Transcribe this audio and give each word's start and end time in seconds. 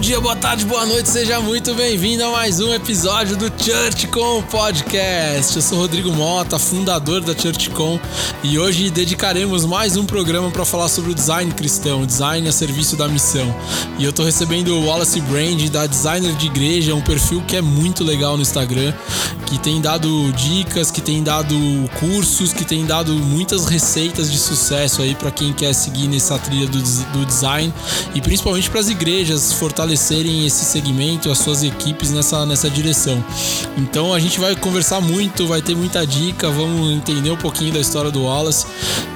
bom 0.00 0.02
dia, 0.02 0.18
boa 0.18 0.34
tarde, 0.34 0.64
boa 0.64 0.86
noite, 0.86 1.10
seja 1.10 1.40
muito 1.40 1.74
bem-vindo 1.74 2.24
a 2.24 2.30
mais 2.30 2.58
um 2.58 2.72
episódio 2.72 3.36
do 3.36 3.52
ChurchCon 3.62 4.42
Podcast. 4.44 5.54
Eu 5.54 5.60
sou 5.60 5.76
Rodrigo 5.76 6.10
Mota, 6.10 6.58
fundador 6.58 7.20
da 7.20 7.34
ChurchCon, 7.34 8.00
e 8.42 8.58
hoje 8.58 8.88
dedicaremos 8.88 9.66
mais 9.66 9.98
um 9.98 10.06
programa 10.06 10.50
para 10.50 10.64
falar 10.64 10.88
sobre 10.88 11.10
o 11.10 11.14
design 11.14 11.52
cristão, 11.52 12.06
design 12.06 12.48
a 12.48 12.52
serviço 12.52 12.96
da 12.96 13.06
missão. 13.08 13.54
E 13.98 14.04
eu 14.04 14.10
tô 14.10 14.24
recebendo 14.24 14.68
o 14.68 14.86
Wallace 14.86 15.20
Brand 15.20 15.68
da 15.68 15.86
Designer 15.86 16.32
de 16.32 16.46
Igreja, 16.46 16.94
um 16.94 17.02
perfil 17.02 17.42
que 17.46 17.54
é 17.54 17.60
muito 17.60 18.02
legal 18.02 18.36
no 18.36 18.42
Instagram, 18.42 18.94
que 19.44 19.58
tem 19.58 19.82
dado 19.82 20.32
dicas, 20.32 20.90
que 20.90 21.02
tem 21.02 21.22
dado 21.22 21.54
cursos, 21.98 22.54
que 22.54 22.64
tem 22.64 22.86
dado 22.86 23.12
muitas 23.12 23.66
receitas 23.66 24.32
de 24.32 24.38
sucesso 24.38 25.02
aí 25.02 25.14
para 25.14 25.30
quem 25.30 25.52
quer 25.52 25.74
seguir 25.74 26.08
nessa 26.08 26.38
trilha 26.38 26.68
do, 26.68 26.80
do 26.80 27.26
design 27.26 27.74
e 28.14 28.20
principalmente 28.22 28.70
para 28.70 28.80
as 28.80 28.88
igrejas 28.88 29.52
fortalecerem 29.90 30.46
esse 30.46 30.64
segmento, 30.64 31.30
as 31.30 31.38
suas 31.38 31.62
equipes 31.62 32.12
nessa, 32.12 32.46
nessa 32.46 32.70
direção. 32.70 33.22
Então 33.76 34.14
a 34.14 34.18
gente 34.18 34.38
vai 34.38 34.54
conversar 34.54 35.00
muito, 35.00 35.46
vai 35.46 35.60
ter 35.60 35.74
muita 35.74 36.06
dica, 36.06 36.48
vamos 36.48 36.92
entender 36.92 37.30
um 37.30 37.36
pouquinho 37.36 37.72
da 37.72 37.80
história 37.80 38.10
do 38.10 38.22
Wallace 38.22 38.66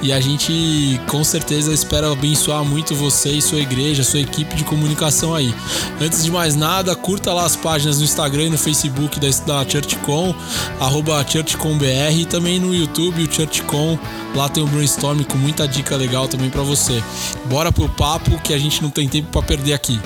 e 0.02 0.12
a 0.12 0.20
gente 0.20 1.00
com 1.06 1.22
certeza 1.22 1.72
espera 1.72 2.10
abençoar 2.10 2.64
muito 2.64 2.94
você 2.94 3.30
e 3.30 3.42
sua 3.42 3.60
igreja, 3.60 4.02
sua 4.02 4.20
equipe 4.20 4.54
de 4.56 4.64
comunicação 4.64 5.34
aí. 5.34 5.54
Antes 6.00 6.24
de 6.24 6.30
mais 6.30 6.56
nada, 6.56 6.94
curta 6.96 7.32
lá 7.32 7.44
as 7.44 7.56
páginas 7.56 7.98
no 7.98 8.04
Instagram 8.04 8.44
e 8.44 8.50
no 8.50 8.58
Facebook 8.58 9.20
da, 9.20 9.28
da 9.28 9.68
ChurchCon, 9.68 10.34
ChurchConBR 11.28 12.20
e 12.20 12.24
também 12.24 12.58
no 12.58 12.74
YouTube, 12.74 13.22
o 13.22 13.32
ChurchCon. 13.32 13.98
Lá 14.34 14.48
tem 14.48 14.62
um 14.62 14.66
brainstorm 14.66 15.22
com 15.22 15.38
muita 15.38 15.68
dica 15.68 15.96
legal 15.96 16.26
também 16.26 16.50
para 16.50 16.62
você. 16.62 17.02
Bora 17.46 17.70
pro 17.70 17.88
papo 17.88 18.36
que 18.40 18.52
a 18.52 18.58
gente 18.58 18.82
não 18.82 18.90
tem 18.90 19.08
tempo 19.08 19.28
para 19.30 19.42
perder 19.42 19.74
aqui. 19.74 20.00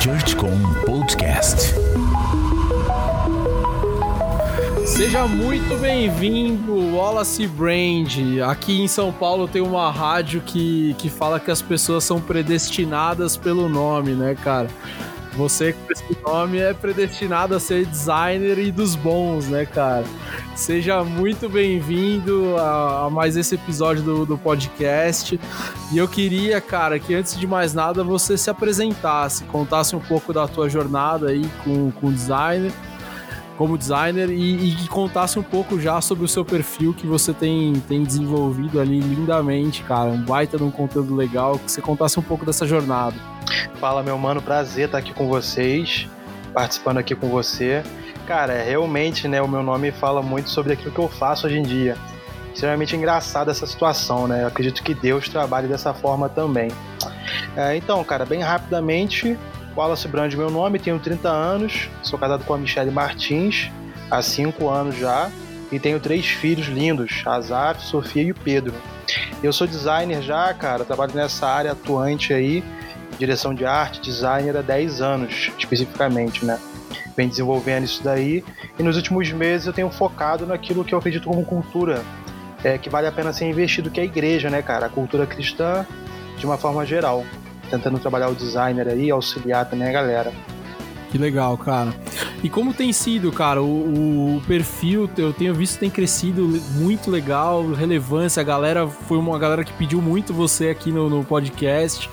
ChurchCon 0.00 0.58
Podcast. 0.84 1.74
Seja 4.86 5.26
muito 5.26 5.78
bem-vindo, 5.80 6.94
Wallace 6.96 7.46
Brand. 7.46 8.16
Aqui 8.48 8.80
em 8.80 8.88
São 8.88 9.12
Paulo 9.12 9.48
tem 9.48 9.62
uma 9.62 9.90
rádio 9.90 10.40
que, 10.40 10.94
que 10.98 11.08
fala 11.08 11.40
que 11.40 11.50
as 11.50 11.62
pessoas 11.62 12.04
são 12.04 12.20
predestinadas 12.20 13.36
pelo 13.36 13.68
nome, 13.68 14.12
né, 14.12 14.34
cara? 14.34 14.68
Você 15.34 15.72
com 15.72 15.92
esse 15.92 16.18
nome 16.22 16.58
é 16.58 16.74
predestinado 16.74 17.54
a 17.54 17.60
ser 17.60 17.86
designer 17.86 18.58
e 18.58 18.72
dos 18.72 18.94
bons, 18.96 19.46
né, 19.46 19.64
cara? 19.64 20.04
Seja 20.56 21.04
muito 21.04 21.48
bem-vindo 21.48 22.56
a, 22.56 23.06
a, 23.06 23.10
mais 23.10 23.36
esse 23.36 23.54
episódio 23.54 24.02
do, 24.02 24.26
do 24.26 24.36
podcast. 24.36 25.38
E 25.92 25.98
eu 25.98 26.08
queria, 26.08 26.60
cara, 26.60 26.98
que 26.98 27.14
antes 27.14 27.38
de 27.38 27.46
mais 27.46 27.72
nada 27.72 28.02
você 28.02 28.36
se 28.36 28.50
apresentasse, 28.50 29.44
contasse 29.44 29.94
um 29.94 30.00
pouco 30.00 30.32
da 30.32 30.48
tua 30.48 30.68
jornada 30.68 31.28
aí 31.28 31.48
com, 31.64 31.90
com 31.92 32.12
designer 32.12 32.72
como 33.60 33.76
designer 33.76 34.30
e, 34.30 34.70
e, 34.70 34.88
contasse 34.88 35.38
um 35.38 35.42
pouco 35.42 35.78
já 35.78 36.00
sobre 36.00 36.24
o 36.24 36.28
seu 36.28 36.42
perfil 36.42 36.94
que 36.94 37.06
você 37.06 37.34
tem, 37.34 37.74
tem 37.86 38.02
desenvolvido 38.02 38.80
ali 38.80 39.00
lindamente, 39.00 39.82
cara. 39.82 40.08
Um 40.08 40.22
baita 40.22 40.56
de 40.56 40.64
um 40.64 40.70
conteúdo 40.70 41.14
legal, 41.14 41.58
que 41.58 41.70
você 41.70 41.82
contasse 41.82 42.18
um 42.18 42.22
pouco 42.22 42.46
dessa 42.46 42.66
jornada. 42.66 43.14
Fala, 43.74 44.02
meu 44.02 44.16
mano, 44.16 44.40
prazer 44.40 44.86
estar 44.86 44.96
aqui 44.96 45.12
com 45.12 45.28
vocês, 45.28 46.08
participando 46.54 46.96
aqui 46.96 47.14
com 47.14 47.28
você. 47.28 47.82
Cara, 48.26 48.54
é, 48.54 48.64
realmente, 48.64 49.28
né, 49.28 49.42
o 49.42 49.48
meu 49.48 49.62
nome 49.62 49.92
fala 49.92 50.22
muito 50.22 50.48
sobre 50.48 50.72
aquilo 50.72 50.90
que 50.90 50.98
eu 50.98 51.08
faço 51.08 51.46
hoje 51.46 51.58
em 51.58 51.62
dia. 51.62 51.98
Extremamente 52.54 52.96
engraçada 52.96 53.50
essa 53.50 53.66
situação, 53.66 54.26
né? 54.26 54.44
Eu 54.44 54.46
acredito 54.46 54.82
que 54.82 54.94
Deus 54.94 55.28
trabalhe 55.28 55.68
dessa 55.68 55.92
forma 55.92 56.30
também. 56.30 56.70
É, 57.54 57.76
então, 57.76 58.02
cara, 58.04 58.24
bem 58.24 58.40
rapidamente, 58.40 59.38
Wallace 59.80 60.06
Brand, 60.06 60.34
meu 60.34 60.50
nome, 60.50 60.78
tenho 60.78 60.98
30 60.98 61.30
anos, 61.30 61.88
sou 62.02 62.18
casado 62.18 62.44
com 62.44 62.52
a 62.52 62.58
Michelle 62.58 62.90
Martins 62.90 63.70
há 64.10 64.20
5 64.20 64.68
anos 64.68 64.94
já 64.94 65.30
e 65.72 65.80
tenho 65.80 65.98
três 65.98 66.26
filhos 66.26 66.66
lindos, 66.66 67.22
Azaf, 67.24 67.82
Sofia 67.86 68.24
e 68.24 68.30
o 68.30 68.34
Pedro. 68.34 68.74
Eu 69.42 69.54
sou 69.54 69.66
designer 69.66 70.20
já, 70.20 70.52
cara, 70.52 70.84
trabalho 70.84 71.14
nessa 71.14 71.46
área 71.46 71.72
atuante 71.72 72.34
aí, 72.34 72.62
direção 73.18 73.54
de 73.54 73.64
arte, 73.64 74.02
designer 74.02 74.54
há 74.54 74.60
10 74.60 75.00
anos, 75.00 75.50
especificamente, 75.58 76.44
né? 76.44 76.60
Vem 77.16 77.28
desenvolvendo 77.28 77.84
isso 77.84 78.04
daí 78.04 78.44
e 78.78 78.82
nos 78.82 78.96
últimos 78.96 79.32
meses 79.32 79.66
eu 79.66 79.72
tenho 79.72 79.88
focado 79.88 80.44
naquilo 80.44 80.84
que 80.84 80.94
eu 80.94 80.98
acredito 80.98 81.26
como 81.26 81.42
cultura, 81.42 82.02
é, 82.62 82.76
que 82.76 82.90
vale 82.90 83.06
a 83.06 83.12
pena 83.12 83.32
ser 83.32 83.46
investido, 83.46 83.90
que 83.90 83.98
é 83.98 84.02
a 84.02 84.06
igreja, 84.06 84.50
né, 84.50 84.60
cara? 84.60 84.84
A 84.84 84.90
cultura 84.90 85.26
cristã 85.26 85.86
de 86.36 86.44
uma 86.44 86.58
forma 86.58 86.84
geral 86.84 87.24
tentando 87.70 87.98
trabalhar 87.98 88.28
o 88.28 88.34
designer 88.34 88.88
aí, 88.88 89.10
auxiliar 89.10 89.68
também 89.68 89.88
a 89.88 89.92
galera. 89.92 90.32
Que 91.10 91.18
legal, 91.18 91.56
cara. 91.58 91.92
E 92.42 92.48
como 92.48 92.72
tem 92.72 92.92
sido, 92.92 93.32
cara, 93.32 93.60
o, 93.60 94.36
o, 94.36 94.42
perfil, 94.46 95.10
eu 95.16 95.32
tenho 95.32 95.52
visto 95.52 95.78
tem 95.78 95.90
crescido 95.90 96.46
muito 96.76 97.10
legal, 97.10 97.72
relevância. 97.72 98.40
A 98.40 98.44
galera 98.44 98.86
foi 98.86 99.18
uma 99.18 99.36
galera 99.38 99.64
que 99.64 99.72
pediu 99.72 100.00
muito 100.00 100.32
você 100.32 100.68
aqui 100.68 100.92
no, 100.92 101.10
no 101.10 101.24
podcast. 101.24 102.08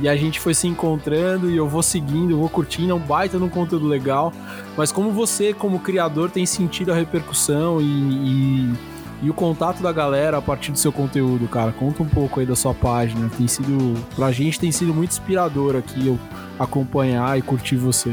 E 0.00 0.08
a 0.08 0.16
gente 0.16 0.38
foi 0.38 0.52
se 0.52 0.66
encontrando 0.66 1.50
e 1.50 1.56
eu 1.56 1.68
vou 1.68 1.82
seguindo, 1.82 2.32
eu 2.32 2.38
vou 2.38 2.48
curtindo, 2.48 2.90
é 2.90 2.94
um 2.94 2.98
baita 2.98 3.38
no 3.38 3.48
conteúdo 3.48 3.86
legal. 3.86 4.32
Mas 4.76 4.92
como 4.92 5.10
você, 5.12 5.54
como 5.54 5.80
criador, 5.80 6.30
tem 6.30 6.44
sentido 6.44 6.92
a 6.92 6.94
repercussão 6.94 7.80
e, 7.80 7.84
e 7.84 8.72
e 9.22 9.30
o 9.30 9.34
contato 9.34 9.80
da 9.80 9.92
galera 9.92 10.36
a 10.36 10.42
partir 10.42 10.72
do 10.72 10.78
seu 10.78 10.92
conteúdo, 10.92 11.46
cara. 11.46 11.70
Conta 11.70 12.02
um 12.02 12.08
pouco 12.08 12.40
aí 12.40 12.44
da 12.44 12.56
sua 12.56 12.74
página. 12.74 13.30
Tem 13.38 13.46
sido, 13.46 13.94
pra 14.16 14.32
gente, 14.32 14.58
tem 14.58 14.72
sido 14.72 14.92
muito 14.92 15.12
inspirador 15.12 15.76
aqui 15.76 16.08
eu 16.08 16.18
acompanhar 16.58 17.38
e 17.38 17.42
curtir 17.42 17.76
você. 17.76 18.12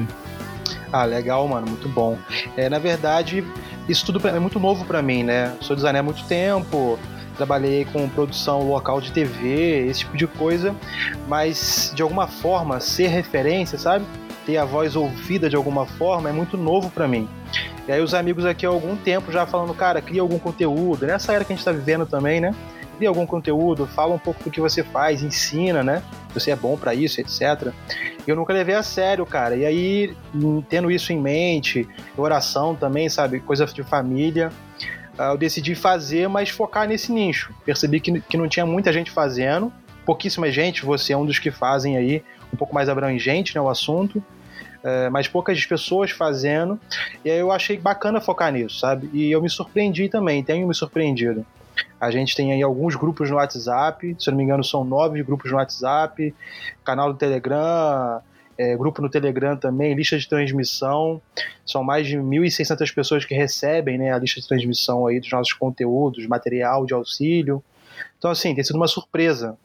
Ah, 0.93 1.05
legal, 1.05 1.47
mano, 1.47 1.67
muito 1.67 1.89
bom. 1.89 2.15
É, 2.55 2.69
na 2.69 2.77
verdade, 2.77 3.43
isso 3.87 4.05
tudo 4.05 4.25
é 4.27 4.39
muito 4.39 4.59
novo 4.59 4.85
para 4.85 5.01
mim, 5.01 5.23
né? 5.23 5.55
Sou 5.61 5.75
designer 5.75 5.99
há 5.99 6.03
muito 6.03 6.23
tempo, 6.25 6.99
trabalhei 7.35 7.85
com 7.85 8.07
produção 8.09 8.69
local 8.69 9.01
de 9.01 9.11
TV, 9.11 9.87
esse 9.87 10.01
tipo 10.01 10.15
de 10.15 10.27
coisa, 10.27 10.75
mas 11.27 11.91
de 11.95 12.03
alguma 12.03 12.27
forma 12.27 12.79
ser 12.79 13.07
referência, 13.07 13.79
sabe? 13.79 14.05
Ter 14.45 14.57
a 14.57 14.65
voz 14.65 14.95
ouvida 14.95 15.49
de 15.49 15.55
alguma 15.55 15.85
forma 15.85 16.29
é 16.29 16.33
muito 16.33 16.55
novo 16.55 16.91
para 16.91 17.07
mim. 17.07 17.27
E 17.89 17.91
aí 17.91 18.01
os 18.01 18.13
amigos 18.13 18.45
aqui 18.45 18.67
há 18.67 18.69
algum 18.69 18.95
tempo 18.95 19.31
já 19.31 19.47
falando, 19.47 19.73
cara, 19.73 19.99
cria 19.99 20.21
algum 20.21 20.37
conteúdo, 20.37 21.07
nessa 21.07 21.33
era 21.33 21.43
que 21.43 21.51
a 21.51 21.55
gente 21.55 21.65
tá 21.65 21.71
vivendo 21.71 22.05
também, 22.05 22.39
né? 22.39 22.53
Cria 22.97 23.09
algum 23.09 23.25
conteúdo, 23.25 23.87
fala 23.87 24.13
um 24.13 24.19
pouco 24.19 24.43
do 24.43 24.51
que 24.51 24.61
você 24.61 24.83
faz, 24.83 25.23
ensina, 25.23 25.81
né? 25.81 26.03
Você 26.31 26.51
é 26.51 26.55
bom 26.55 26.77
para 26.77 26.93
isso, 26.93 27.19
etc. 27.19 27.73
Eu 28.27 28.35
nunca 28.35 28.53
levei 28.53 28.75
a 28.75 28.83
sério, 28.83 29.25
cara. 29.25 29.55
E 29.55 29.65
aí, 29.65 30.15
tendo 30.69 30.91
isso 30.91 31.11
em 31.11 31.19
mente, 31.19 31.89
oração 32.15 32.75
também, 32.75 33.09
sabe? 33.09 33.39
Coisa 33.39 33.65
de 33.65 33.81
família, 33.81 34.51
ah, 35.17 35.31
eu 35.31 35.37
decidi 35.39 35.73
fazer, 35.73 36.29
mas 36.29 36.49
focar 36.49 36.87
nesse 36.87 37.11
nicho. 37.11 37.55
Percebi 37.65 37.99
que, 37.99 38.21
que 38.21 38.37
não 38.37 38.47
tinha 38.47 38.67
muita 38.67 38.93
gente 38.93 39.09
fazendo, 39.09 39.73
pouquíssima 40.05 40.51
gente, 40.51 40.85
você 40.85 41.13
é 41.13 41.17
um 41.17 41.25
dos 41.25 41.39
que 41.39 41.49
fazem 41.49 41.97
aí, 41.97 42.23
um 42.53 42.55
pouco 42.55 42.71
mais 42.71 42.87
abrangente, 42.87 43.55
né, 43.55 43.61
o 43.61 43.67
assunto 43.67 44.23
é, 44.83 45.09
mas 45.09 45.27
poucas 45.27 45.63
pessoas 45.65 46.11
fazendo. 46.11 46.79
E 47.23 47.29
aí 47.29 47.39
eu 47.39 47.51
achei 47.51 47.77
bacana 47.77 48.21
focar 48.21 48.51
nisso, 48.51 48.79
sabe? 48.79 49.09
E 49.13 49.31
eu 49.31 49.41
me 49.41 49.49
surpreendi 49.49 50.09
também, 50.09 50.43
tenho 50.43 50.67
me 50.67 50.73
surpreendido. 50.73 51.45
A 51.99 52.11
gente 52.11 52.35
tem 52.35 52.53
aí 52.53 52.61
alguns 52.61 52.95
grupos 52.95 53.29
no 53.29 53.35
WhatsApp, 53.37 54.15
se 54.19 54.29
eu 54.29 54.31
não 54.31 54.37
me 54.37 54.43
engano, 54.43 54.63
são 54.63 54.83
nove 54.83 55.21
grupos 55.23 55.51
no 55.51 55.57
WhatsApp, 55.57 56.33
canal 56.83 57.11
do 57.11 57.17
Telegram, 57.17 58.21
é, 58.57 58.75
grupo 58.75 59.01
no 59.01 59.09
Telegram 59.09 59.55
também, 59.55 59.93
lista 59.93 60.17
de 60.17 60.27
transmissão. 60.27 61.21
São 61.65 61.83
mais 61.83 62.07
de 62.07 62.17
1.600 62.17 62.93
pessoas 62.93 63.25
que 63.25 63.33
recebem 63.33 63.97
né, 63.97 64.13
a 64.13 64.17
lista 64.17 64.41
de 64.41 64.47
transmissão 64.47 65.07
aí 65.07 65.19
dos 65.19 65.31
nossos 65.31 65.53
conteúdos, 65.53 66.25
material 66.27 66.85
de 66.85 66.93
auxílio. 66.93 67.63
Então, 68.17 68.31
assim, 68.31 68.53
tem 68.53 68.63
sido 68.63 68.75
uma 68.75 68.87
surpresa 68.87 69.57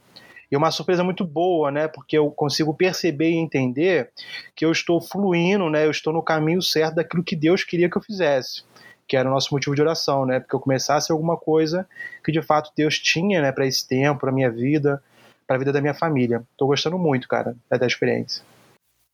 e 0.55 0.57
uma 0.57 0.71
surpresa 0.71 1.03
muito 1.03 1.25
boa, 1.25 1.69
né? 1.73 1.89
Porque 1.89 2.17
eu 2.17 2.31
consigo 2.31 2.73
perceber 2.73 3.31
e 3.31 3.37
entender 3.37 4.11
que 4.55 4.65
eu 4.65 4.71
estou 4.71 5.01
fluindo, 5.01 5.69
né? 5.69 5.85
Eu 5.85 5.91
estou 5.91 6.13
no 6.13 6.23
caminho 6.23 6.63
certo 6.63 6.95
daquilo 6.95 7.25
que 7.25 7.35
Deus 7.35 7.65
queria 7.65 7.91
que 7.91 7.99
eu 7.99 8.03
fizesse 8.03 8.63
que 9.07 9.19
era 9.19 9.29
o 9.29 9.33
nosso 9.33 9.53
motivo 9.53 9.77
de 9.77 9.83
oração, 9.83 10.25
né? 10.25 10.41
Porque 10.41 10.57
eu 10.57 10.61
começasse 10.61 11.13
alguma 11.13 11.37
coisa 11.37 11.87
que 12.25 12.33
de 12.33 12.41
fato 12.41 12.71
Deus 12.75 12.99
tinha, 12.99 13.43
né, 13.43 13.53
para 13.53 13.67
esse 13.67 13.87
tempo, 13.87 14.21
para 14.21 14.33
minha 14.33 14.51
vida, 14.51 15.03
para 15.47 15.57
a 15.57 15.59
vida 15.59 15.71
da 15.71 15.81
minha 15.83 15.93
família. 15.93 16.43
Estou 16.53 16.69
gostando 16.69 16.99
muito, 16.99 17.29
cara, 17.29 17.55
da 17.69 17.87
experiência. 17.87 18.43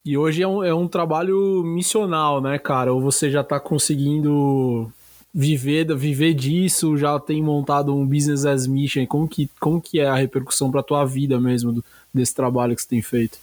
E 0.05 0.17
hoje 0.17 0.41
é 0.41 0.47
um, 0.47 0.63
é 0.63 0.73
um 0.73 0.87
trabalho 0.87 1.61
missional, 1.65 2.39
né, 2.39 2.57
cara? 2.57 2.93
Ou 2.93 3.01
você 3.01 3.29
já 3.29 3.41
está 3.41 3.59
conseguindo 3.59 4.89
viver, 5.33 5.95
viver 5.95 6.33
disso, 6.33 6.97
já 6.97 7.19
tem 7.19 7.41
montado 7.41 7.95
um 7.95 8.05
business 8.05 8.45
as 8.45 8.67
mission, 8.67 9.05
como 9.05 9.27
que, 9.27 9.49
como 9.59 9.81
que 9.81 9.99
é 9.99 10.07
a 10.07 10.15
repercussão 10.15 10.69
para 10.69 10.83
tua 10.83 11.05
vida 11.05 11.39
mesmo 11.39 11.71
do, 11.71 11.85
desse 12.13 12.35
trabalho 12.35 12.75
que 12.75 12.81
você 12.81 12.87
tem 12.89 13.01
feito? 13.01 13.39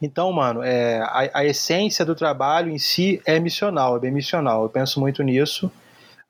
Então, 0.00 0.30
mano, 0.32 0.62
é, 0.62 1.00
a, 1.00 1.30
a, 1.40 1.44
essência 1.44 2.04
do 2.04 2.14
trabalho 2.14 2.70
em 2.70 2.78
si 2.78 3.20
é 3.24 3.40
missional, 3.40 3.96
é 3.96 4.00
bem 4.00 4.12
missional. 4.12 4.64
Eu 4.64 4.68
penso 4.68 5.00
muito 5.00 5.22
nisso, 5.22 5.70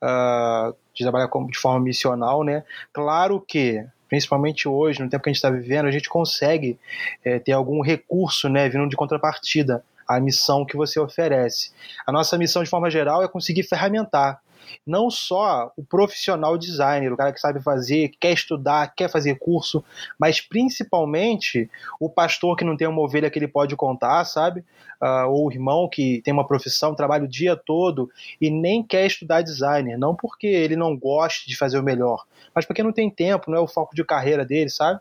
uh, 0.02 0.74
de 0.94 1.02
trabalhar 1.02 1.28
de 1.50 1.58
forma 1.58 1.80
missional, 1.80 2.44
né? 2.44 2.62
Claro 2.92 3.40
que, 3.40 3.84
principalmente 4.08 4.68
hoje, 4.68 5.02
no 5.02 5.08
tempo 5.10 5.24
que 5.24 5.30
a 5.30 5.32
gente 5.32 5.38
está 5.38 5.50
vivendo, 5.50 5.86
a 5.86 5.90
gente 5.90 6.08
consegue 6.08 6.78
é, 7.24 7.38
ter 7.38 7.52
algum 7.52 7.82
recurso 7.82 8.48
né, 8.48 8.68
vindo 8.68 8.88
de 8.88 8.96
contrapartida 8.96 9.82
à 10.06 10.20
missão 10.20 10.64
que 10.64 10.76
você 10.76 11.00
oferece. 11.00 11.72
A 12.06 12.12
nossa 12.12 12.38
missão, 12.38 12.62
de 12.62 12.70
forma 12.70 12.90
geral, 12.90 13.22
é 13.24 13.28
conseguir 13.28 13.64
ferramentar 13.64 14.40
não 14.86 15.10
só 15.10 15.72
o 15.76 15.84
profissional 15.84 16.56
designer, 16.58 17.12
o 17.12 17.16
cara 17.16 17.32
que 17.32 17.40
sabe 17.40 17.62
fazer, 17.62 18.12
quer 18.20 18.32
estudar, 18.32 18.94
quer 18.94 19.10
fazer 19.10 19.38
curso, 19.38 19.84
mas 20.18 20.40
principalmente 20.40 21.70
o 22.00 22.08
pastor 22.08 22.56
que 22.56 22.64
não 22.64 22.76
tem 22.76 22.88
uma 22.88 23.02
ovelha 23.02 23.30
que 23.30 23.38
ele 23.38 23.48
pode 23.48 23.76
contar, 23.76 24.24
sabe? 24.24 24.64
Uh, 25.02 25.28
ou 25.28 25.48
o 25.48 25.52
irmão 25.52 25.88
que 25.88 26.22
tem 26.24 26.32
uma 26.32 26.46
profissão, 26.46 26.94
trabalha 26.94 27.24
o 27.24 27.28
dia 27.28 27.56
todo 27.56 28.10
e 28.40 28.50
nem 28.50 28.82
quer 28.82 29.06
estudar 29.06 29.42
designer, 29.42 29.98
não 29.98 30.14
porque 30.14 30.46
ele 30.46 30.76
não 30.76 30.96
goste 30.96 31.48
de 31.48 31.56
fazer 31.56 31.78
o 31.78 31.82
melhor, 31.82 32.24
mas 32.54 32.64
porque 32.64 32.82
não 32.82 32.92
tem 32.92 33.10
tempo, 33.10 33.50
não 33.50 33.58
é 33.58 33.60
o 33.60 33.68
foco 33.68 33.94
de 33.94 34.04
carreira 34.04 34.44
dele, 34.44 34.70
sabe? 34.70 35.00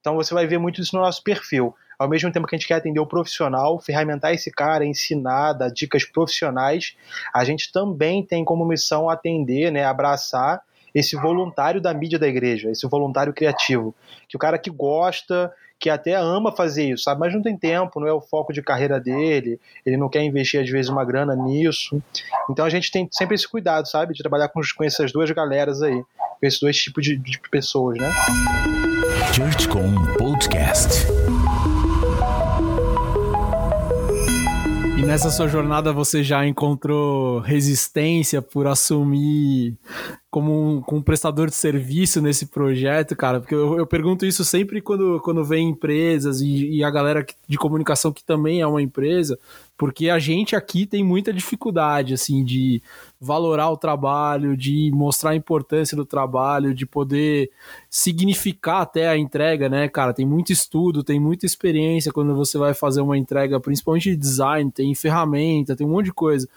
Então 0.00 0.14
você 0.14 0.34
vai 0.34 0.46
ver 0.46 0.58
muito 0.58 0.80
isso 0.80 0.94
no 0.96 1.02
nosso 1.02 1.22
perfil 1.22 1.74
ao 2.02 2.08
mesmo 2.08 2.32
tempo 2.32 2.46
que 2.46 2.54
a 2.54 2.58
gente 2.58 2.66
quer 2.66 2.74
atender 2.74 3.00
o 3.00 3.06
profissional, 3.06 3.78
ferramentar 3.80 4.32
esse 4.32 4.50
cara, 4.50 4.84
ensinar, 4.84 5.52
dar 5.52 5.68
dicas 5.68 6.04
profissionais, 6.04 6.96
a 7.32 7.44
gente 7.44 7.70
também 7.72 8.24
tem 8.24 8.44
como 8.44 8.64
missão 8.64 9.08
atender, 9.08 9.70
né, 9.70 9.84
abraçar 9.84 10.60
esse 10.94 11.16
voluntário 11.16 11.80
da 11.80 11.94
mídia 11.94 12.18
da 12.18 12.28
igreja, 12.28 12.70
esse 12.70 12.86
voluntário 12.86 13.32
criativo, 13.32 13.94
que 14.28 14.36
o 14.36 14.38
cara 14.38 14.58
que 14.58 14.70
gosta, 14.70 15.50
que 15.78 15.88
até 15.88 16.14
ama 16.14 16.52
fazer 16.52 16.90
isso, 16.90 17.04
sabe, 17.04 17.20
mas 17.20 17.32
não 17.32 17.42
tem 17.42 17.56
tempo, 17.56 17.98
não 17.98 18.06
é 18.06 18.12
o 18.12 18.20
foco 18.20 18.52
de 18.52 18.62
carreira 18.62 19.00
dele, 19.00 19.58
ele 19.86 19.96
não 19.96 20.08
quer 20.08 20.22
investir 20.22 20.60
às 20.60 20.68
vezes 20.68 20.90
uma 20.90 21.04
grana 21.04 21.34
nisso. 21.34 22.00
Então 22.50 22.64
a 22.64 22.70
gente 22.70 22.90
tem 22.90 23.08
sempre 23.10 23.34
esse 23.34 23.48
cuidado, 23.48 23.88
sabe, 23.88 24.12
de 24.12 24.22
trabalhar 24.22 24.48
com, 24.48 24.60
com 24.76 24.84
essas 24.84 25.10
duas 25.12 25.30
galeras 25.30 25.82
aí, 25.82 26.02
com 26.02 26.46
esses 26.46 26.60
dois 26.60 26.76
tipos 26.76 27.04
de, 27.04 27.16
de 27.16 27.40
pessoas, 27.50 27.98
né? 27.98 28.10
ChurchCom 29.32 29.94
Podcast. 30.18 31.06
Nessa 35.04 35.30
sua 35.30 35.48
jornada 35.48 35.92
você 35.92 36.22
já 36.22 36.46
encontrou 36.46 37.40
resistência 37.40 38.40
por 38.40 38.66
assumir 38.66 39.76
como 40.32 40.50
um, 40.50 40.80
como 40.80 41.00
um 41.02 41.04
prestador 41.04 41.48
de 41.48 41.54
serviço 41.54 42.22
nesse 42.22 42.46
projeto, 42.46 43.14
cara? 43.14 43.38
Porque 43.38 43.54
eu, 43.54 43.76
eu 43.76 43.86
pergunto 43.86 44.24
isso 44.24 44.42
sempre 44.46 44.80
quando, 44.80 45.20
quando 45.20 45.44
vem 45.44 45.68
empresas 45.68 46.40
e, 46.40 46.78
e, 46.78 46.82
a 46.82 46.90
galera 46.90 47.22
de 47.46 47.58
comunicação 47.58 48.10
que 48.10 48.24
também 48.24 48.62
é 48.62 48.66
uma 48.66 48.80
empresa, 48.80 49.38
porque 49.76 50.08
a 50.08 50.18
gente 50.18 50.56
aqui 50.56 50.86
tem 50.86 51.04
muita 51.04 51.34
dificuldade, 51.34 52.14
assim, 52.14 52.42
de 52.42 52.82
valorar 53.20 53.68
o 53.68 53.76
trabalho, 53.76 54.56
de 54.56 54.90
mostrar 54.94 55.32
a 55.32 55.36
importância 55.36 55.94
do 55.94 56.06
trabalho, 56.06 56.74
de 56.74 56.86
poder 56.86 57.50
significar 57.90 58.80
até 58.80 59.08
a 59.08 59.18
entrega, 59.18 59.68
né, 59.68 59.86
cara? 59.86 60.14
Tem 60.14 60.24
muito 60.24 60.50
estudo, 60.50 61.04
tem 61.04 61.20
muita 61.20 61.44
experiência 61.44 62.10
quando 62.10 62.34
você 62.34 62.56
vai 62.56 62.72
fazer 62.72 63.02
uma 63.02 63.18
entrega, 63.18 63.60
principalmente 63.60 64.08
de 64.08 64.16
design, 64.16 64.72
tem 64.72 64.94
ferramenta, 64.94 65.76
tem 65.76 65.86
um 65.86 65.90
monte 65.90 66.06
de 66.06 66.14
coisa. 66.14 66.48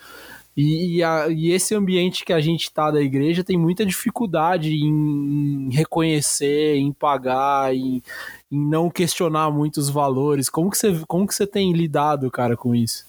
E, 0.55 0.97
e, 0.97 1.03
a, 1.03 1.27
e, 1.27 1.51
esse 1.51 1.75
ambiente 1.75 2.23
que 2.23 2.31
a 2.31 2.39
gente 2.39 2.71
tá 2.71 2.89
da 2.89 3.01
igreja 3.01 3.43
tem 3.43 3.57
muita 3.57 3.85
dificuldade 3.85 4.73
em, 4.73 5.69
reconhecer, 5.71 6.77
em 6.77 6.93
pagar, 6.93 7.75
em, 7.75 8.01
em, 8.49 8.59
não 8.69 8.89
questionar 8.89 9.51
muitos 9.51 9.89
valores. 9.89 10.49
Como 10.49 10.69
que, 10.69 10.77
você, 10.77 11.01
como 11.07 11.27
que 11.27 11.35
você 11.35 11.45
tem 11.45 11.73
lidado, 11.73 12.31
cara, 12.31 12.55
com 12.55 12.73
isso? 12.73 13.05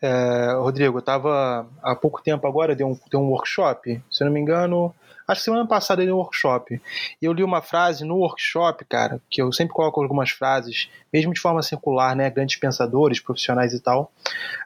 É, 0.00 0.52
Rodrigo, 0.54 0.96
eu 0.96 1.00
estava 1.00 1.66
há 1.82 1.96
pouco 1.96 2.22
tempo 2.22 2.46
agora, 2.46 2.76
deu 2.76 2.86
um, 2.86 3.18
um 3.18 3.30
workshop, 3.30 4.00
se 4.08 4.24
não 4.24 4.30
me 4.30 4.38
engano, 4.38 4.94
acho 5.26 5.40
que 5.40 5.44
semana 5.44 5.66
passada 5.66 6.04
deu 6.04 6.14
um 6.14 6.18
workshop. 6.18 6.80
E 7.20 7.24
eu 7.24 7.32
li 7.32 7.42
uma 7.42 7.60
frase 7.60 8.04
no 8.04 8.16
workshop, 8.16 8.84
cara, 8.84 9.20
que 9.28 9.42
eu 9.42 9.52
sempre 9.52 9.74
coloco 9.74 10.00
algumas 10.00 10.30
frases, 10.30 10.88
mesmo 11.12 11.32
de 11.32 11.40
forma 11.40 11.62
circular, 11.62 12.14
né? 12.14 12.30
Grandes 12.30 12.56
pensadores, 12.56 13.20
profissionais 13.20 13.72
e 13.72 13.80
tal, 13.80 14.12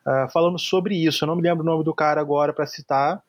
uh, 0.06 0.30
falando 0.32 0.58
sobre 0.58 0.94
isso. 0.94 1.24
Eu 1.24 1.28
não 1.28 1.36
me 1.36 1.42
lembro 1.42 1.62
o 1.62 1.66
nome 1.66 1.84
do 1.84 1.94
cara 1.94 2.20
agora 2.20 2.52
para 2.52 2.66
citar, 2.66 3.22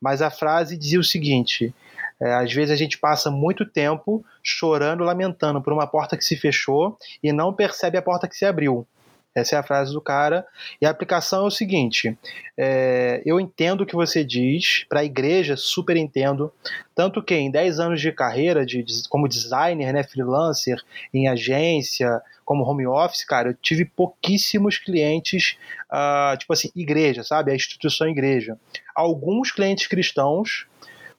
mas 0.00 0.22
a 0.22 0.30
frase 0.30 0.76
dizia 0.76 1.00
o 1.00 1.04
seguinte. 1.04 1.74
É, 2.20 2.34
às 2.34 2.52
vezes 2.52 2.70
a 2.70 2.76
gente 2.76 2.98
passa 2.98 3.32
muito 3.32 3.66
tempo 3.66 4.24
chorando, 4.42 5.02
lamentando 5.02 5.60
por 5.60 5.72
uma 5.72 5.88
porta 5.88 6.16
que 6.16 6.24
se 6.24 6.36
fechou 6.36 6.96
e 7.20 7.32
não 7.32 7.52
percebe 7.52 7.98
a 7.98 8.02
porta 8.02 8.28
que 8.28 8.36
se 8.36 8.44
abriu. 8.44 8.86
Essa 9.34 9.56
é 9.56 9.58
a 9.58 9.62
frase 9.62 9.92
do 9.92 10.00
cara. 10.00 10.46
E 10.80 10.86
a 10.86 10.90
aplicação 10.90 11.44
é 11.44 11.46
o 11.46 11.50
seguinte: 11.50 12.16
é, 12.56 13.22
eu 13.24 13.40
entendo 13.40 13.82
o 13.82 13.86
que 13.86 13.94
você 13.94 14.22
diz, 14.24 14.84
para 14.88 15.00
a 15.00 15.04
igreja, 15.04 15.56
super 15.56 15.96
entendo. 15.96 16.52
Tanto 16.94 17.22
que 17.22 17.34
em 17.34 17.50
10 17.50 17.80
anos 17.80 18.00
de 18.00 18.12
carreira 18.12 18.66
de, 18.66 18.82
de, 18.82 19.08
como 19.08 19.28
designer, 19.28 19.92
né, 19.92 20.02
freelancer, 20.02 20.78
em 21.12 21.28
agência, 21.28 22.20
como 22.44 22.64
home 22.64 22.86
office, 22.86 23.24
cara, 23.24 23.50
eu 23.50 23.54
tive 23.54 23.84
pouquíssimos 23.84 24.76
clientes, 24.76 25.56
uh, 25.90 26.36
tipo 26.36 26.52
assim, 26.52 26.70
igreja, 26.76 27.22
sabe? 27.22 27.50
A 27.50 27.54
instituição 27.54 28.08
igreja. 28.08 28.58
Alguns 28.94 29.50
clientes 29.50 29.86
cristãos, 29.86 30.66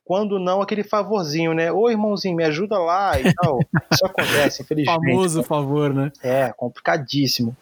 quando 0.05 0.37
não 0.37 0.61
aquele 0.61 0.83
favorzinho, 0.83 1.53
né? 1.53 1.71
Ô 1.71 1.89
irmãozinho, 1.89 2.35
me 2.35 2.43
ajuda 2.43 2.77
lá 2.77 3.19
e 3.19 3.33
tal. 3.33 3.59
Isso 3.91 4.05
acontece, 4.05 4.61
infelizmente. 4.61 4.99
Famoso 4.99 5.43
favor, 5.43 5.93
né? 5.93 6.11
É, 6.21 6.51
complicadíssimo. 6.55 7.55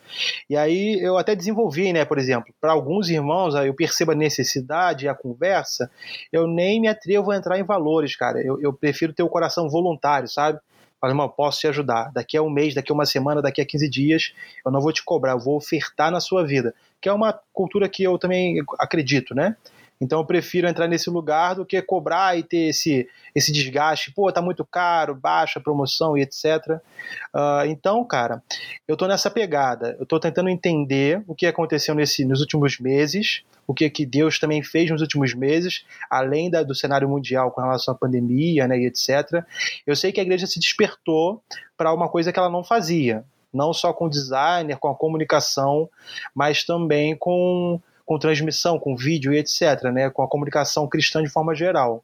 E 0.49 0.57
aí 0.57 0.99
eu 0.99 1.17
até 1.17 1.35
desenvolvi, 1.35 1.93
né, 1.93 2.03
por 2.03 2.17
exemplo, 2.17 2.53
para 2.59 2.71
alguns 2.71 3.09
irmãos, 3.09 3.53
eu 3.53 3.73
percebo 3.73 4.11
a 4.11 4.15
necessidade 4.15 5.05
e 5.05 5.09
a 5.09 5.13
conversa, 5.13 5.89
eu 6.31 6.47
nem 6.47 6.81
me 6.81 6.87
atrevo 6.87 7.31
a 7.31 7.37
entrar 7.37 7.59
em 7.59 7.63
valores, 7.63 8.15
cara. 8.15 8.41
Eu, 8.41 8.59
eu 8.61 8.73
prefiro 8.73 9.13
ter 9.13 9.23
o 9.23 9.29
coração 9.29 9.69
voluntário, 9.69 10.27
sabe? 10.27 10.59
Fala, 10.99 11.13
irmão, 11.13 11.27
posso 11.27 11.59
te 11.61 11.67
ajudar. 11.67 12.11
Daqui 12.13 12.37
a 12.37 12.43
um 12.43 12.49
mês, 12.49 12.75
daqui 12.75 12.91
a 12.91 12.95
uma 12.95 13.07
semana, 13.07 13.41
daqui 13.41 13.59
a 13.59 13.65
15 13.65 13.89
dias, 13.89 14.33
eu 14.63 14.71
não 14.71 14.79
vou 14.79 14.93
te 14.93 15.03
cobrar, 15.03 15.31
eu 15.31 15.39
vou 15.39 15.57
ofertar 15.57 16.11
na 16.11 16.19
sua 16.19 16.45
vida. 16.45 16.75
Que 17.01 17.09
é 17.09 17.13
uma 17.13 17.33
cultura 17.51 17.89
que 17.89 18.03
eu 18.03 18.19
também 18.19 18.63
acredito, 18.79 19.33
né? 19.33 19.55
Então 20.01 20.19
eu 20.19 20.25
prefiro 20.25 20.67
entrar 20.67 20.87
nesse 20.87 21.11
lugar 21.11 21.53
do 21.53 21.65
que 21.65 21.79
cobrar 21.79 22.35
e 22.35 22.41
ter 22.41 22.69
esse, 22.69 23.07
esse 23.35 23.51
desgaste. 23.51 24.11
Pô, 24.11 24.31
tá 24.31 24.41
muito 24.41 24.65
caro, 24.65 25.13
baixa 25.13 25.59
promoção 25.59 26.17
e 26.17 26.23
etc. 26.23 26.43
Uh, 26.67 26.81
ah, 27.35 27.63
então, 27.67 28.03
cara, 28.03 28.41
eu 28.87 28.97
tô 28.97 29.07
nessa 29.07 29.29
pegada. 29.29 29.95
Eu 29.99 30.05
tô 30.05 30.19
tentando 30.19 30.49
entender 30.49 31.23
o 31.27 31.35
que 31.35 31.45
aconteceu 31.45 31.93
nesse, 31.93 32.25
nos 32.25 32.41
últimos 32.41 32.79
meses, 32.79 33.43
o 33.67 33.75
que, 33.75 33.87
que 33.91 34.05
Deus 34.05 34.39
também 34.39 34.63
fez 34.63 34.89
nos 34.89 35.01
últimos 35.01 35.35
meses, 35.35 35.85
além 36.09 36.49
da, 36.49 36.63
do 36.63 36.73
cenário 36.73 37.07
mundial 37.07 37.51
com 37.51 37.61
relação 37.61 37.93
à 37.93 37.97
pandemia 37.97 38.67
né, 38.67 38.79
e 38.79 38.87
etc. 38.87 39.45
Eu 39.85 39.95
sei 39.95 40.11
que 40.11 40.19
a 40.19 40.23
igreja 40.23 40.47
se 40.47 40.59
despertou 40.59 41.43
para 41.77 41.93
uma 41.93 42.09
coisa 42.09 42.33
que 42.33 42.39
ela 42.39 42.49
não 42.49 42.63
fazia. 42.63 43.23
Não 43.53 43.71
só 43.71 43.93
com 43.93 44.05
o 44.05 44.09
designer, 44.09 44.77
com 44.77 44.87
a 44.87 44.95
comunicação, 44.95 45.89
mas 46.33 46.63
também 46.63 47.15
com 47.15 47.79
com 48.05 48.19
transmissão, 48.19 48.79
com 48.79 48.95
vídeo 48.95 49.33
e 49.33 49.37
etc., 49.37 49.83
né, 49.93 50.09
com 50.09 50.23
a 50.23 50.27
comunicação 50.27 50.87
cristã 50.87 51.21
de 51.21 51.29
forma 51.29 51.55
geral. 51.55 52.03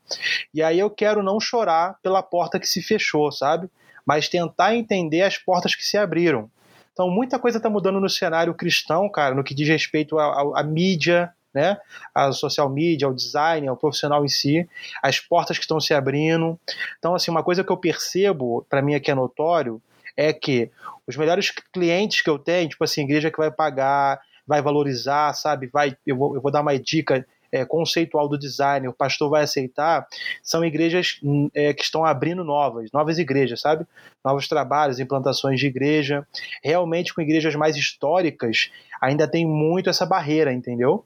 E 0.53 0.61
aí 0.61 0.79
eu 0.79 0.89
quero 0.89 1.21
não 1.23 1.39
chorar 1.39 1.97
pela 2.01 2.23
porta 2.23 2.59
que 2.59 2.67
se 2.67 2.81
fechou, 2.81 3.31
sabe? 3.31 3.69
Mas 4.05 4.29
tentar 4.29 4.75
entender 4.75 5.21
as 5.21 5.37
portas 5.37 5.75
que 5.75 5.83
se 5.83 5.97
abriram. 5.97 6.49
Então, 6.93 7.09
muita 7.09 7.37
coisa 7.37 7.57
está 7.57 7.69
mudando 7.69 7.99
no 7.99 8.09
cenário 8.09 8.53
cristão, 8.55 9.07
cara, 9.09 9.35
no 9.35 9.43
que 9.43 9.53
diz 9.53 9.67
respeito 9.67 10.17
à 10.17 10.63
mídia, 10.63 11.31
né? 11.53 11.77
A 12.13 12.31
social 12.31 12.69
media, 12.69 13.07
ao 13.07 13.13
design, 13.13 13.67
ao 13.67 13.77
profissional 13.77 14.23
em 14.23 14.27
si, 14.27 14.67
as 15.01 15.19
portas 15.19 15.57
que 15.57 15.63
estão 15.63 15.79
se 15.79 15.93
abrindo. 15.93 16.59
Então, 16.97 17.13
assim, 17.15 17.31
uma 17.31 17.43
coisa 17.43 17.63
que 17.63 17.71
eu 17.71 17.77
percebo, 17.77 18.65
para 18.69 18.81
mim 18.81 18.95
aqui 18.95 19.11
é 19.11 19.15
notório, 19.15 19.81
é 20.15 20.33
que 20.33 20.71
os 21.05 21.15
melhores 21.15 21.51
clientes 21.71 22.21
que 22.21 22.29
eu 22.29 22.39
tenho, 22.39 22.69
tipo 22.69 22.83
assim, 22.83 23.01
igreja 23.01 23.29
que 23.31 23.37
vai 23.37 23.51
pagar, 23.51 24.19
vai 24.47 24.61
valorizar, 24.61 25.33
sabe? 25.33 25.67
Vai, 25.67 25.95
eu 26.05 26.15
vou, 26.15 26.35
eu 26.35 26.41
vou 26.41 26.51
dar 26.51 26.61
uma 26.61 26.77
dica 26.79 27.25
é, 27.51 27.65
conceitual 27.65 28.27
do 28.27 28.37
design, 28.37 28.87
o 28.87 28.93
pastor 28.93 29.29
vai 29.29 29.43
aceitar, 29.43 30.05
são 30.43 30.63
igrejas 30.65 31.19
hum, 31.23 31.49
é, 31.53 31.73
que 31.73 31.83
estão 31.83 32.05
abrindo 32.05 32.43
novas, 32.43 32.89
novas 32.91 33.17
igrejas, 33.17 33.61
sabe? 33.61 33.85
Novos 34.23 34.47
trabalhos, 34.47 34.99
implantações 34.99 35.59
de 35.59 35.67
igreja. 35.67 36.25
Realmente, 36.63 37.13
com 37.13 37.21
igrejas 37.21 37.55
mais 37.55 37.75
históricas, 37.75 38.71
ainda 39.01 39.27
tem 39.27 39.45
muito 39.45 39.89
essa 39.89 40.05
barreira, 40.05 40.51
entendeu? 40.53 41.05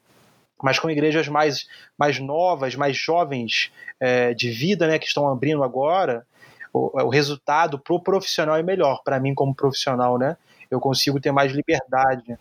Mas 0.61 0.77
com 0.77 0.89
igrejas 0.89 1.27
mais, 1.27 1.67
mais 1.97 2.19
novas, 2.19 2.75
mais 2.75 2.95
jovens 2.95 3.71
é, 3.99 4.33
de 4.33 4.51
vida, 4.51 4.87
né, 4.87 4.99
que 4.99 5.07
estão 5.07 5.27
abrindo 5.27 5.63
agora, 5.63 6.25
o, 6.71 7.03
o 7.03 7.09
resultado 7.09 7.79
para 7.79 7.93
o 7.93 7.99
profissional 7.99 8.55
é 8.55 8.63
melhor. 8.63 9.01
Para 9.03 9.19
mim, 9.19 9.33
como 9.33 9.55
profissional, 9.55 10.17
né? 10.17 10.37
Eu 10.69 10.79
consigo 10.79 11.19
ter 11.19 11.31
mais 11.31 11.51
liberdade. 11.51 12.37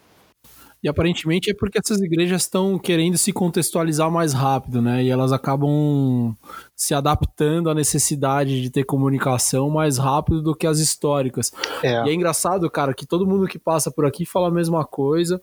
E 0.82 0.88
aparentemente 0.88 1.50
é 1.50 1.54
porque 1.54 1.78
essas 1.78 2.00
igrejas 2.00 2.42
estão 2.42 2.78
querendo 2.78 3.18
se 3.18 3.32
contextualizar 3.32 4.10
mais 4.10 4.32
rápido, 4.32 4.80
né? 4.80 5.04
E 5.04 5.10
elas 5.10 5.30
acabam 5.30 6.34
se 6.74 6.94
adaptando 6.94 7.68
à 7.68 7.74
necessidade 7.74 8.62
de 8.62 8.70
ter 8.70 8.84
comunicação 8.84 9.68
mais 9.68 9.98
rápido 9.98 10.40
do 10.40 10.54
que 10.54 10.66
as 10.66 10.78
históricas. 10.78 11.52
É. 11.82 12.06
E 12.06 12.10
é 12.10 12.14
engraçado, 12.14 12.70
cara, 12.70 12.94
que 12.94 13.06
todo 13.06 13.26
mundo 13.26 13.46
que 13.46 13.58
passa 13.58 13.90
por 13.90 14.06
aqui 14.06 14.24
fala 14.24 14.48
a 14.48 14.52
mesma 14.52 14.84
coisa. 14.84 15.40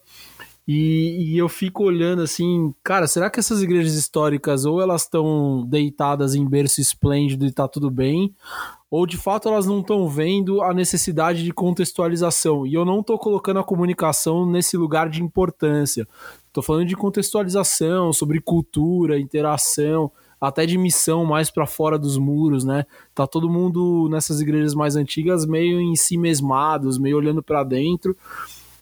E, 0.68 1.32
e, 1.32 1.38
eu 1.38 1.48
fico 1.48 1.86
olhando 1.86 2.22
assim, 2.22 2.76
cara, 2.84 3.08
será 3.08 3.30
que 3.30 3.40
essas 3.40 3.62
igrejas 3.62 3.94
históricas 3.94 4.66
ou 4.66 4.82
elas 4.82 5.04
estão 5.04 5.66
deitadas 5.66 6.36
em 6.36 6.46
berço 6.46 6.82
esplêndido 6.82 7.46
e 7.46 7.54
tá 7.54 7.70
tudo 7.70 7.90
bem, 7.90 8.36
ou 8.90 9.06
de 9.06 9.18
fato 9.18 9.50
elas 9.50 9.66
não 9.66 9.82
estão 9.82 10.08
vendo 10.08 10.62
a 10.62 10.74
necessidade 10.74 11.44
de 11.44 11.52
contextualização. 11.52 12.66
E 12.66 12.74
eu 12.74 12.86
não 12.86 13.02
estou 13.02 13.18
colocando 13.18 13.60
a 13.60 13.64
comunicação 13.64 14.46
nesse 14.46 14.78
lugar 14.78 15.10
de 15.10 15.22
importância. 15.22 16.08
Estou 16.48 16.64
falando 16.64 16.88
de 16.88 16.96
contextualização, 16.96 18.14
sobre 18.14 18.40
cultura, 18.40 19.20
interação, 19.20 20.12
até 20.40 20.66
de 20.66 20.78
missão 20.78 21.26
mais 21.26 21.50
para 21.50 21.66
fora 21.66 22.00
dos 22.00 22.18
muros, 22.18 22.64
né? 22.64 22.86
Tá 23.14 23.28
todo 23.28 23.50
mundo 23.50 24.08
nessas 24.10 24.40
igrejas 24.40 24.74
mais 24.74 24.96
antigas 24.96 25.46
meio 25.46 25.82
em 25.82 25.96
si 25.96 26.18
mesmados, 26.18 26.98
meio 26.98 27.18
olhando 27.18 27.44
para 27.44 27.64
dentro. 27.64 28.16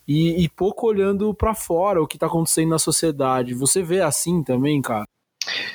E, 0.07 0.43
e, 0.43 0.47
pouco 0.47 0.85
olhando 0.85 1.33
para 1.33 1.55
fora 1.55 1.99
o 1.99 2.05
que 2.05 2.15
está 2.15 2.27
acontecendo 2.27 2.69
na 2.69 2.77
sociedade. 2.77 3.55
Você 3.55 3.81
vê 3.81 4.01
assim 4.01 4.43
também, 4.43 4.79
cara? 4.79 5.05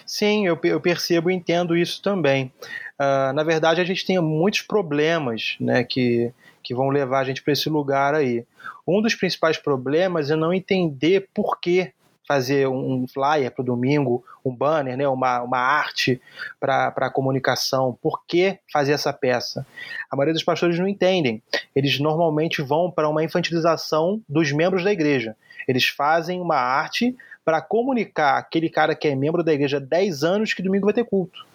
Sim, 0.07 0.47
eu, 0.47 0.59
eu 0.63 0.81
percebo 0.81 1.31
e 1.31 1.35
entendo 1.35 1.77
isso 1.77 2.01
também. 2.01 2.53
Uh, 3.01 3.33
na 3.33 3.43
verdade, 3.43 3.81
a 3.81 3.85
gente 3.85 4.05
tem 4.05 4.21
muitos 4.21 4.61
problemas 4.61 5.57
né, 5.59 5.83
que, 5.83 6.31
que 6.63 6.75
vão 6.75 6.91
levar 6.91 7.21
a 7.21 7.25
gente 7.25 7.43
para 7.43 7.55
esse 7.55 7.71
lugar 7.71 8.15
aí. 8.15 8.45
Um 8.87 9.01
dos 9.01 9.15
principais 9.15 9.57
problemas 9.57 10.31
é 10.31 10.37
não 10.37 10.53
entender 10.53 11.31
por 11.33 11.59
que 11.59 11.95
fazer 12.29 12.69
um 12.69 13.09
flyer 13.09 13.51
para 13.51 13.63
o 13.63 13.65
domingo, 13.65 14.23
um 14.45 14.55
banner, 14.55 14.99
né, 14.99 15.09
uma, 15.09 15.41
uma 15.41 15.59
arte 15.59 16.21
para 16.61 16.93
a 16.95 17.11
comunicação. 17.11 17.99
Por 18.03 18.21
que 18.27 18.59
fazer 18.71 18.93
essa 18.93 19.15
peça? 19.15 19.67
A 20.11 20.15
maioria 20.15 20.35
dos 20.35 20.45
pastores 20.45 20.79
não 20.79 20.87
entendem. 20.87 21.43
Eles 21.75 21.99
normalmente 21.99 22.61
vão 22.61 22.91
para 22.91 23.09
uma 23.09 23.25
infantilização 23.25 24.21
dos 24.29 24.53
membros 24.53 24.85
da 24.85 24.93
igreja. 24.93 25.35
Eles 25.67 25.89
fazem 25.89 26.39
uma 26.39 26.57
arte 26.57 27.17
para 27.45 27.63
comunicar 27.63 28.37
aquele 28.37 28.69
cara 28.69 28.95
que 28.95 29.09
é 29.09 29.17
membro 29.17 29.43
da 29.43 29.55
igreja 29.55 29.79
há 29.79 29.81
10 29.81 30.23
anos 30.23 30.53
que 30.53 30.63
domingo 30.63 30.85
vai 30.85 30.95
ter 30.95 31.05
culto. 31.05 31.50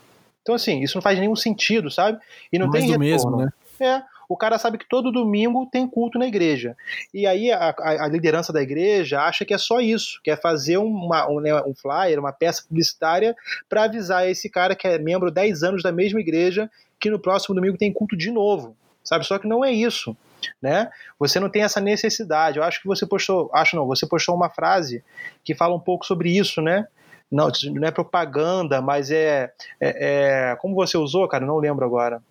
Então, 0.46 0.54
assim, 0.54 0.80
isso 0.82 0.96
não 0.96 1.02
faz 1.02 1.18
nenhum 1.18 1.36
sentido, 1.36 1.90
sabe? 1.90 2.20
E 2.54 2.60
não 2.60 2.68
Mais 2.68 2.86
tem 2.86 2.96
mesmo, 3.00 3.36
né? 3.36 3.50
É, 3.80 4.04
o 4.30 4.38
cara 4.38 4.60
sabe 4.60 4.78
que 4.78 4.88
todo 4.88 5.12
domingo 5.12 5.66
tem 5.66 5.88
culto 5.88 6.20
na 6.20 6.28
igreja. 6.28 6.78
E 7.12 7.26
aí 7.26 7.52
a, 7.52 7.74
a, 7.78 8.06
a 8.06 8.08
liderança 8.08 8.54
da 8.54 8.62
igreja 8.62 9.22
acha 9.22 9.44
que 9.44 9.56
é 9.56 9.58
só 9.58 9.80
isso, 9.82 10.22
que 10.24 10.30
é 10.30 10.38
fazer 10.38 10.78
uma, 10.78 11.28
um, 11.28 11.40
né, 11.40 11.52
um 11.64 11.74
flyer, 11.74 12.20
uma 12.20 12.32
peça 12.32 12.64
publicitária 12.68 13.36
para 13.68 13.86
avisar 13.86 14.30
esse 14.30 14.48
cara 14.48 14.76
que 14.76 14.88
é 14.88 15.00
membro 15.00 15.32
10 15.32 15.64
anos 15.64 15.82
da 15.82 15.92
mesma 15.92 16.20
igreja 16.20 16.70
que 17.00 17.10
no 17.10 17.20
próximo 17.20 17.56
domingo 17.56 17.78
tem 17.78 17.92
culto 17.92 18.16
de 18.16 18.30
novo. 18.30 18.78
Sabe? 19.04 19.26
Só 19.26 19.40
que 19.40 19.48
não 19.48 19.66
é 19.66 19.72
isso 19.72 20.16
né? 20.62 20.92
Você 21.18 21.40
não 21.40 21.50
tem 21.50 21.64
essa 21.64 21.82
necessidade. 21.82 22.60
Eu 22.60 22.64
acho 22.64 22.80
que 22.80 22.88
você 22.88 23.04
postou, 23.06 23.50
acho 23.52 23.76
não, 23.76 23.88
você 23.88 24.06
postou 24.06 24.36
uma 24.36 24.50
frase 24.50 25.04
que 25.44 25.56
fala 25.56 25.76
um 25.76 25.80
pouco 25.80 26.06
sobre 26.06 26.30
isso, 26.30 26.62
né? 26.62 26.88
Não, 27.36 27.52
não 27.74 27.88
é 27.88 27.92
propaganda, 27.92 28.82
mas 28.82 29.12
é, 29.12 29.52
é, 29.80 30.52
é 30.52 30.56
como 30.56 30.74
você 30.74 30.98
usou, 30.98 31.28
cara? 31.28 31.46
Não 31.46 31.58
lembro 31.58 31.86
agora. 31.86 32.22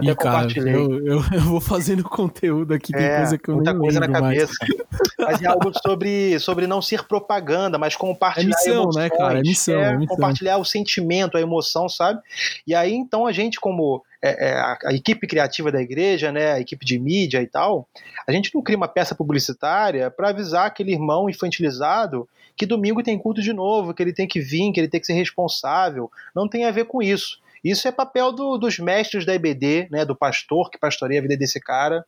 Até 0.00 0.14
compartilhei. 0.14 0.72
Cara, 0.72 0.84
eu, 0.84 1.06
eu, 1.06 1.22
eu, 1.32 1.40
vou 1.40 1.60
fazendo 1.60 2.04
conteúdo 2.04 2.74
aqui, 2.74 2.92
tem 2.92 3.04
é, 3.04 3.16
coisa 3.18 3.38
que 3.38 3.48
eu 3.48 3.56
muita 3.56 3.72
nem 3.72 3.80
coisa 3.80 4.00
na 4.00 4.08
cabeça. 4.08 4.52
mas 5.18 5.42
é 5.42 5.46
algo 5.46 5.72
sobre, 5.82 6.38
sobre 6.38 6.66
não 6.66 6.80
ser 6.80 7.04
propaganda, 7.04 7.78
mas 7.78 7.96
compartilhar 7.96 8.44
é 8.44 8.48
missão, 8.48 8.82
emoções, 8.82 8.96
né, 8.96 9.10
cara? 9.10 9.38
É 9.38 9.42
missão, 9.42 9.80
é, 9.80 9.84
é 9.84 9.96
missão. 9.96 10.16
Compartilhar 10.16 10.58
o 10.58 10.64
sentimento, 10.64 11.36
a 11.36 11.40
emoção, 11.40 11.88
sabe? 11.88 12.20
E 12.66 12.74
aí, 12.74 12.92
então, 12.92 13.26
a 13.26 13.32
gente, 13.32 13.60
como 13.60 14.02
é, 14.22 14.48
é, 14.48 14.52
a, 14.54 14.78
a, 14.86 14.94
equipe 14.94 15.26
criativa 15.26 15.72
da 15.72 15.80
igreja, 15.80 16.30
né, 16.30 16.52
a 16.52 16.60
equipe 16.60 16.84
de 16.84 16.98
mídia 16.98 17.42
e 17.42 17.46
tal, 17.46 17.88
a 18.26 18.32
gente 18.32 18.54
não 18.54 18.62
cria 18.62 18.76
uma 18.76 18.88
peça 18.88 19.14
publicitária 19.14 20.10
para 20.10 20.28
avisar 20.28 20.66
aquele 20.66 20.92
irmão 20.92 21.28
infantilizado 21.30 22.28
que 22.56 22.66
domingo 22.66 23.02
tem 23.02 23.18
culto 23.18 23.40
de 23.40 23.54
novo, 23.54 23.94
que 23.94 24.02
ele 24.02 24.12
tem 24.12 24.28
que 24.28 24.38
vir, 24.38 24.70
que 24.72 24.78
ele 24.78 24.88
tem 24.88 25.00
que 25.00 25.06
ser 25.06 25.14
responsável. 25.14 26.10
Não 26.36 26.46
tem 26.46 26.66
a 26.66 26.70
ver 26.70 26.84
com 26.84 27.00
isso. 27.00 27.40
Isso 27.62 27.86
é 27.86 27.92
papel 27.92 28.32
do, 28.32 28.56
dos 28.56 28.78
mestres 28.78 29.24
da 29.26 29.34
IBD, 29.34 29.88
né, 29.90 30.04
do 30.04 30.16
pastor 30.16 30.70
que 30.70 30.78
pastoreia 30.78 31.20
a 31.20 31.22
vida 31.22 31.36
desse 31.36 31.60
cara. 31.60 32.04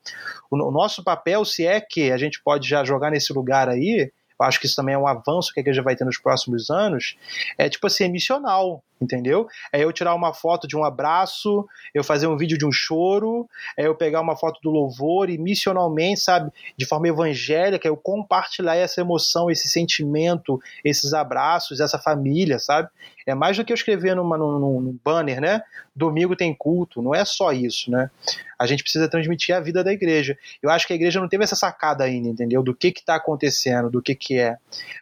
O, 0.50 0.56
o, 0.56 0.70
nosso 0.70 1.04
papel, 1.04 1.44
se 1.44 1.66
é 1.66 1.80
que 1.80 2.10
a 2.10 2.16
gente 2.16 2.42
pode 2.42 2.68
já 2.68 2.84
jogar 2.84 3.10
nesse 3.10 3.32
lugar 3.32 3.68
aí, 3.68 4.10
eu 4.40 4.46
acho 4.46 4.58
que 4.58 4.66
isso 4.66 4.76
também 4.76 4.94
é 4.94 4.98
um 4.98 5.06
avanço 5.06 5.52
que 5.52 5.60
a 5.60 5.62
igreja 5.62 5.82
vai 5.82 5.94
ter 5.94 6.04
nos 6.04 6.18
próximos 6.18 6.70
anos, 6.70 7.16
é 7.56 7.68
tipo 7.68 7.86
assim, 7.86 8.04
é 8.04 8.08
missional 8.08 8.82
entendeu? 9.02 9.46
É 9.72 9.82
eu 9.82 9.92
tirar 9.92 10.14
uma 10.14 10.32
foto 10.32 10.66
de 10.66 10.76
um 10.76 10.84
abraço, 10.84 11.66
eu 11.94 12.04
fazer 12.04 12.26
um 12.26 12.36
vídeo 12.36 12.56
de 12.56 12.64
um 12.64 12.72
choro, 12.72 13.48
é 13.76 13.86
eu 13.86 13.94
pegar 13.94 14.20
uma 14.20 14.36
foto 14.36 14.60
do 14.62 14.70
louvor 14.70 15.28
e 15.28 15.36
missionalmente, 15.36 16.20
sabe, 16.20 16.50
de 16.76 16.86
forma 16.86 17.08
evangélica, 17.08 17.86
eu 17.86 17.96
compartilhar 17.96 18.76
essa 18.76 19.00
emoção, 19.00 19.50
esse 19.50 19.68
sentimento, 19.68 20.60
esses 20.84 21.12
abraços, 21.12 21.80
essa 21.80 21.98
família, 21.98 22.58
sabe? 22.58 22.88
É 23.26 23.34
mais 23.34 23.56
do 23.56 23.64
que 23.64 23.72
eu 23.72 23.76
escrever 23.76 24.14
numa, 24.16 24.36
num, 24.36 24.58
num 24.58 24.98
banner, 25.04 25.40
né? 25.40 25.62
Domingo 25.94 26.34
tem 26.34 26.54
culto, 26.54 27.02
não 27.02 27.14
é 27.14 27.24
só 27.24 27.52
isso, 27.52 27.90
né? 27.90 28.10
A 28.58 28.66
gente 28.66 28.82
precisa 28.82 29.08
transmitir 29.08 29.54
a 29.54 29.60
vida 29.60 29.82
da 29.82 29.92
igreja. 29.92 30.38
Eu 30.62 30.70
acho 30.70 30.86
que 30.86 30.92
a 30.92 30.96
igreja 30.96 31.20
não 31.20 31.28
teve 31.28 31.44
essa 31.44 31.56
sacada 31.56 32.04
ainda, 32.04 32.28
entendeu? 32.28 32.62
Do 32.62 32.74
que 32.74 32.92
que 32.92 33.04
tá 33.04 33.16
acontecendo, 33.16 33.90
do 33.90 34.00
que 34.00 34.14
que 34.14 34.38
é. 34.38 34.56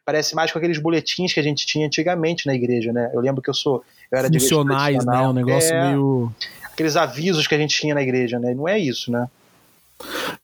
Parece 0.04 0.35
mais 0.35 0.50
com 0.50 0.59
aqueles 0.59 0.78
boletins 0.78 1.33
que 1.33 1.40
a 1.40 1.42
gente 1.42 1.66
tinha 1.66 1.87
antigamente 1.87 2.47
na 2.47 2.54
igreja, 2.54 2.92
né? 2.92 3.11
Eu 3.14 3.21
lembro 3.21 3.42
que 3.42 3.50
eu 3.50 3.54
sou 3.54 3.85
eu 4.11 4.18
era 4.18 4.28
funcionais, 4.28 5.04
né? 5.04 5.20
Um 5.20 5.32
negócio 5.32 5.73
é, 5.73 5.88
meio. 5.88 6.32
Aqueles 6.64 6.97
avisos 6.97 7.47
que 7.47 7.54
a 7.54 7.59
gente 7.59 7.78
tinha 7.78 7.94
na 7.94 8.02
igreja, 8.02 8.38
né? 8.38 8.54
Não 8.54 8.68
é 8.68 8.78
isso, 8.78 9.11
né? 9.11 9.28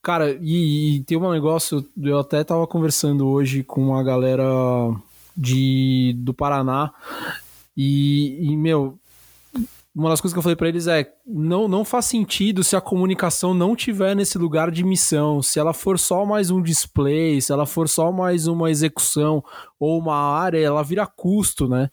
Cara, 0.02 0.36
e, 0.40 0.96
e, 0.96 1.00
tem 1.04 1.16
um 1.16 1.32
negócio, 1.32 1.84
eu 2.02 2.18
até 2.18 2.44
tava 2.44 2.66
conversando 2.66 3.26
hoje 3.26 3.62
com 3.62 3.88
uma 3.88 4.04
galera 4.04 4.44
de, 5.36 6.14
do 6.18 6.34
Paraná, 6.34 6.92
e, 7.76 8.50
e 8.50 8.56
meu, 8.56 8.98
uma 9.96 10.10
das 10.10 10.20
coisas 10.20 10.34
que 10.34 10.38
eu 10.38 10.42
falei 10.42 10.54
para 10.54 10.68
eles 10.68 10.86
é: 10.86 11.10
não, 11.26 11.66
não 11.66 11.82
faz 11.82 12.04
sentido 12.04 12.62
se 12.62 12.76
a 12.76 12.82
comunicação 12.82 13.54
não 13.54 13.74
tiver 13.74 14.14
nesse 14.14 14.36
lugar 14.36 14.70
de 14.70 14.84
missão, 14.84 15.40
se 15.40 15.58
ela 15.58 15.72
for 15.72 15.98
só 15.98 16.26
mais 16.26 16.50
um 16.50 16.60
display, 16.60 17.40
se 17.40 17.50
ela 17.50 17.64
for 17.64 17.88
só 17.88 18.12
mais 18.12 18.46
uma 18.46 18.70
execução 18.70 19.42
ou 19.80 19.98
uma 19.98 20.14
área, 20.14 20.58
ela 20.58 20.82
vira 20.82 21.06
custo, 21.06 21.66
né? 21.66 21.90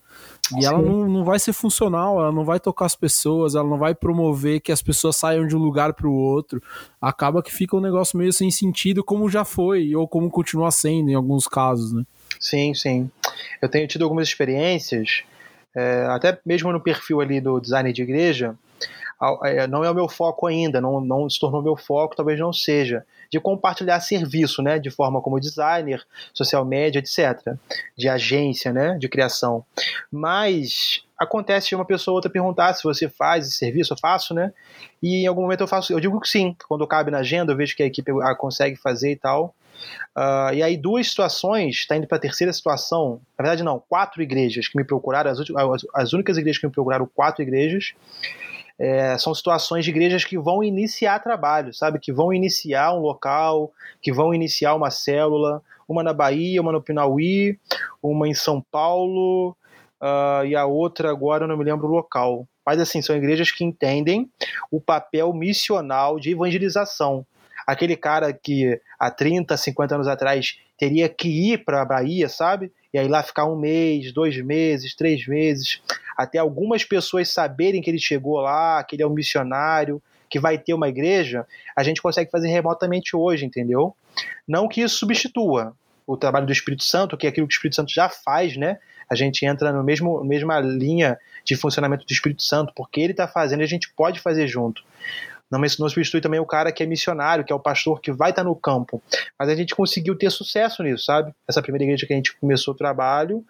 E 0.51 0.61
Sim. 0.61 0.65
ela 0.65 0.81
não, 0.81 1.07
não 1.07 1.23
vai 1.23 1.39
ser 1.39 1.53
funcional, 1.53 2.19
ela 2.19 2.31
não 2.31 2.43
vai 2.43 2.59
tocar 2.59 2.85
as 2.85 2.95
pessoas, 2.95 3.55
ela 3.55 3.67
não 3.67 3.77
vai 3.77 3.95
promover 3.95 4.59
que 4.59 4.73
as 4.73 4.81
pessoas 4.81 5.15
saiam 5.15 5.47
de 5.47 5.55
um 5.55 5.59
lugar 5.59 5.93
para 5.93 6.07
o 6.07 6.13
outro. 6.13 6.61
Acaba 7.01 7.41
que 7.41 7.53
fica 7.53 7.77
um 7.77 7.81
negócio 7.81 8.17
meio 8.17 8.33
sem 8.33 8.51
sentido, 8.51 9.01
como 9.01 9.29
já 9.29 9.45
foi, 9.45 9.95
ou 9.95 10.05
como 10.09 10.29
continua 10.29 10.71
sendo 10.71 11.09
em 11.09 11.15
alguns 11.15 11.47
casos, 11.47 11.93
né? 11.93 12.03
Sim, 12.37 12.73
sim. 12.73 13.09
Eu 13.61 13.69
tenho 13.69 13.87
tido 13.87 14.03
algumas 14.03 14.27
experiências, 14.27 15.23
é, 15.75 16.05
até 16.09 16.37
mesmo 16.45 16.71
no 16.71 16.79
perfil 16.79 17.21
ali 17.21 17.41
do 17.41 17.59
design 17.59 17.91
de 17.91 18.01
igreja, 18.01 18.55
é, 19.43 19.67
não 19.67 19.83
é 19.83 19.89
o 19.89 19.95
meu 19.95 20.09
foco 20.09 20.47
ainda, 20.47 20.81
não, 20.81 20.99
não 20.99 21.29
se 21.29 21.39
tornou 21.39 21.61
meu 21.61 21.75
foco, 21.75 22.15
talvez 22.15 22.39
não 22.39 22.51
seja, 22.51 23.05
de 23.33 23.39
compartilhar 23.39 23.99
serviço, 23.99 24.61
né, 24.61 24.77
de 24.77 24.91
forma 24.91 25.19
como 25.19 25.39
designer, 25.39 26.05
social 26.31 26.63
media, 26.63 26.99
etc., 26.99 27.55
de 27.97 28.07
agência, 28.07 28.71
né, 28.71 28.95
de 28.99 29.09
criação. 29.09 29.65
Mas 30.11 31.03
acontece 31.17 31.73
uma 31.73 31.83
pessoa 31.83 32.13
ou 32.13 32.17
outra 32.17 32.29
perguntar 32.29 32.75
se 32.75 32.83
você 32.83 33.09
faz 33.09 33.47
esse 33.47 33.57
serviço, 33.57 33.93
eu 33.93 33.97
faço, 33.97 34.35
né, 34.35 34.53
e 35.01 35.23
em 35.23 35.25
algum 35.25 35.41
momento 35.41 35.61
eu 35.61 35.67
faço, 35.67 35.91
eu 35.91 35.99
digo 35.99 36.21
que 36.21 36.29
sim, 36.29 36.55
quando 36.69 36.85
cabe 36.85 37.09
na 37.09 37.19
agenda, 37.19 37.51
eu 37.51 37.57
vejo 37.57 37.75
que 37.75 37.81
a 37.81 37.87
equipe 37.87 38.11
consegue 38.37 38.75
fazer 38.75 39.11
e 39.11 39.15
tal. 39.15 39.55
Uh, 40.15 40.53
e 40.53 40.61
aí, 40.61 40.77
duas 40.77 41.09
situações, 41.09 41.77
está 41.77 41.97
indo 41.97 42.05
para 42.05 42.17
a 42.17 42.21
terceira 42.21 42.53
situação. 42.53 43.19
Na 43.37 43.43
verdade, 43.43 43.63
não, 43.63 43.83
quatro 43.89 44.21
igrejas 44.21 44.67
que 44.67 44.77
me 44.77 44.83
procuraram, 44.83 45.31
as, 45.31 45.39
as 45.95 46.13
únicas 46.13 46.37
igrejas 46.37 46.61
que 46.61 46.67
me 46.67 46.71
procuraram, 46.71 47.09
quatro 47.15 47.41
igrejas 47.41 47.93
é, 48.79 49.17
são 49.17 49.33
situações 49.33 49.85
de 49.85 49.91
igrejas 49.91 50.25
que 50.25 50.37
vão 50.37 50.63
iniciar 50.63 51.19
trabalho, 51.19 51.73
sabe? 51.73 51.99
Que 51.99 52.11
vão 52.11 52.33
iniciar 52.33 52.93
um 52.93 52.99
local, 52.99 53.71
que 54.01 54.11
vão 54.11 54.33
iniciar 54.33 54.75
uma 54.75 54.89
célula, 54.89 55.61
uma 55.87 56.03
na 56.03 56.13
Bahia, 56.13 56.61
uma 56.61 56.71
no 56.71 56.81
Pinauí, 56.81 57.59
uma 58.01 58.27
em 58.27 58.33
São 58.33 58.61
Paulo 58.71 59.55
uh, 60.01 60.45
e 60.45 60.55
a 60.55 60.65
outra 60.65 61.09
agora 61.09 61.45
eu 61.45 61.47
não 61.47 61.57
me 61.57 61.63
lembro 61.63 61.87
o 61.87 61.91
local. 61.91 62.47
Mas 62.65 62.79
assim, 62.79 63.01
são 63.01 63.15
igrejas 63.15 63.51
que 63.51 63.63
entendem 63.63 64.29
o 64.71 64.79
papel 64.79 65.33
missional 65.33 66.19
de 66.19 66.31
evangelização. 66.31 67.25
Aquele 67.67 67.95
cara 67.95 68.33
que 68.33 68.79
há 68.99 69.09
30, 69.09 69.55
50 69.55 69.95
anos 69.95 70.07
atrás 70.07 70.57
teria 70.83 71.07
que 71.07 71.29
ir 71.29 71.63
para 71.63 71.81
a 71.81 71.85
Bahia, 71.85 72.27
sabe? 72.27 72.69
E 72.93 72.99
aí 72.99 73.07
lá 73.07 73.23
ficar 73.23 73.45
um 73.45 73.57
mês, 73.57 74.11
dois 74.11 74.37
meses, 74.43 74.93
três 74.95 75.25
meses 75.25 75.81
até 76.15 76.37
algumas 76.37 76.83
pessoas 76.83 77.29
saberem 77.29 77.81
que 77.81 77.89
ele 77.89 77.99
chegou 77.99 78.39
lá, 78.39 78.83
que 78.83 78.95
ele 78.95 79.03
é 79.03 79.07
um 79.07 79.13
missionário, 79.13 80.01
que 80.29 80.39
vai 80.39 80.57
ter 80.57 80.73
uma 80.73 80.89
igreja, 80.89 81.45
a 81.75 81.83
gente 81.83 82.01
consegue 82.01 82.29
fazer 82.29 82.49
remotamente 82.49 83.15
hoje, 83.15 83.45
entendeu? 83.45 83.95
Não 84.47 84.67
que 84.67 84.81
isso 84.81 84.97
substitua 84.97 85.75
o 86.05 86.17
trabalho 86.17 86.45
do 86.45 86.51
Espírito 86.51 86.83
Santo, 86.83 87.17
que 87.17 87.25
é 87.25 87.29
aquilo 87.29 87.47
que 87.47 87.53
o 87.53 87.55
Espírito 87.55 87.77
Santo 87.77 87.93
já 87.93 88.09
faz, 88.09 88.57
né? 88.57 88.77
A 89.09 89.15
gente 89.15 89.45
entra 89.45 89.71
na 89.71 89.81
mesmo 89.81 90.23
mesma 90.23 90.59
linha 90.59 91.17
de 91.45 91.55
funcionamento 91.55 92.05
do 92.05 92.11
Espírito 92.11 92.43
Santo, 92.43 92.73
porque 92.75 92.99
ele 92.99 93.13
está 93.13 93.27
fazendo 93.27 93.61
e 93.61 93.63
a 93.63 93.67
gente 93.67 93.91
pode 93.95 94.19
fazer 94.19 94.47
junto. 94.47 94.83
Não, 95.53 95.59
não 95.59 95.89
substitui 95.89 96.19
também 96.19 96.39
o 96.39 96.45
cara 96.45 96.71
que 96.71 96.81
é 96.81 96.85
missionário, 96.85 97.45
que 97.45 97.53
é 97.53 97.55
o 97.55 97.59
pastor 97.59 98.01
que 98.01 98.11
vai 98.11 98.31
estar 98.31 98.43
no 98.43 98.55
campo. 98.55 99.01
Mas 99.37 99.49
a 99.49 99.55
gente 99.55 99.75
conseguiu 99.75 100.17
ter 100.17 100.31
sucesso 100.31 100.81
nisso, 100.81 101.05
sabe? 101.05 101.33
Essa 101.47 101.61
primeira 101.61 101.83
igreja 101.83 102.07
que 102.07 102.13
a 102.13 102.15
gente 102.15 102.35
começou 102.37 102.73
o 102.73 102.77
trabalho, 102.77 103.45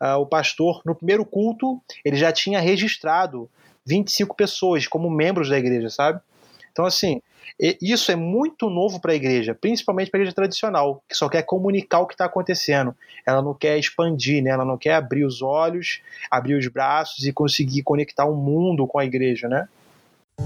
uh, 0.00 0.16
o 0.18 0.26
pastor, 0.26 0.80
no 0.86 0.94
primeiro 0.94 1.26
culto, 1.26 1.78
ele 2.02 2.16
já 2.16 2.32
tinha 2.32 2.58
registrado 2.58 3.50
25 3.84 4.34
pessoas 4.34 4.86
como 4.86 5.10
membros 5.10 5.50
da 5.50 5.58
igreja, 5.58 5.90
sabe? 5.90 6.20
Então, 6.72 6.86
assim, 6.86 7.20
isso 7.82 8.10
é 8.10 8.16
muito 8.16 8.70
novo 8.70 8.98
para 8.98 9.12
a 9.12 9.14
igreja, 9.14 9.54
principalmente 9.54 10.10
para 10.10 10.18
a 10.18 10.22
igreja 10.22 10.34
tradicional, 10.34 11.02
que 11.06 11.14
só 11.14 11.28
quer 11.28 11.42
comunicar 11.42 12.00
o 12.00 12.06
que 12.06 12.14
está 12.14 12.24
acontecendo. 12.24 12.96
Ela 13.26 13.42
não 13.42 13.52
quer 13.52 13.78
expandir, 13.78 14.42
né? 14.42 14.50
ela 14.50 14.64
não 14.64 14.78
quer 14.78 14.94
abrir 14.94 15.26
os 15.26 15.42
olhos, 15.42 16.00
abrir 16.30 16.54
os 16.54 16.66
braços 16.68 17.26
e 17.26 17.32
conseguir 17.32 17.82
conectar 17.82 18.24
o 18.24 18.34
mundo 18.34 18.86
com 18.86 18.98
a 18.98 19.04
igreja, 19.04 19.48
né? 19.48 19.68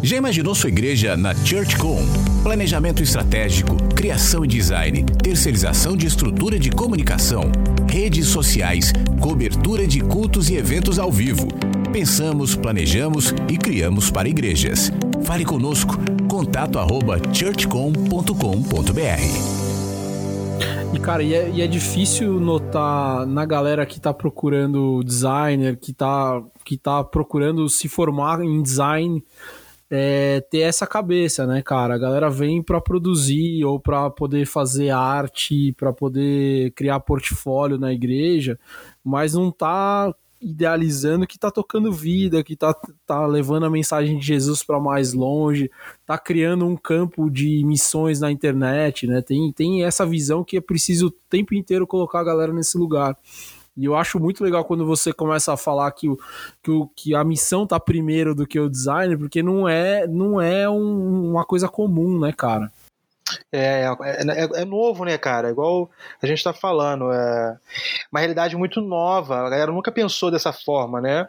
Já 0.03 0.17
imaginou 0.17 0.55
sua 0.55 0.69
igreja 0.69 1.17
na 1.17 1.35
ChurchCom? 1.35 2.03
Planejamento 2.43 3.03
estratégico, 3.03 3.77
criação 3.95 4.45
e 4.45 4.49
design, 4.49 5.05
terceirização 5.23 5.97
de 5.97 6.07
estrutura 6.07 6.59
de 6.59 6.71
comunicação, 6.71 7.51
redes 7.89 8.29
sociais, 8.29 8.93
cobertura 9.21 9.87
de 9.87 10.01
cultos 10.01 10.51
e 10.51 10.57
eventos 10.57 10.99
ao 10.99 11.11
vivo. 11.11 11.49
Pensamos, 11.93 12.55
planejamos 12.55 13.35
e 13.49 13.57
criamos 13.57 14.11
para 14.11 14.29
igrejas. 14.29 14.93
Fale 15.25 15.45
conosco. 15.45 15.97
Contato 16.29 16.79
arroba 16.79 17.21
churchcom.com.br 17.33 19.57
e, 20.97 20.99
cara, 20.99 21.23
e 21.23 21.35
é, 21.35 21.51
e 21.51 21.61
é, 21.61 21.67
difícil 21.67 22.41
notar 22.41 23.27
na 23.27 23.45
galera 23.45 23.85
que 23.85 24.01
tá 24.01 24.15
procurando 24.15 25.05
designer, 25.05 25.77
que 25.77 25.93
tá, 25.93 26.43
que 26.65 26.77
tá 26.77 27.05
procurando 27.05 27.69
se 27.69 27.87
formar 27.87 28.41
em 28.41 28.63
design, 28.63 29.23
é, 29.91 30.41
ter 30.51 30.61
essa 30.61 30.87
cabeça, 30.87 31.47
né, 31.47 31.63
cara? 31.63 31.95
A 31.95 31.99
galera 31.99 32.29
vem 32.29 32.63
para 32.63 32.81
produzir 32.81 33.65
ou 33.65 33.79
para 33.79 34.11
poder 34.11 34.47
fazer 34.47 34.91
arte, 34.91 35.73
para 35.73 35.93
poder 35.93 36.73
criar 36.73 37.01
portfólio 37.01 37.79
na 37.79 37.93
igreja, 37.93 38.59
mas 39.05 39.35
não 39.35 39.51
tá 39.51 40.13
idealizando 40.41 41.27
que 41.27 41.39
tá 41.39 41.51
tocando 41.51 41.93
vida, 41.93 42.45
que 42.45 42.55
tá, 42.55 42.75
tá 43.07 43.27
levando 43.27 43.65
a 43.65 43.71
mensagem 43.71 44.19
de 44.19 44.27
Jesus 44.27 44.63
para 44.63 44.79
mais 44.79 45.13
longe, 45.13 45.71
tá 46.05 46.19
criando 46.19 46.67
um 46.67 46.77
campo 46.77 47.31
de 47.31 47.65
missões 47.65 48.21
na 48.21 48.31
internet, 48.31 49.07
né? 49.07 49.23
Tem, 49.23 49.51
tem 49.53 49.85
essa 49.85 50.05
visão 50.05 50.45
que 50.45 50.57
é 50.57 50.61
preciso 50.61 51.07
o 51.07 51.11
tempo 51.11 51.55
inteiro 51.55 51.87
colocar 51.87 52.21
a 52.21 52.25
galera 52.25 52.53
nesse 52.53 52.77
lugar. 52.77 53.17
E 53.77 53.85
eu 53.85 53.95
acho 53.95 54.19
muito 54.19 54.43
legal 54.43 54.65
quando 54.65 54.87
você 54.87 55.13
começa 55.13 55.53
a 55.53 55.57
falar 55.57 55.91
que, 55.93 56.09
o, 56.09 56.19
que, 56.63 56.71
o, 56.71 56.87
que 56.97 57.15
a 57.15 57.23
missão 57.23 57.67
tá 57.67 57.79
primeiro 57.79 58.35
do 58.35 58.47
que 58.47 58.59
o 58.59 58.71
design, 58.71 59.17
porque 59.17 59.43
não 59.43 59.69
é, 59.69 60.07
não 60.07 60.41
é 60.41 60.69
um, 60.69 61.31
uma 61.31 61.45
coisa 61.45 61.69
comum, 61.69 62.19
né, 62.19 62.33
cara? 62.33 62.73
É, 63.53 63.83
é, 63.83 64.23
é, 64.23 64.63
é, 64.63 64.65
novo, 64.65 65.05
né, 65.05 65.19
cara? 65.19 65.51
Igual 65.51 65.91
a 66.23 66.27
gente 66.27 66.43
tá 66.43 66.53
falando. 66.53 67.13
É 67.13 67.59
uma 68.11 68.21
realidade 68.21 68.57
muito 68.57 68.81
nova. 68.81 69.47
A 69.47 69.51
galera 69.51 69.73
nunca 69.73 69.93
pensou 69.93 70.31
dessa 70.31 70.53
forma, 70.53 71.01
né? 71.01 71.29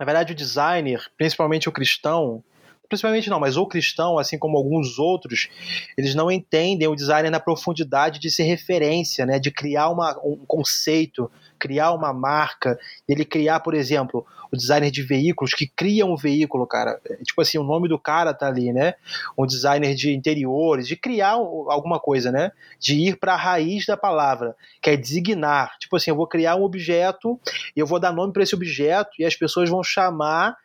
Na 0.00 0.06
verdade, 0.06 0.32
o 0.32 0.36
designer, 0.36 1.02
principalmente 1.16 1.68
o 1.68 1.72
cristão, 1.72 2.42
principalmente 2.88 3.28
não, 3.28 3.40
mas 3.40 3.56
o 3.56 3.66
cristão, 3.66 4.18
assim 4.18 4.38
como 4.38 4.56
alguns 4.56 4.98
outros, 4.98 5.48
eles 5.96 6.14
não 6.14 6.30
entendem 6.30 6.88
o 6.88 6.94
designer 6.96 7.30
na 7.30 7.40
profundidade 7.40 8.18
de 8.18 8.30
ser 8.30 8.44
referência, 8.44 9.26
né? 9.26 9.38
De 9.38 9.50
criar 9.50 9.90
uma, 9.90 10.18
um 10.24 10.44
conceito, 10.46 11.30
criar 11.58 11.92
uma 11.92 12.12
marca, 12.12 12.78
ele 13.08 13.24
criar, 13.24 13.60
por 13.60 13.74
exemplo, 13.74 14.26
o 14.50 14.56
designer 14.56 14.90
de 14.90 15.02
veículos 15.02 15.52
que 15.52 15.66
cria 15.66 16.06
um 16.06 16.16
veículo, 16.16 16.66
cara. 16.66 17.00
É, 17.04 17.16
tipo 17.16 17.40
assim, 17.40 17.58
o 17.58 17.62
nome 17.62 17.88
do 17.88 17.98
cara 17.98 18.32
tá 18.32 18.46
ali, 18.46 18.72
né? 18.72 18.94
Um 19.36 19.46
designer 19.46 19.94
de 19.94 20.12
interiores, 20.12 20.88
de 20.88 20.96
criar 20.96 21.32
alguma 21.32 22.00
coisa, 22.00 22.32
né? 22.32 22.52
De 22.78 22.94
ir 22.94 23.16
para 23.16 23.34
a 23.34 23.36
raiz 23.36 23.86
da 23.86 23.96
palavra, 23.96 24.56
que 24.80 24.90
é 24.90 24.96
designar. 24.96 25.76
Tipo 25.78 25.96
assim, 25.96 26.10
eu 26.10 26.16
vou 26.16 26.26
criar 26.26 26.56
um 26.56 26.62
objeto 26.62 27.38
e 27.76 27.80
eu 27.80 27.86
vou 27.86 28.00
dar 28.00 28.12
nome 28.12 28.32
para 28.32 28.42
esse 28.42 28.54
objeto 28.54 29.10
e 29.18 29.24
as 29.24 29.36
pessoas 29.36 29.68
vão 29.68 29.82
chamar 29.82 30.56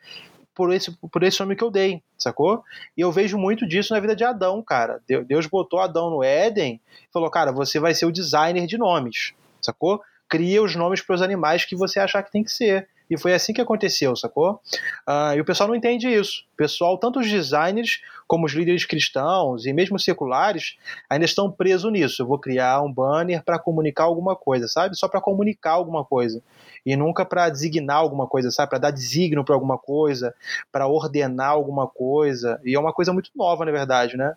por 0.54 0.72
esse, 0.72 0.92
por 0.92 1.22
esse 1.22 1.40
nome 1.40 1.56
que 1.56 1.64
eu 1.64 1.70
dei, 1.70 2.00
sacou? 2.16 2.62
E 2.96 3.00
eu 3.00 3.10
vejo 3.10 3.36
muito 3.36 3.66
disso 3.66 3.92
na 3.92 4.00
vida 4.00 4.14
de 4.14 4.22
Adão, 4.22 4.62
cara. 4.62 5.02
Deus 5.26 5.46
botou 5.46 5.80
Adão 5.80 6.10
no 6.10 6.22
Éden 6.22 6.80
e 7.02 7.12
falou, 7.12 7.28
cara, 7.28 7.50
você 7.50 7.80
vai 7.80 7.92
ser 7.92 8.06
o 8.06 8.12
designer 8.12 8.66
de 8.66 8.78
nomes, 8.78 9.34
sacou? 9.60 10.00
Cria 10.28 10.62
os 10.62 10.74
nomes 10.74 11.00
para 11.00 11.14
os 11.14 11.22
animais 11.22 11.64
que 11.64 11.76
você 11.76 12.00
achar 12.00 12.22
que 12.22 12.32
tem 12.32 12.42
que 12.42 12.50
ser. 12.50 12.88
E 13.08 13.18
foi 13.18 13.34
assim 13.34 13.52
que 13.52 13.60
aconteceu, 13.60 14.16
sacou? 14.16 14.60
Uh, 15.06 15.36
e 15.36 15.40
o 15.40 15.44
pessoal 15.44 15.68
não 15.68 15.76
entende 15.76 16.08
isso. 16.08 16.44
O 16.54 16.56
pessoal, 16.56 16.96
tanto 16.96 17.20
os 17.20 17.30
designers 17.30 18.00
como 18.26 18.46
os 18.46 18.52
líderes 18.52 18.86
cristãos 18.86 19.66
e 19.66 19.72
mesmo 19.72 19.98
seculares, 19.98 20.76
ainda 21.08 21.26
estão 21.26 21.50
presos 21.50 21.92
nisso. 21.92 22.22
Eu 22.22 22.26
vou 22.26 22.38
criar 22.38 22.80
um 22.80 22.90
banner 22.90 23.44
para 23.44 23.58
comunicar 23.58 24.04
alguma 24.04 24.34
coisa, 24.34 24.66
sabe? 24.66 24.96
Só 24.96 25.06
para 25.06 25.20
comunicar 25.20 25.72
alguma 25.72 26.04
coisa. 26.04 26.42
E 26.84 26.96
nunca 26.96 27.24
para 27.24 27.50
designar 27.50 27.98
alguma 27.98 28.26
coisa, 28.26 28.50
sabe? 28.50 28.70
Para 28.70 28.78
dar 28.78 28.90
designo 28.90 29.44
para 29.44 29.54
alguma 29.54 29.76
coisa, 29.76 30.34
para 30.72 30.86
ordenar 30.86 31.50
alguma 31.50 31.86
coisa. 31.86 32.58
E 32.64 32.74
é 32.74 32.80
uma 32.80 32.92
coisa 32.92 33.12
muito 33.12 33.30
nova, 33.36 33.64
na 33.64 33.72
verdade, 33.72 34.16
né? 34.16 34.34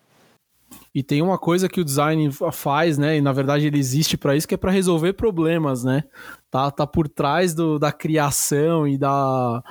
E 0.94 1.04
tem 1.04 1.22
uma 1.22 1.38
coisa 1.38 1.70
que 1.70 1.80
o 1.80 1.86
design 1.86 2.30
faz, 2.52 2.98
né? 2.98 3.18
E 3.18 3.22
na 3.22 3.32
verdade 3.32 3.68
ele 3.68 3.78
existe 3.78 4.18
para 4.18 4.36
isso, 4.36 4.48
que 4.48 4.56
é 4.56 4.58
para 4.58 4.72
resolver 4.72 5.14
problemas, 5.14 5.84
né? 5.84 6.04
Tá, 6.50 6.72
tá 6.72 6.88
por 6.88 7.08
trás 7.08 7.54
do, 7.54 7.78
da 7.78 7.92
criação 7.92 8.88
e 8.88 8.98
da, 8.98 9.62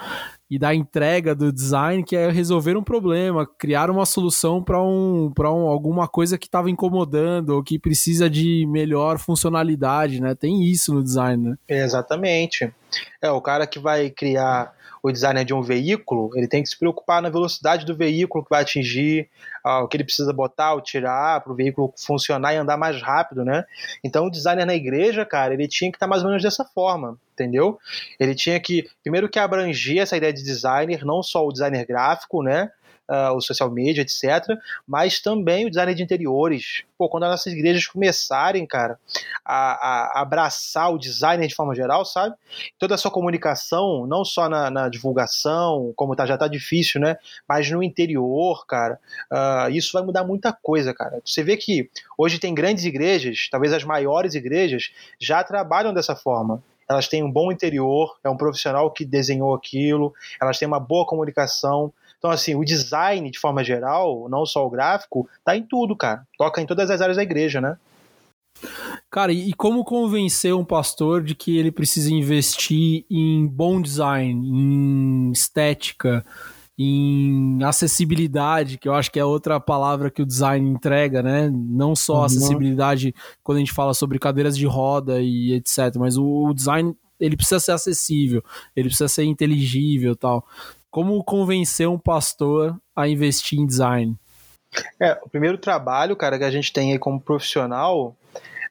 e 0.48 0.58
da 0.58 0.74
entrega 0.74 1.34
do 1.34 1.52
design, 1.52 2.04
que 2.04 2.14
é 2.14 2.30
resolver 2.30 2.76
um 2.76 2.82
problema, 2.82 3.48
criar 3.58 3.90
uma 3.90 4.06
solução 4.06 4.62
para 4.62 4.80
um, 4.80 5.32
um, 5.36 5.66
alguma 5.66 6.06
coisa 6.06 6.38
que 6.38 6.46
estava 6.46 6.70
incomodando 6.70 7.50
ou 7.50 7.62
que 7.62 7.78
precisa 7.78 8.30
de 8.30 8.64
melhor 8.68 9.18
funcionalidade, 9.18 10.20
né? 10.20 10.34
Tem 10.34 10.62
isso 10.62 10.94
no 10.94 11.02
design, 11.02 11.50
né? 11.50 11.56
Exatamente. 11.68 12.72
É, 13.20 13.30
o 13.30 13.40
cara 13.40 13.66
que 13.66 13.78
vai 13.78 14.10
criar 14.10 14.74
o 15.02 15.12
designer 15.12 15.44
de 15.44 15.54
um 15.54 15.62
veículo, 15.62 16.30
ele 16.34 16.48
tem 16.48 16.62
que 16.62 16.68
se 16.68 16.78
preocupar 16.78 17.22
na 17.22 17.28
velocidade 17.28 17.86
do 17.86 17.94
veículo 17.94 18.42
que 18.42 18.50
vai 18.50 18.62
atingir, 18.62 19.28
ah, 19.62 19.80
o 19.80 19.88
que 19.88 19.96
ele 19.96 20.04
precisa 20.04 20.32
botar 20.32 20.74
ou 20.74 20.80
tirar 20.80 21.40
para 21.40 21.52
o 21.52 21.54
veículo 21.54 21.92
funcionar 21.96 22.54
e 22.54 22.56
andar 22.56 22.76
mais 22.76 23.00
rápido, 23.00 23.44
né? 23.44 23.64
Então 24.02 24.26
o 24.26 24.30
designer 24.30 24.66
na 24.66 24.74
igreja, 24.74 25.24
cara, 25.24 25.54
ele 25.54 25.68
tinha 25.68 25.90
que 25.90 25.96
estar 25.96 26.06
tá 26.06 26.10
mais 26.10 26.22
ou 26.22 26.28
menos 26.28 26.42
dessa 26.42 26.64
forma, 26.64 27.18
entendeu? 27.32 27.78
Ele 28.18 28.34
tinha 28.34 28.58
que, 28.58 28.88
primeiro 29.02 29.28
que 29.28 29.38
abranger 29.38 30.02
essa 30.02 30.16
ideia 30.16 30.32
de 30.32 30.42
designer, 30.42 31.04
não 31.04 31.22
só 31.22 31.46
o 31.46 31.52
designer 31.52 31.86
gráfico, 31.86 32.42
né? 32.42 32.70
Uh, 33.08 33.34
o 33.34 33.40
social 33.40 33.70
media, 33.70 34.02
etc., 34.02 34.56
mas 34.86 35.20
também 35.20 35.66
o 35.66 35.70
design 35.70 35.94
de 35.94 36.02
interiores. 36.02 36.84
Pô, 36.98 37.08
quando 37.08 37.24
as 37.24 37.30
nossas 37.30 37.52
igrejas 37.52 37.86
começarem, 37.86 38.66
cara, 38.66 38.98
a, 39.44 40.18
a 40.18 40.20
abraçar 40.20 40.92
o 40.92 40.98
designer 40.98 41.46
de 41.46 41.54
forma 41.54 41.74
geral, 41.74 42.04
sabe? 42.04 42.34
Toda 42.78 42.94
a 42.94 42.98
sua 42.98 43.10
comunicação, 43.10 44.06
não 44.06 44.24
só 44.24 44.48
na, 44.48 44.70
na 44.70 44.88
divulgação, 44.88 45.92
como 45.94 46.16
tá, 46.16 46.26
já 46.26 46.38
tá 46.38 46.48
difícil, 46.48 47.00
né? 47.00 47.16
Mas 47.48 47.70
no 47.70 47.82
interior, 47.82 48.66
cara, 48.66 48.98
uh, 49.30 49.70
isso 49.70 49.92
vai 49.92 50.02
mudar 50.02 50.24
muita 50.24 50.52
coisa, 50.52 50.94
cara. 50.94 51.20
Você 51.24 51.42
vê 51.42 51.56
que 51.56 51.90
hoje 52.16 52.38
tem 52.38 52.54
grandes 52.54 52.84
igrejas, 52.84 53.48
talvez 53.50 53.72
as 53.72 53.84
maiores 53.84 54.34
igrejas, 54.34 54.90
já 55.18 55.42
trabalham 55.44 55.92
dessa 55.92 56.16
forma 56.16 56.62
elas 56.88 57.08
têm 57.08 57.22
um 57.22 57.30
bom 57.30 57.50
interior, 57.50 58.16
é 58.22 58.30
um 58.30 58.36
profissional 58.36 58.90
que 58.90 59.04
desenhou 59.04 59.54
aquilo, 59.54 60.14
elas 60.40 60.58
têm 60.58 60.68
uma 60.68 60.78
boa 60.78 61.04
comunicação, 61.04 61.92
então, 62.18 62.30
assim, 62.30 62.54
o 62.54 62.64
design, 62.64 63.30
de 63.30 63.38
forma 63.38 63.62
geral, 63.62 64.28
não 64.28 64.44
só 64.44 64.66
o 64.66 64.70
gráfico, 64.70 65.28
tá 65.44 65.56
em 65.56 65.62
tudo, 65.62 65.96
cara. 65.96 66.26
Toca 66.36 66.60
em 66.60 66.66
todas 66.66 66.90
as 66.90 67.00
áreas 67.00 67.16
da 67.16 67.22
igreja, 67.22 67.60
né? 67.60 67.76
Cara, 69.10 69.32
e 69.32 69.52
como 69.52 69.84
convencer 69.84 70.54
um 70.54 70.64
pastor 70.64 71.22
de 71.22 71.34
que 71.34 71.58
ele 71.58 71.70
precisa 71.70 72.12
investir 72.12 73.04
em 73.10 73.46
bom 73.46 73.80
design, 73.80 74.32
em 74.48 75.30
estética, 75.30 76.24
em 76.78 77.62
acessibilidade, 77.62 78.76
que 78.76 78.88
eu 78.88 78.94
acho 78.94 79.10
que 79.10 79.18
é 79.18 79.24
outra 79.24 79.58
palavra 79.58 80.10
que 80.10 80.20
o 80.20 80.26
design 80.26 80.68
entrega, 80.68 81.22
né? 81.22 81.50
Não 81.50 81.96
só 81.96 82.18
uhum. 82.18 82.24
acessibilidade 82.24 83.14
quando 83.42 83.56
a 83.56 83.60
gente 83.60 83.72
fala 83.72 83.94
sobre 83.94 84.18
cadeiras 84.18 84.56
de 84.56 84.66
roda 84.66 85.20
e 85.20 85.54
etc, 85.54 85.96
mas 85.96 86.18
o, 86.18 86.52
design 86.52 86.94
ele 87.18 87.36
precisa 87.36 87.58
ser 87.58 87.72
acessível, 87.72 88.44
ele 88.74 88.88
precisa 88.88 89.08
ser 89.08 89.24
inteligível, 89.24 90.14
tal. 90.14 90.46
Como 90.96 91.22
convencer 91.22 91.86
um 91.86 91.98
pastor 91.98 92.74
a 92.96 93.06
investir 93.06 93.58
em 93.58 93.66
design? 93.66 94.16
É, 94.98 95.12
o 95.22 95.28
primeiro 95.28 95.58
trabalho, 95.58 96.16
cara, 96.16 96.38
que 96.38 96.44
a 96.44 96.50
gente 96.50 96.72
tem 96.72 96.90
aí 96.90 96.98
como 96.98 97.20
profissional 97.20 98.16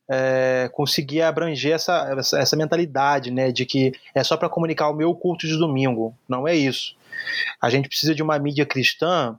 é 0.09 0.67
conseguir 0.73 1.21
abranger 1.21 1.75
essa, 1.75 2.15
essa, 2.17 2.39
essa 2.39 2.55
mentalidade, 2.55 3.29
né, 3.29 3.51
de 3.51 3.63
que 3.63 3.91
é 4.15 4.23
só 4.23 4.37
para 4.37 4.49
comunicar 4.49 4.89
o 4.89 4.95
meu 4.95 5.13
culto 5.13 5.45
de 5.45 5.55
domingo. 5.55 6.17
Não 6.27 6.47
é 6.47 6.55
isso. 6.55 6.95
A 7.61 7.69
gente 7.69 7.87
precisa 7.87 8.15
de 8.15 8.23
uma 8.23 8.39
mídia 8.39 8.65
cristã 8.65 9.37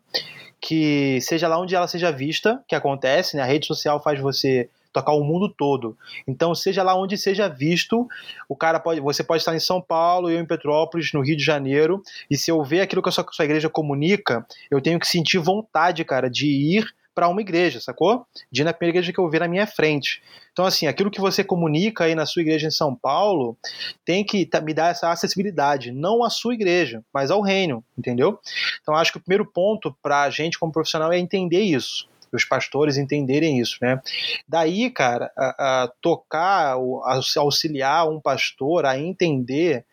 que 0.61 1.19
seja 1.23 1.49
lá 1.49 1.59
onde 1.59 1.75
ela 1.75 1.89
seja 1.89 2.13
vista, 2.13 2.63
que 2.69 2.75
acontece, 2.77 3.37
né? 3.37 3.43
A 3.43 3.47
rede 3.47 3.67
social 3.67 4.01
faz 4.01 4.21
você 4.21 4.71
tocar 4.97 5.13
o 5.13 5.23
mundo 5.23 5.49
todo. 5.49 5.97
Então, 6.27 6.55
seja 6.55 6.83
lá 6.83 6.95
onde 6.95 7.19
seja 7.19 7.49
visto, 7.49 8.09
o 8.49 8.57
cara 8.57 8.81
pode, 8.81 9.01
você 9.01 9.23
pode 9.23 9.43
estar 9.43 9.55
em 9.55 9.61
São 9.61 9.81
Paulo, 9.81 10.31
eu 10.31 10.41
em 10.41 10.47
Petrópolis, 10.47 11.13
no 11.13 11.21
Rio 11.21 11.37
de 11.37 11.45
Janeiro, 11.45 12.03
e 12.31 12.37
se 12.37 12.51
eu 12.51 12.63
ver 12.65 12.81
aquilo 12.81 13.03
que 13.03 13.09
a 13.11 13.13
sua, 13.13 13.23
que 13.23 13.31
a 13.31 13.33
sua 13.35 13.45
igreja 13.45 13.69
comunica, 13.69 14.47
eu 14.71 14.81
tenho 14.81 14.99
que 14.99 15.07
sentir 15.07 15.39
vontade, 15.39 16.03
cara, 16.03 16.31
de 16.31 16.47
ir 16.47 16.87
para 17.15 17.29
uma 17.29 17.41
igreja, 17.41 17.81
sacou? 17.81 18.27
De 18.51 18.63
ir 18.63 18.65
na 18.65 18.73
primeira 18.73 18.99
igreja 18.99 19.13
que 19.13 19.19
eu 19.19 19.29
ver 19.29 19.41
na 19.41 19.49
minha 19.49 19.67
frente. 19.67 20.23
Então, 20.53 20.65
assim, 20.65 20.87
aquilo 20.87 21.11
que 21.11 21.21
você 21.21 21.45
comunica 21.45 22.05
aí 22.05 22.15
na 22.15 22.27
sua 22.27 22.43
igreja 22.43 22.67
em 22.67 22.71
São 22.71 22.95
Paulo 22.95 23.57
tem 24.05 24.25
que 24.25 24.49
me 24.63 24.75
dar 24.75 24.91
essa 24.91 25.11
acessibilidade, 25.11 25.93
não 25.93 26.25
à 26.25 26.31
sua 26.31 26.55
igreja, 26.55 27.03
mas 27.13 27.31
ao 27.31 27.43
reino, 27.43 27.85
entendeu? 27.97 28.39
Então, 28.81 28.95
acho 28.95 29.13
que 29.13 29.19
o 29.19 29.21
primeiro 29.21 29.45
ponto 29.45 29.95
para 30.03 30.23
a 30.23 30.31
gente 30.31 30.59
como 30.59 30.73
profissional 30.73 31.13
é 31.13 31.19
entender 31.19 31.61
isso 31.61 32.07
os 32.37 32.45
pastores 32.45 32.97
entenderem 32.97 33.59
isso, 33.59 33.79
né? 33.81 34.01
Daí, 34.47 34.91
cara, 34.91 35.31
a, 35.37 35.83
a 35.85 35.89
tocar, 36.01 36.77
a, 36.77 37.21
auxiliar 37.39 38.09
um 38.09 38.21
pastor 38.21 38.87
a 38.87 38.99
entender 38.99 39.85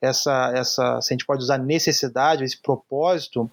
essa, 0.00 0.52
essa, 0.54 1.00
se 1.00 1.12
a 1.12 1.14
gente 1.14 1.26
pode 1.26 1.42
usar 1.42 1.58
necessidade, 1.58 2.42
esse 2.42 2.60
propósito, 2.60 3.50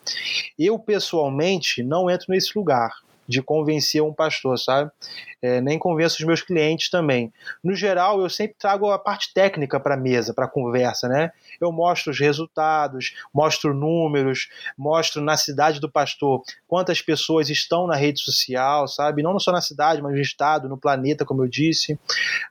eu 0.57 0.79
pessoalmente 0.79 1.83
não 1.83 2.09
entro 2.09 2.27
nesse 2.29 2.57
lugar 2.57 2.91
de 3.27 3.41
convencer 3.41 4.01
um 4.01 4.13
pastor, 4.13 4.57
sabe? 4.57 4.89
É, 5.41 5.59
nem 5.59 5.77
convenço 5.77 6.15
os 6.17 6.25
meus 6.25 6.41
clientes 6.41 6.89
também. 6.89 7.31
No 7.61 7.75
geral, 7.75 8.21
eu 8.21 8.29
sempre 8.29 8.55
trago 8.57 8.89
a 8.89 8.97
parte 8.97 9.33
técnica 9.33 9.79
para 9.79 9.95
a 9.95 9.97
mesa, 9.97 10.33
para 10.33 10.45
a 10.45 10.49
conversa, 10.49 11.09
né? 11.09 11.31
Eu 11.59 11.71
mostro 11.71 12.11
os 12.11 12.19
resultados, 12.19 13.15
mostro 13.33 13.73
números, 13.73 14.49
mostro 14.77 15.21
na 15.21 15.37
cidade 15.37 15.79
do 15.79 15.89
pastor 15.89 16.41
quantas 16.67 17.01
pessoas 17.01 17.49
estão 17.49 17.87
na 17.87 17.95
rede 17.95 18.21
social, 18.21 18.87
sabe? 18.87 19.23
Não 19.23 19.39
só 19.39 19.51
na 19.51 19.61
cidade, 19.61 20.01
mas 20.01 20.13
no 20.13 20.21
estado, 20.21 20.69
no 20.69 20.77
planeta, 20.77 21.25
como 21.25 21.43
eu 21.43 21.47
disse. 21.47 21.93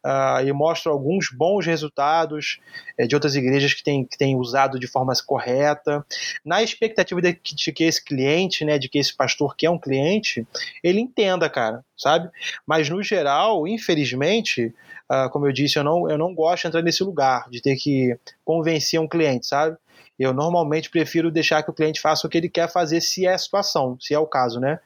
Uh, 0.04 0.46
e 0.46 0.52
mostro 0.52 0.92
alguns 0.92 1.28
bons 1.30 1.66
resultados 1.66 2.58
é, 2.98 3.06
de 3.06 3.14
outras 3.14 3.34
igrejas 3.34 3.74
que 3.74 3.82
têm, 3.82 4.04
que 4.04 4.16
têm 4.16 4.36
usado 4.36 4.78
de 4.78 4.86
forma 4.86 5.12
correta, 5.26 6.04
na 6.44 6.62
expectativa 6.62 7.20
de 7.20 7.34
que, 7.34 7.54
de 7.54 7.72
que 7.72 7.84
esse 7.84 8.04
cliente, 8.04 8.64
né, 8.64 8.78
de 8.78 8.88
que 8.88 8.98
esse 8.98 9.14
pastor 9.14 9.56
que 9.56 9.66
é 9.66 9.70
um 9.70 9.78
cliente, 9.78 10.46
ele 10.82 11.00
entenda, 11.00 11.48
cara, 11.48 11.84
sabe? 11.96 12.28
Mas 12.66 12.88
no 12.88 13.02
geral, 13.02 13.66
infelizmente, 13.66 14.74
uh, 15.10 15.30
como 15.30 15.46
eu 15.46 15.52
disse, 15.52 15.78
eu 15.78 15.84
não, 15.84 16.10
eu 16.10 16.18
não 16.18 16.34
gosto 16.34 16.62
de 16.62 16.68
entrar 16.68 16.82
nesse 16.82 17.02
lugar, 17.02 17.48
de 17.50 17.60
ter 17.60 17.76
que 17.76 18.16
convencer 18.46 19.00
um 19.00 19.08
cliente, 19.08 19.44
sabe? 19.46 19.76
Eu 20.16 20.32
normalmente 20.32 20.88
prefiro 20.88 21.30
deixar 21.30 21.62
que 21.62 21.70
o 21.70 21.74
cliente 21.74 22.00
faça 22.00 22.26
o 22.26 22.30
que 22.30 22.38
ele 22.38 22.48
quer 22.48 22.72
fazer, 22.72 23.02
se 23.02 23.26
é 23.26 23.34
a 23.34 23.38
situação, 23.38 23.98
se 24.00 24.14
é 24.14 24.18
o 24.18 24.26
caso, 24.26 24.60
né? 24.60 24.78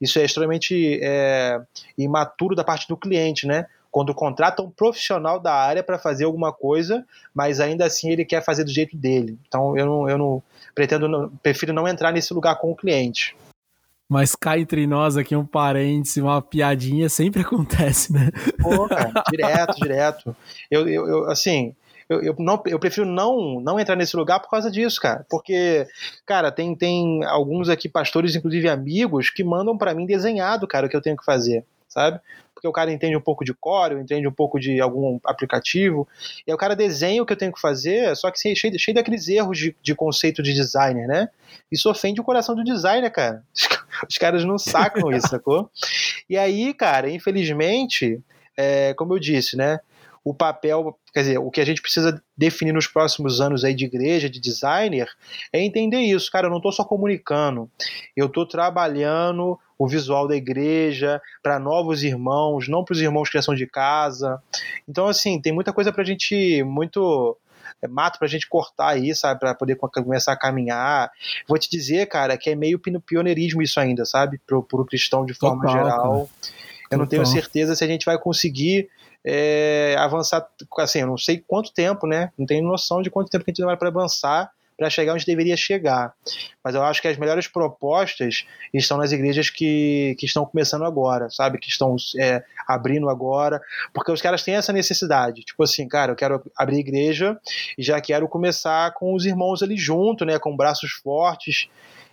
Isso 0.00 0.18
é 0.18 0.24
extremamente 0.24 1.00
é, 1.00 1.58
imaturo 1.96 2.56
da 2.56 2.64
parte 2.64 2.86
do 2.88 2.96
cliente, 2.96 3.46
né? 3.46 3.66
Quando 3.90 4.12
contrata 4.12 4.60
um 4.60 4.68
profissional 4.68 5.38
da 5.38 5.54
área 5.54 5.82
para 5.82 5.96
fazer 5.96 6.24
alguma 6.24 6.52
coisa, 6.52 7.06
mas 7.32 7.60
ainda 7.60 7.86
assim 7.86 8.10
ele 8.10 8.24
quer 8.24 8.44
fazer 8.44 8.64
do 8.64 8.70
jeito 8.70 8.96
dele. 8.96 9.38
Então 9.46 9.78
eu 9.78 9.86
não, 9.86 10.10
eu 10.10 10.18
não 10.18 10.42
pretendo, 10.74 11.08
não, 11.08 11.30
prefiro 11.36 11.72
não 11.72 11.86
entrar 11.86 12.12
nesse 12.12 12.34
lugar 12.34 12.56
com 12.56 12.72
o 12.72 12.76
cliente. 12.76 13.36
Mas 14.08 14.34
cá 14.34 14.58
entre 14.58 14.86
nós 14.86 15.16
aqui 15.16 15.34
um 15.34 15.46
parêntese, 15.46 16.20
uma 16.20 16.42
piadinha 16.42 17.08
sempre 17.08 17.40
acontece, 17.46 18.12
né? 18.12 18.30
Pô, 18.60 18.88
cara, 18.88 19.12
direto, 19.30 19.76
direto. 19.76 20.36
Eu, 20.68 20.88
eu, 20.88 21.06
eu 21.06 21.30
assim, 21.30 21.74
eu, 22.08 22.22
eu, 22.22 22.36
não, 22.38 22.62
eu 22.66 22.78
prefiro 22.78 23.06
não, 23.06 23.60
não 23.60 23.78
entrar 23.78 23.96
nesse 23.96 24.16
lugar 24.16 24.40
por 24.40 24.50
causa 24.50 24.70
disso, 24.70 25.00
cara. 25.00 25.26
Porque, 25.28 25.86
cara, 26.26 26.50
tem, 26.50 26.74
tem 26.74 27.24
alguns 27.24 27.68
aqui, 27.68 27.88
pastores, 27.88 28.34
inclusive 28.34 28.68
amigos, 28.68 29.30
que 29.30 29.44
mandam 29.44 29.76
para 29.76 29.94
mim 29.94 30.06
desenhado, 30.06 30.66
cara, 30.66 30.86
o 30.86 30.88
que 30.90 30.96
eu 30.96 31.02
tenho 31.02 31.16
que 31.16 31.24
fazer, 31.24 31.64
sabe? 31.88 32.20
porque 32.64 32.68
o 32.68 32.72
cara 32.72 32.90
entende 32.90 33.14
um 33.14 33.20
pouco 33.20 33.44
de 33.44 33.52
Core, 33.52 34.00
entende 34.00 34.26
um 34.26 34.32
pouco 34.32 34.58
de 34.58 34.80
algum 34.80 35.18
aplicativo, 35.24 36.08
e 36.46 36.50
aí 36.50 36.54
o 36.54 36.58
cara 36.58 36.74
desenha 36.74 37.22
o 37.22 37.26
que 37.26 37.32
eu 37.34 37.36
tenho 37.36 37.52
que 37.52 37.60
fazer, 37.60 38.16
só 38.16 38.30
que 38.30 38.38
cheio, 38.38 38.78
cheio 38.78 38.94
daqueles 38.94 39.28
erros 39.28 39.58
de, 39.58 39.76
de 39.82 39.94
conceito 39.94 40.42
de 40.42 40.54
designer, 40.54 41.06
né? 41.06 41.28
Isso 41.70 41.90
ofende 41.90 42.22
o 42.22 42.24
coração 42.24 42.54
do 42.54 42.64
designer, 42.64 43.10
cara. 43.10 43.42
Os 44.08 44.16
caras 44.16 44.44
não 44.44 44.58
sacam 44.58 45.12
isso, 45.12 45.28
sacou? 45.28 45.70
E 46.28 46.38
aí, 46.38 46.72
cara, 46.72 47.10
infelizmente, 47.10 48.20
é, 48.56 48.94
como 48.94 49.14
eu 49.14 49.18
disse, 49.18 49.56
né? 49.56 49.78
O 50.24 50.32
papel, 50.32 50.98
quer 51.12 51.20
dizer, 51.20 51.38
o 51.38 51.50
que 51.50 51.60
a 51.60 51.66
gente 51.66 51.82
precisa 51.82 52.20
definir 52.34 52.72
nos 52.72 52.86
próximos 52.86 53.42
anos 53.42 53.62
aí 53.62 53.74
de 53.74 53.84
igreja, 53.84 54.30
de 54.30 54.40
designer, 54.40 55.06
é 55.52 55.60
entender 55.62 55.98
isso. 55.98 56.30
Cara, 56.30 56.46
eu 56.46 56.50
não 56.50 56.56
estou 56.56 56.72
só 56.72 56.82
comunicando, 56.82 57.70
eu 58.16 58.26
estou 58.26 58.48
trabalhando 58.48 59.58
o 59.78 59.86
visual 59.86 60.26
da 60.26 60.34
igreja 60.34 61.20
para 61.42 61.58
novos 61.58 62.02
irmãos, 62.02 62.68
não 62.68 62.82
para 62.82 62.94
os 62.94 63.00
irmãos 63.02 63.28
criação 63.28 63.54
de 63.54 63.66
casa. 63.66 64.42
Então, 64.88 65.08
assim, 65.08 65.38
tem 65.38 65.52
muita 65.52 65.74
coisa 65.74 65.92
para 65.92 66.02
a 66.02 66.06
gente, 66.06 66.62
muito 66.62 67.36
é, 67.82 67.88
mato 67.88 68.18
pra 68.18 68.26
gente 68.26 68.48
cortar 68.48 68.90
aí, 68.90 69.14
sabe, 69.14 69.40
para 69.40 69.54
poder 69.54 69.76
começar 69.76 70.32
a 70.32 70.38
caminhar. 70.38 71.10
Vou 71.46 71.58
te 71.58 71.68
dizer, 71.68 72.06
cara, 72.06 72.38
que 72.38 72.48
é 72.48 72.54
meio 72.54 72.78
pioneirismo 72.78 73.60
isso 73.60 73.78
ainda, 73.78 74.06
sabe, 74.06 74.40
pro, 74.46 74.62
pro 74.62 74.86
cristão 74.86 75.26
de 75.26 75.34
forma 75.34 75.66
Total, 75.66 75.72
geral. 75.74 76.30
Cara. 76.40 76.54
Eu 76.90 76.98
não 76.98 77.06
tenho 77.06 77.26
certeza 77.26 77.74
se 77.74 77.84
a 77.84 77.86
gente 77.86 78.06
vai 78.06 78.16
conseguir 78.18 78.88
é, 79.24 79.96
avançar, 79.98 80.46
assim, 80.78 81.00
eu 81.00 81.06
não 81.06 81.18
sei 81.18 81.42
quanto 81.46 81.72
tempo, 81.72 82.06
né? 82.06 82.30
Não 82.38 82.46
tenho 82.46 82.62
noção 82.62 83.00
de 83.00 83.10
quanto 83.10 83.30
tempo 83.30 83.44
que 83.44 83.50
a 83.50 83.52
gente 83.52 83.60
demora 83.60 83.76
para 83.76 83.88
avançar 83.88 84.50
para 84.76 84.90
chegar 84.90 85.14
onde 85.14 85.24
deveria 85.24 85.56
chegar. 85.56 86.12
Mas 86.62 86.74
eu 86.74 86.82
acho 86.82 87.00
que 87.00 87.08
as 87.08 87.16
melhores 87.16 87.46
propostas 87.46 88.44
estão 88.72 88.98
nas 88.98 89.12
igrejas 89.12 89.50
que, 89.50 90.16
que 90.18 90.26
estão 90.26 90.44
começando 90.44 90.84
agora, 90.84 91.30
sabe? 91.30 91.58
Que 91.58 91.68
estão 91.68 91.96
é, 92.18 92.42
abrindo 92.66 93.08
agora, 93.08 93.60
porque 93.92 94.10
os 94.10 94.20
caras 94.20 94.42
têm 94.42 94.56
essa 94.56 94.72
necessidade. 94.72 95.42
Tipo 95.42 95.62
assim, 95.62 95.86
cara, 95.86 96.12
eu 96.12 96.16
quero 96.16 96.42
abrir 96.56 96.78
igreja 96.78 97.38
e 97.78 97.82
já 97.82 98.00
quero 98.00 98.28
começar 98.28 98.92
com 98.94 99.14
os 99.14 99.24
irmãos 99.24 99.62
ali 99.62 99.76
junto, 99.76 100.24
né? 100.24 100.38
Com 100.38 100.56
braços 100.56 100.92
fortes. 100.92 101.68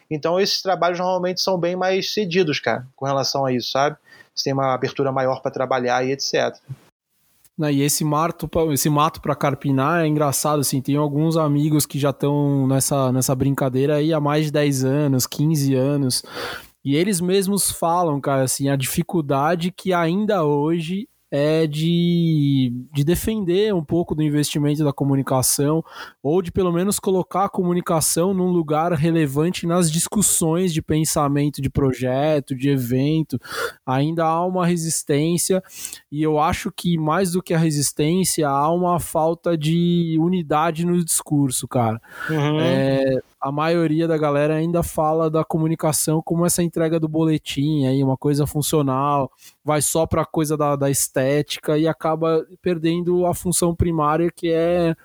Então 0.10 0.40
esses 0.40 0.62
trabalhos 0.62 1.00
normalmente 1.00 1.42
são 1.42 1.58
bem 1.58 1.76
mais 1.76 2.14
cedidos, 2.14 2.60
cara, 2.60 2.86
com 2.96 3.06
relação 3.06 3.46
a 3.46 3.52
isso, 3.52 3.72
sabe? 3.72 3.96
Você 4.36 4.46
tem 4.46 4.54
uma 4.54 4.74
abertura 4.74 5.12
maior 5.12 5.42
para 5.42 5.52
trabalhar 5.52 6.06
e 6.06 6.12
etc. 6.12 6.56
Né? 7.58 7.74
E 7.74 7.82
esse 7.82 8.04
mato, 8.04 8.50
esse 8.72 8.90
mato 8.90 9.22
para 9.22 9.36
carpinar 9.36 10.04
é 10.04 10.08
engraçado, 10.08 10.62
assim, 10.62 10.82
tem 10.82 10.96
alguns 10.96 11.38
amigos 11.38 11.86
que 11.86 12.00
já 12.00 12.10
estão 12.12 12.68
nessa, 12.68 13.12
nessa 13.12 13.36
brincadeira 13.36 13.96
aí 13.96 14.14
há 14.14 14.20
mais 14.20 14.46
de 14.46 14.52
10 14.52 14.84
anos, 14.84 15.28
15 15.28 15.76
anos. 15.76 16.24
E 16.84 16.96
eles 16.96 17.22
mesmos 17.22 17.70
falam, 17.70 18.20
cara, 18.20 18.44
assim, 18.44 18.70
a 18.70 18.76
dificuldade 18.76 19.72
que 19.72 19.94
ainda 19.94 20.44
hoje 20.44 21.08
é 21.32 21.66
de, 21.66 22.74
de 22.94 23.06
defender 23.06 23.74
um 23.74 23.84
pouco 23.84 24.14
do 24.14 24.22
investimento 24.22 24.84
da 24.84 24.92
comunicação, 24.92 25.82
ou 26.22 26.42
de 26.42 26.52
pelo 26.52 26.74
menos 26.74 27.00
colocar 27.00 27.46
a 27.46 27.50
comunicação 27.50 28.34
num 28.34 28.50
lugar 28.52 28.92
relevante 28.92 29.66
nas 29.66 29.90
discussões 29.90 30.74
de 30.74 30.82
pensamento 30.82 31.62
de 31.62 31.70
projeto, 31.70 32.54
de 32.54 32.70
evento. 32.70 33.40
Ainda 33.86 34.26
há 34.26 34.46
uma 34.46 34.66
resistência, 34.66 35.64
e 36.12 36.22
eu 36.22 36.38
acho 36.38 36.70
que 36.70 36.98
mais 36.98 37.32
do 37.32 37.42
que 37.42 37.54
a 37.54 37.58
resistência, 37.58 38.50
há 38.50 38.70
uma 38.70 39.00
falta 39.00 39.58
de 39.58 40.18
unidade 40.20 40.86
no 40.86 41.04
discurso, 41.04 41.66
cara. 41.68 42.02
Uhum. 42.30 42.60
É, 42.60 43.22
a 43.42 43.52
maioria 43.52 44.08
da 44.08 44.18
galera 44.18 44.56
ainda 44.56 44.84
fala 44.84 45.30
da 45.30 45.44
comunicação 45.44 46.22
como 46.24 46.46
essa 46.46 46.62
entrega 46.62 47.00
do 47.00 47.08
boletim, 47.08 47.88
aí 47.88 48.04
uma 48.04 48.16
coisa 48.16 48.46
funcional, 48.46 49.32
vai 49.64 49.82
só 49.82 50.06
para 50.06 50.22
a 50.22 50.26
coisa 50.26 50.56
da, 50.56 50.76
da 50.76 50.90
estética 50.90 51.78
e 51.78 51.88
acaba 51.88 52.46
perdendo 52.62 53.26
a 53.26 53.34
função 53.34 53.76
primária 53.76 54.30
que 54.30 54.52
é 54.52 54.96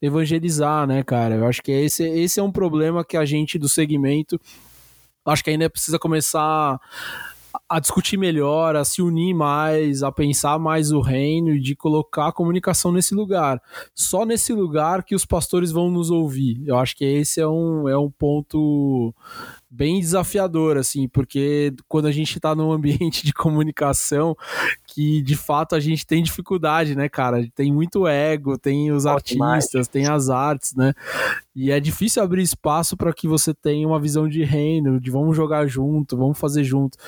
evangelizar, 0.00 0.86
né, 0.86 1.02
cara? 1.02 1.34
Eu 1.34 1.46
acho 1.46 1.62
que 1.62 1.70
esse, 1.70 2.02
esse 2.02 2.40
é 2.40 2.42
um 2.42 2.50
problema 2.50 3.04
que 3.04 3.16
a 3.16 3.24
gente 3.24 3.58
do 3.58 3.68
segmento 3.68 4.40
acho 5.24 5.44
que 5.44 5.50
ainda 5.50 5.70
precisa 5.70 5.98
começar 5.98 6.80
a 7.72 7.80
discutir 7.80 8.18
melhor, 8.18 8.76
a 8.76 8.84
se 8.84 9.00
unir 9.00 9.32
mais, 9.32 10.02
a 10.02 10.12
pensar 10.12 10.58
mais 10.58 10.92
o 10.92 11.00
reino 11.00 11.54
e 11.54 11.58
de 11.58 11.74
colocar 11.74 12.28
a 12.28 12.32
comunicação 12.32 12.92
nesse 12.92 13.14
lugar. 13.14 13.62
Só 13.94 14.26
nesse 14.26 14.52
lugar 14.52 15.02
que 15.02 15.14
os 15.14 15.24
pastores 15.24 15.72
vão 15.72 15.90
nos 15.90 16.10
ouvir. 16.10 16.62
Eu 16.66 16.76
acho 16.76 16.94
que 16.94 17.02
esse 17.02 17.40
é 17.40 17.48
um, 17.48 17.88
é 17.88 17.96
um 17.96 18.10
ponto 18.10 19.14
bem 19.70 19.98
desafiador, 20.00 20.76
assim, 20.76 21.08
porque 21.08 21.72
quando 21.88 22.04
a 22.04 22.12
gente 22.12 22.36
está 22.36 22.54
num 22.54 22.70
ambiente 22.70 23.24
de 23.24 23.32
comunicação 23.32 24.36
que 24.92 25.22
de 25.22 25.34
fato 25.36 25.74
a 25.74 25.80
gente 25.80 26.06
tem 26.06 26.22
dificuldade, 26.22 26.94
né, 26.94 27.08
cara? 27.08 27.48
Tem 27.54 27.72
muito 27.72 28.06
ego, 28.06 28.58
tem 28.58 28.92
os 28.92 29.06
artistas, 29.06 29.88
tem 29.88 30.06
as 30.06 30.28
artes, 30.28 30.74
né? 30.74 30.92
E 31.56 31.70
é 31.70 31.80
difícil 31.80 32.22
abrir 32.22 32.42
espaço 32.42 32.94
para 32.94 33.12
que 33.12 33.26
você 33.26 33.54
tenha 33.54 33.88
uma 33.88 33.98
visão 33.98 34.28
de 34.28 34.44
reino, 34.44 35.00
de 35.00 35.10
vamos 35.10 35.34
jogar 35.34 35.66
junto, 35.66 36.16
vamos 36.16 36.38
fazer 36.38 36.62
junto. 36.62 36.98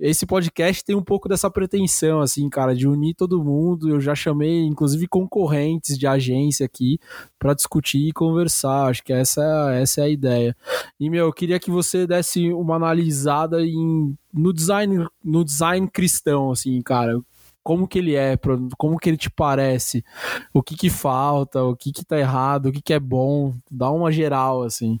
Esse 0.00 0.24
podcast 0.24 0.82
tem 0.82 0.96
um 0.96 1.02
pouco 1.02 1.28
dessa 1.28 1.50
pretensão, 1.50 2.20
assim, 2.20 2.48
cara, 2.48 2.74
de 2.74 2.88
unir 2.88 3.14
todo 3.14 3.44
mundo. 3.44 3.90
Eu 3.90 4.00
já 4.00 4.14
chamei, 4.14 4.64
inclusive, 4.64 5.06
concorrentes 5.06 5.98
de 5.98 6.06
agência 6.06 6.64
aqui 6.64 6.98
para 7.38 7.52
discutir 7.52 8.08
e 8.08 8.12
conversar. 8.12 8.86
Acho 8.86 9.04
que 9.04 9.12
essa, 9.12 9.70
essa 9.74 10.00
é 10.00 10.04
a 10.04 10.08
ideia. 10.08 10.56
E, 10.98 11.10
meu, 11.10 11.26
eu 11.26 11.32
queria 11.32 11.60
que 11.60 11.70
você 11.70 12.06
desse 12.06 12.50
uma 12.52 12.76
analisada 12.76 13.62
em, 13.62 14.16
no 14.32 14.50
design 14.50 15.06
no 15.22 15.44
design 15.44 15.88
cristão, 15.90 16.50
assim, 16.50 16.80
cara 16.80 17.20
como 17.64 17.88
que 17.88 17.98
ele 17.98 18.14
é, 18.14 18.38
como 18.76 18.98
que 18.98 19.08
ele 19.08 19.16
te 19.16 19.30
parece, 19.30 20.04
o 20.52 20.62
que 20.62 20.76
que 20.76 20.90
falta, 20.90 21.64
o 21.64 21.74
que 21.74 21.90
que 21.90 22.04
tá 22.04 22.18
errado, 22.18 22.66
o 22.66 22.72
que 22.72 22.82
que 22.82 22.92
é 22.92 23.00
bom, 23.00 23.54
dá 23.70 23.90
uma 23.90 24.12
geral, 24.12 24.62
assim. 24.62 25.00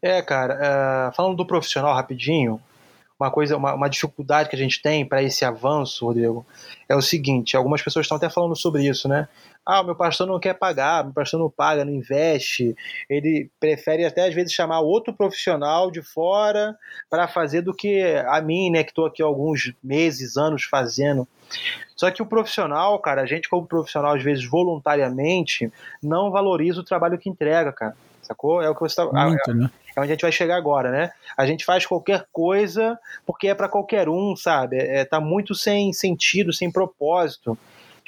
É, 0.00 0.22
cara, 0.22 1.10
uh, 1.10 1.14
falando 1.14 1.36
do 1.36 1.46
profissional 1.46 1.94
rapidinho, 1.94 2.60
uma 3.18 3.30
coisa, 3.30 3.56
uma, 3.56 3.74
uma 3.74 3.88
dificuldade 3.88 4.48
que 4.48 4.56
a 4.56 4.58
gente 4.58 4.82
tem 4.82 5.06
para 5.06 5.22
esse 5.22 5.44
avanço, 5.44 6.04
Rodrigo, 6.06 6.44
é 6.88 6.96
o 6.96 7.02
seguinte: 7.02 7.56
algumas 7.56 7.82
pessoas 7.82 8.04
estão 8.04 8.16
até 8.16 8.28
falando 8.28 8.56
sobre 8.56 8.86
isso, 8.86 9.08
né? 9.08 9.28
Ah, 9.64 9.80
o 9.80 9.84
meu 9.84 9.94
pastor 9.94 10.26
não 10.26 10.38
quer 10.38 10.54
pagar, 10.54 11.04
meu 11.04 11.14
pastor 11.14 11.40
não 11.40 11.48
paga, 11.48 11.84
não 11.84 11.92
investe. 11.92 12.76
Ele 13.08 13.50
prefere 13.58 14.04
até 14.04 14.26
às 14.26 14.34
vezes 14.34 14.52
chamar 14.52 14.80
outro 14.80 15.14
profissional 15.14 15.90
de 15.90 16.02
fora 16.02 16.76
para 17.08 17.26
fazer 17.26 17.62
do 17.62 17.72
que 17.72 18.02
a 18.28 18.42
mim, 18.42 18.70
né, 18.70 18.84
que 18.84 18.90
estou 18.90 19.06
aqui 19.06 19.22
alguns 19.22 19.72
meses, 19.82 20.36
anos 20.36 20.64
fazendo. 20.64 21.26
Só 21.96 22.10
que 22.10 22.20
o 22.20 22.26
profissional, 22.26 22.98
cara, 22.98 23.22
a 23.22 23.26
gente 23.26 23.48
como 23.48 23.66
profissional 23.66 24.14
às 24.14 24.22
vezes 24.22 24.44
voluntariamente 24.44 25.72
não 26.02 26.30
valoriza 26.30 26.80
o 26.80 26.84
trabalho 26.84 27.18
que 27.18 27.30
entrega, 27.30 27.72
cara. 27.72 27.96
Sacou? 28.22 28.60
É 28.60 28.68
o 28.68 28.74
que 28.74 28.80
você 28.80 29.00
está. 29.00 29.06
Muito, 29.06 29.50
é, 29.50 29.54
né? 29.54 29.70
É 29.96 30.00
onde 30.00 30.10
a 30.10 30.14
gente 30.14 30.22
vai 30.22 30.32
chegar 30.32 30.56
agora, 30.56 30.90
né? 30.90 31.10
A 31.36 31.46
gente 31.46 31.64
faz 31.64 31.86
qualquer 31.86 32.26
coisa 32.32 32.98
porque 33.26 33.48
é 33.48 33.54
para 33.54 33.68
qualquer 33.68 34.08
um, 34.08 34.34
sabe? 34.34 34.76
É, 34.78 35.04
tá 35.04 35.20
muito 35.20 35.54
sem 35.54 35.92
sentido, 35.92 36.52
sem 36.52 36.70
propósito. 36.70 37.56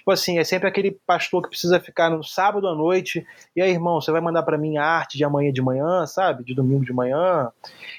Tipo 0.07 0.13
assim, 0.13 0.39
é 0.39 0.45
sempre 0.45 0.69
aquele 0.69 0.93
pastor 1.05 1.43
que 1.43 1.49
precisa 1.49 1.81
ficar 1.81 2.11
no 2.11 2.23
sábado 2.23 2.69
à 2.69 2.75
noite. 2.77 3.27
E 3.57 3.61
aí, 3.61 3.73
irmão, 3.73 4.01
você 4.01 4.13
vai 4.13 4.21
mandar 4.21 4.45
para 4.45 4.57
mim 4.57 4.77
a 4.77 4.85
arte 4.85 5.19
de 5.19 5.25
amanhã 5.25 5.53
de 5.53 5.61
manhã, 5.61 6.07
sabe? 6.07 6.45
De 6.45 6.55
domingo 6.55 6.85
de 6.85 6.93
manhã. 6.93 7.51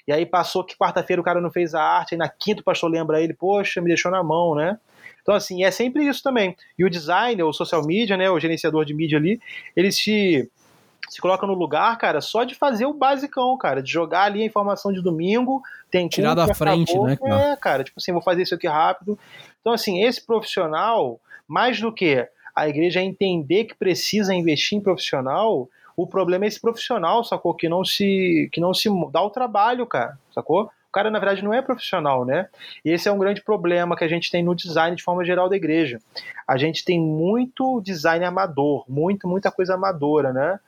E 0.07 0.13
aí 0.13 0.25
passou 0.25 0.63
que 0.63 0.77
quarta-feira 0.77 1.21
o 1.21 1.25
cara 1.25 1.41
não 1.41 1.51
fez 1.51 1.75
a 1.75 1.81
arte, 1.81 2.15
e 2.15 2.17
na 2.17 2.29
quinta 2.29 2.61
o 2.61 2.63
pastor 2.63 2.89
lembra 2.89 3.21
ele, 3.21 3.33
poxa, 3.33 3.81
me 3.81 3.87
deixou 3.87 4.09
na 4.09 4.23
mão, 4.23 4.55
né? 4.55 4.79
Então, 5.21 5.35
assim, 5.35 5.65
é 5.65 5.69
sempre 5.69 6.07
isso 6.07 6.23
também. 6.23 6.55
E 6.79 6.85
o 6.85 6.89
designer, 6.89 7.43
o 7.43 7.51
social 7.51 7.85
media, 7.85 8.15
né, 8.15 8.29
o 8.29 8.39
gerenciador 8.39 8.85
de 8.85 8.93
mídia 8.93 9.17
ali, 9.17 9.41
ele 9.75 9.91
se 9.91 10.49
se 11.07 11.21
coloca 11.21 11.47
no 11.47 11.53
lugar, 11.53 11.97
cara, 11.97 12.21
só 12.21 12.43
de 12.43 12.53
fazer 12.53 12.85
o 12.85 12.93
basicão, 12.93 13.57
cara, 13.57 13.81
de 13.81 13.91
jogar 13.91 14.23
ali 14.23 14.41
a 14.41 14.45
informação 14.45 14.91
de 14.91 15.01
domingo, 15.01 15.61
tem 15.89 16.07
tirar 16.07 16.33
da 16.33 16.53
frente, 16.53 16.91
acabou, 16.91 17.07
né, 17.07 17.15
cara? 17.15 17.41
É, 17.41 17.55
cara, 17.55 17.83
tipo 17.83 17.99
assim, 17.99 18.11
vou 18.11 18.21
fazer 18.21 18.41
isso 18.41 18.55
aqui 18.55 18.67
rápido. 18.67 19.17
Então, 19.61 19.73
assim, 19.73 20.03
esse 20.03 20.25
profissional, 20.25 21.19
mais 21.47 21.79
do 21.79 21.91
que 21.91 22.27
a 22.55 22.67
igreja 22.67 23.01
entender 23.01 23.65
que 23.65 23.75
precisa 23.75 24.33
investir 24.33 24.77
em 24.77 24.81
profissional, 24.81 25.69
o 25.95 26.05
problema 26.05 26.45
é 26.45 26.47
esse 26.47 26.59
profissional, 26.59 27.23
sacou? 27.23 27.53
Que 27.53 27.69
não 27.69 27.83
se 27.83 28.49
que 28.51 28.59
não 28.59 28.73
se 28.73 28.89
dá 29.11 29.21
o 29.21 29.29
trabalho, 29.29 29.85
cara, 29.85 30.17
sacou? 30.33 30.63
O 30.65 30.91
cara, 30.91 31.09
na 31.09 31.19
verdade, 31.19 31.43
não 31.43 31.53
é 31.53 31.61
profissional, 31.61 32.25
né? 32.25 32.47
E 32.83 32.91
esse 32.91 33.07
é 33.07 33.11
um 33.11 33.17
grande 33.17 33.41
problema 33.41 33.95
que 33.95 34.03
a 34.03 34.07
gente 34.07 34.31
tem 34.31 34.43
no 34.43 34.55
design 34.55 34.95
de 34.95 35.03
forma 35.03 35.23
geral 35.23 35.49
da 35.49 35.55
igreja. 35.55 35.99
A 36.47 36.57
gente 36.57 36.83
tem 36.83 36.99
muito 36.99 37.81
design 37.81 38.25
amador, 38.25 38.85
muito, 38.87 39.27
muita 39.27 39.51
coisa 39.51 39.75
amadora, 39.75 40.33
né? 40.33 40.59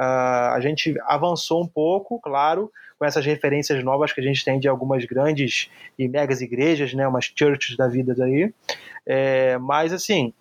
Uh, 0.00 0.54
a 0.54 0.60
gente 0.60 0.94
avançou 1.06 1.62
um 1.62 1.66
pouco, 1.66 2.20
claro, 2.20 2.70
com 2.98 3.04
essas 3.04 3.24
referências 3.24 3.82
novas 3.84 4.12
que 4.12 4.20
a 4.20 4.24
gente 4.24 4.44
tem 4.44 4.58
de 4.58 4.68
algumas 4.68 5.04
grandes 5.04 5.70
e 5.98 6.08
megas 6.08 6.40
igrejas, 6.40 6.92
né, 6.92 7.06
umas 7.06 7.32
churches 7.36 7.76
da 7.76 7.86
vida 7.86 8.14
daí. 8.14 8.52
É, 9.06 9.56
mas 9.58 9.92
assim, 9.92 10.32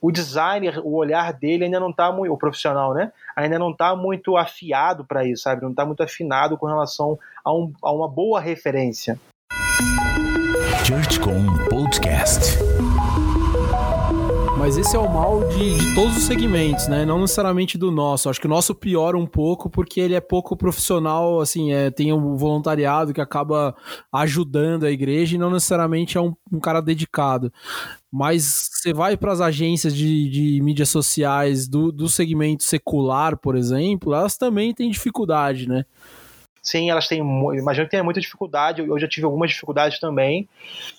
o 0.00 0.12
designer, 0.12 0.78
o 0.78 0.94
olhar 0.94 1.32
dele 1.32 1.64
ainda 1.64 1.80
não 1.80 1.90
está 1.90 2.12
muito, 2.12 2.32
o 2.32 2.38
profissional, 2.38 2.94
né, 2.94 3.10
ainda 3.34 3.58
não 3.58 3.70
está 3.70 3.96
muito 3.96 4.36
afiado 4.36 5.04
para 5.04 5.24
isso, 5.24 5.42
sabe? 5.42 5.62
Não 5.62 5.70
está 5.70 5.84
muito 5.84 6.02
afinado 6.02 6.56
com 6.56 6.66
relação 6.66 7.18
a, 7.44 7.52
um, 7.52 7.72
a 7.82 7.90
uma 7.90 8.08
boa 8.08 8.40
referência. 8.40 9.18
ChurchCom 10.84 11.46
Podcast. 11.70 12.58
Mas 14.64 14.78
esse 14.78 14.96
é 14.96 14.98
o 14.98 15.12
mal 15.12 15.46
de, 15.48 15.76
de, 15.76 15.94
todos 15.94 16.16
os 16.16 16.22
segmentos, 16.22 16.88
né? 16.88 17.04
Não 17.04 17.20
necessariamente 17.20 17.76
do 17.76 17.90
nosso. 17.90 18.30
Acho 18.30 18.40
que 18.40 18.46
o 18.46 18.50
nosso 18.50 18.74
piora 18.74 19.14
um 19.14 19.26
pouco 19.26 19.68
porque 19.68 20.00
ele 20.00 20.14
é 20.14 20.22
pouco 20.22 20.56
profissional, 20.56 21.38
assim, 21.38 21.74
é, 21.74 21.90
tem 21.90 22.14
um 22.14 22.34
voluntariado 22.34 23.12
que 23.12 23.20
acaba 23.20 23.76
ajudando 24.10 24.84
a 24.84 24.90
igreja 24.90 25.34
e 25.34 25.38
não 25.38 25.50
necessariamente 25.50 26.16
é 26.16 26.20
um, 26.22 26.34
um 26.50 26.58
cara 26.58 26.80
dedicado. 26.80 27.52
Mas 28.10 28.70
você 28.72 28.94
vai 28.94 29.18
para 29.18 29.32
as 29.32 29.42
agências 29.42 29.94
de, 29.94 30.30
de 30.30 30.62
mídias 30.62 30.88
sociais 30.88 31.68
do, 31.68 31.92
do 31.92 32.08
segmento 32.08 32.64
secular, 32.64 33.36
por 33.36 33.56
exemplo, 33.56 34.14
elas 34.14 34.38
também 34.38 34.72
têm 34.72 34.88
dificuldade, 34.90 35.68
né? 35.68 35.84
Sim, 36.64 36.88
elas 36.88 37.06
têm. 37.06 37.18
Imagino 37.20 37.84
que 37.84 37.90
tenha 37.90 38.02
muita 38.02 38.18
dificuldade. 38.18 38.80
Eu 38.80 38.98
já 38.98 39.06
tive 39.06 39.26
algumas 39.26 39.50
dificuldades 39.50 40.00
também. 40.00 40.48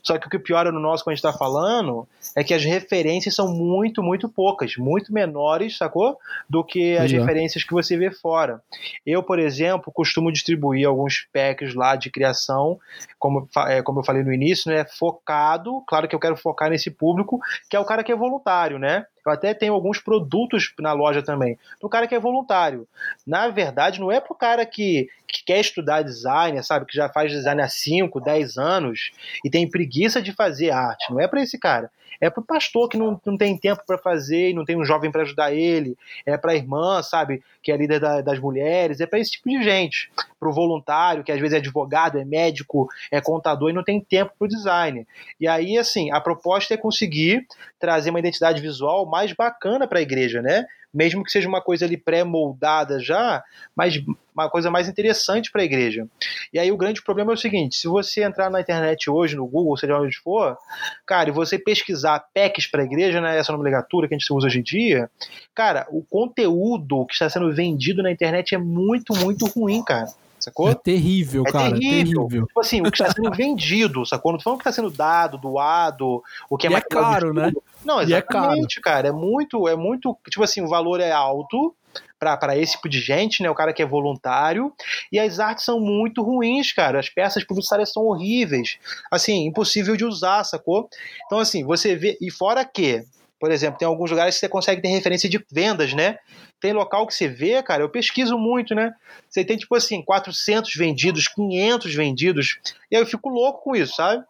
Só 0.04 0.16
que 0.20 0.28
o 0.28 0.30
que 0.30 0.38
piora 0.38 0.72
no 0.72 0.80
nosso, 0.80 1.04
quando 1.04 1.14
a 1.14 1.16
gente 1.16 1.26
está 1.26 1.36
falando, 1.36 2.08
é 2.36 2.44
que 2.44 2.54
as 2.54 2.64
referências 2.64 3.34
são 3.34 3.52
muito, 3.52 4.04
muito 4.04 4.30
poucas, 4.30 4.78
muito 4.78 5.12
menores, 5.12 5.76
sacou? 5.76 6.20
Do 6.48 6.64
que 6.64 6.96
as 6.96 7.12
referências 7.12 7.64
que 7.64 7.74
você 7.74 7.98
vê 7.98 8.12
fora. 8.12 8.62
Eu, 9.04 9.24
por 9.24 9.40
exemplo, 9.40 9.92
costumo 9.92 10.32
distribuir 10.32 10.88
alguns 10.88 11.28
packs 11.34 11.74
lá 11.74 11.96
de 11.96 12.12
criação, 12.12 12.80
como, 13.18 13.50
é, 13.68 13.82
como 13.82 14.02
eu 14.02 14.04
falei 14.04 14.24
no 14.24 14.32
início, 14.32 14.72
né? 14.72 14.86
Focado. 14.86 15.82
Claro 15.88 16.08
que 16.08 16.16
eu 16.16 16.20
quero 16.20 16.38
focar 16.38 16.70
nesse 16.70 16.92
público, 16.92 17.40
que 17.68 17.76
é 17.76 17.80
o 17.80 17.86
cara 17.86 18.04
que 18.04 18.12
é 18.12 18.16
voluntário, 18.16 18.78
né? 18.78 19.08
Eu 19.26 19.32
até 19.32 19.54
tenho 19.54 19.74
alguns 19.74 20.00
produtos 20.00 20.74
na 20.80 20.94
loja 20.94 21.22
também. 21.22 21.58
Do 21.82 21.90
cara 21.90 22.08
que 22.08 22.16
é 22.16 22.20
voluntário. 22.20 22.88
Na 23.26 23.48
verdade, 23.48 24.00
não 24.00 24.12
é 24.12 24.20
pro 24.20 24.36
cara 24.36 24.66
que, 24.66 25.10
que 25.28 25.44
quer 25.44 25.60
estudar 25.60 26.04
design, 26.04 26.62
sabe? 26.64 26.86
Que 26.86 26.96
já 26.96 27.10
faz 27.10 27.32
design 27.32 27.62
há 27.62 27.68
5, 27.68 28.22
10 28.22 28.58
anos 28.58 29.12
e 29.44 29.50
tem 29.50 29.70
preguiça 29.70 30.22
de 30.22 30.32
fazer 30.32 30.72
arte. 30.72 31.12
Não 31.12 31.20
é 31.20 31.28
para 31.28 31.42
esse 31.42 31.58
cara 31.58 31.90
é 32.20 32.30
para 32.30 32.42
o 32.42 32.46
pastor 32.46 32.90
que 32.90 32.98
não, 32.98 33.20
não 33.26 33.38
tem 33.38 33.58
tempo 33.58 33.84
para 33.86 33.98
fazer 33.98 34.50
e 34.50 34.54
não 34.54 34.66
tem 34.66 34.78
um 34.78 34.86
jovem 34.86 35.12
para 35.12 35.24
ajudar 35.24 35.54
ele, 35.54 35.98
é 36.26 36.38
para 36.38 36.52
a 36.52 36.56
irmã, 36.56 37.02
sabe, 37.02 37.44
que 37.62 37.72
é 37.72 37.78
líder 37.78 38.00
da, 38.00 38.22
das 38.22 38.40
mulheres, 38.40 39.00
é 39.00 39.06
para 39.06 39.20
esse 39.20 39.32
tipo 39.32 39.50
de 39.50 39.64
gente, 39.64 40.10
para 40.46 40.52
o 40.52 40.54
voluntário, 40.54 41.24
que 41.24 41.32
às 41.32 41.40
vezes 41.40 41.56
é 41.56 41.58
advogado, 41.58 42.20
é 42.20 42.24
médico, 42.24 42.88
é 43.12 43.20
contador 43.20 43.72
e 43.72 43.74
não 43.74 43.84
tem 43.84 44.00
tempo 44.00 44.34
para 44.38 44.46
o 44.46 44.48
design. 44.48 45.08
E 45.40 45.48
aí, 45.48 45.78
assim, 45.78 46.12
a 46.12 46.22
proposta 46.22 46.76
é 46.76 46.78
conseguir 46.78 47.48
trazer 47.80 48.12
uma 48.12 48.20
identidade 48.20 48.62
visual 48.62 49.08
mais 49.08 49.34
bacana 49.34 49.88
para 49.88 49.98
a 49.98 50.04
igreja, 50.04 50.42
né? 50.42 50.66
mesmo 50.96 51.26
que 51.26 51.32
seja 51.32 51.48
uma 51.48 51.62
coisa 51.62 51.84
ali 51.84 51.98
pré-moldada 51.98 53.00
já, 53.02 53.44
mas 53.76 54.02
uma 54.34 54.50
coisa 54.50 54.72
mais 54.72 54.88
interessante 54.88 55.52
para 55.52 55.62
a 55.62 55.66
igreja. 55.66 56.08
E 56.54 56.58
aí 56.58 56.72
o 56.72 56.78
grande 56.78 57.04
problema 57.04 57.34
é 57.34 57.36
o 57.36 57.38
seguinte: 57.38 57.76
se 57.76 57.88
você 57.88 58.24
entrar 58.24 58.50
na 58.50 58.62
internet 58.62 59.10
hoje, 59.10 59.36
no 59.36 59.46
Google, 59.46 59.76
seja 59.76 60.00
onde 60.00 60.18
for, 60.18 60.58
cara, 61.06 61.30
e 61.30 61.34
você 61.34 61.60
pesquisar 61.60 62.24
PECs 62.34 62.68
para 62.68 62.82
a 62.82 62.86
igreja, 62.86 63.20
né, 63.20 63.38
essa 63.38 63.52
nomenclatura 63.52 64.08
que 64.08 64.16
a 64.16 64.18
gente 64.18 64.32
usa 64.32 64.48
hoje 64.48 64.60
em 64.60 64.64
dia, 64.64 65.10
cara, 65.54 65.86
o 65.90 66.02
conteúdo 66.02 67.06
que 67.06 67.14
está 67.14 67.30
sendo 67.30 67.54
vendido 67.54 68.02
na 68.02 68.12
internet 68.12 68.56
é 68.56 68.58
muito, 68.58 69.14
muito 69.14 69.46
ruim, 69.48 69.84
cara. 69.84 70.08
Sacou? 70.40 70.70
É 70.70 70.76
terrível, 70.76 71.44
é 71.48 71.52
cara. 71.52 71.80
Terrível. 71.80 72.28
terrível. 72.28 72.48
Tipo 72.48 72.60
assim, 72.60 72.82
o 72.82 72.92
que 72.92 73.02
está 73.02 73.12
sendo 73.12 73.32
vendido, 73.32 74.06
sacou? 74.06 74.32
Não 74.32 74.38
tô 74.38 74.44
falando 74.44 74.60
o 74.60 74.64
que 74.64 74.70
está 74.70 74.82
sendo 74.82 74.92
dado, 74.92 75.38
doado, 75.38 76.22
o 76.50 76.58
que 76.58 76.68
é 76.68 76.70
e 76.70 76.74
mais 76.74 76.84
é 76.84 76.88
caro, 76.88 77.34
né? 77.34 77.52
Não, 77.84 78.02
exatamente, 78.02 78.80
é 78.80 78.82
cara. 78.82 79.08
É 79.08 79.12
muito, 79.12 79.68
é 79.68 79.76
muito. 79.76 80.18
Tipo 80.30 80.44
assim, 80.44 80.62
o 80.62 80.68
valor 80.68 81.00
é 81.00 81.12
alto 81.12 81.74
para 82.20 82.58
esse 82.58 82.74
tipo 82.74 82.90
de 82.90 83.00
gente, 83.00 83.44
né? 83.44 83.50
O 83.50 83.56
cara 83.56 83.74
que 83.74 83.82
é 83.82 83.86
voluntário. 83.86 84.74
E 85.12 85.20
as 85.20 85.40
artes 85.40 85.66
são 85.66 85.80
muito 85.80 86.24
ruins, 86.24 86.72
cara. 86.72 87.00
As 87.00 87.10
peças 87.10 87.44
publicitárias 87.44 87.92
são 87.92 88.04
horríveis. 88.04 88.78
Assim, 89.12 89.46
impossível 89.46 89.96
de 89.96 90.06
usar, 90.06 90.44
sacou? 90.44 90.90
Então, 91.26 91.40
assim, 91.40 91.64
você 91.64 91.96
vê. 91.96 92.18
E 92.20 92.32
fora 92.32 92.66
que, 92.66 93.04
por 93.40 93.52
exemplo, 93.52 93.78
tem 93.78 93.88
alguns 93.88 94.10
lugares 94.10 94.36
que 94.36 94.40
você 94.40 94.50
consegue 94.50 94.82
ter 94.82 94.88
referência 94.88 95.30
de 95.30 95.44
vendas, 95.52 95.94
né? 95.94 96.18
Tem 96.66 96.74
local 96.74 97.06
que 97.06 97.14
você 97.14 97.28
vê, 97.28 97.62
cara, 97.62 97.84
eu 97.84 97.90
pesquiso 97.90 98.40
muito, 98.40 98.74
né? 98.74 98.92
Você 99.30 99.46
tem, 99.46 99.56
tipo 99.56 99.76
assim, 99.76 100.02
400 100.02 100.74
vendidos, 100.74 101.28
500 101.28 101.94
vendidos, 101.94 102.60
e 102.90 102.96
aí 102.96 103.04
eu 103.04 103.06
fico 103.06 103.30
louco 103.30 103.62
com 103.62 103.76
isso, 103.76 103.94
sabe? 103.94 104.26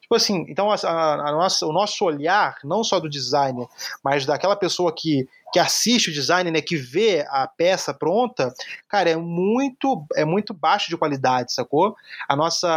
Tipo 0.00 0.14
assim, 0.14 0.46
então 0.48 0.70
a, 0.70 0.76
a, 0.76 1.32
nossa, 1.32 1.66
o 1.66 1.72
nosso 1.72 2.04
olhar, 2.04 2.58
não 2.62 2.84
só 2.84 3.00
do 3.00 3.10
designer, 3.10 3.66
mas 4.04 4.24
daquela 4.24 4.54
pessoa 4.54 4.94
que, 4.96 5.28
que 5.52 5.58
assiste 5.58 6.10
o 6.10 6.12
design, 6.12 6.48
né, 6.52 6.60
que 6.60 6.76
vê 6.76 7.26
a 7.28 7.48
peça 7.48 7.92
pronta, 7.92 8.54
cara, 8.88 9.10
é 9.10 9.16
muito 9.16 10.06
é 10.14 10.24
muito 10.24 10.54
baixo 10.54 10.90
de 10.90 10.96
qualidade, 10.96 11.52
sacou? 11.52 11.96
A 12.28 12.36
nossa, 12.36 12.68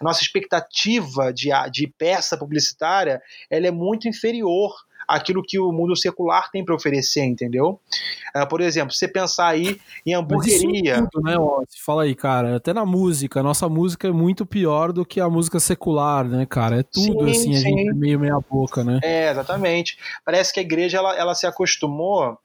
a 0.00 0.04
nossa 0.04 0.22
expectativa 0.22 1.32
de, 1.32 1.48
de 1.72 1.88
peça 1.88 2.38
publicitária, 2.38 3.20
ela 3.50 3.66
é 3.66 3.72
muito 3.72 4.06
inferior 4.06 4.72
aquilo 5.10 5.42
que 5.42 5.58
o 5.58 5.72
mundo 5.72 5.96
secular 5.96 6.50
tem 6.50 6.64
para 6.64 6.74
oferecer, 6.74 7.24
entendeu? 7.24 7.80
Uh, 8.34 8.46
por 8.48 8.60
exemplo, 8.60 8.94
você 8.94 9.08
pensar 9.08 9.48
aí 9.48 9.80
em 10.06 10.14
hamburgueria. 10.14 11.06
Tudo, 11.10 11.24
né, 11.24 11.34
Fala 11.84 12.04
aí, 12.04 12.14
cara. 12.14 12.56
Até 12.56 12.72
na 12.72 12.86
música, 12.86 13.42
nossa 13.42 13.68
música 13.68 14.06
é 14.06 14.12
muito 14.12 14.46
pior 14.46 14.92
do 14.92 15.04
que 15.04 15.20
a 15.20 15.28
música 15.28 15.58
secular, 15.58 16.24
né, 16.24 16.46
cara? 16.46 16.80
É 16.80 16.82
tudo 16.82 17.24
sim, 17.24 17.30
assim, 17.30 17.54
sim. 17.54 17.56
a 17.56 17.58
gente 17.58 17.94
meio 17.94 18.20
meia 18.20 18.38
boca, 18.38 18.84
né? 18.84 19.00
É, 19.02 19.30
exatamente. 19.30 19.98
Parece 20.24 20.52
que 20.52 20.60
a 20.60 20.62
igreja 20.62 20.98
ela, 20.98 21.16
ela 21.16 21.34
se 21.34 21.46
acostumou. 21.46 22.38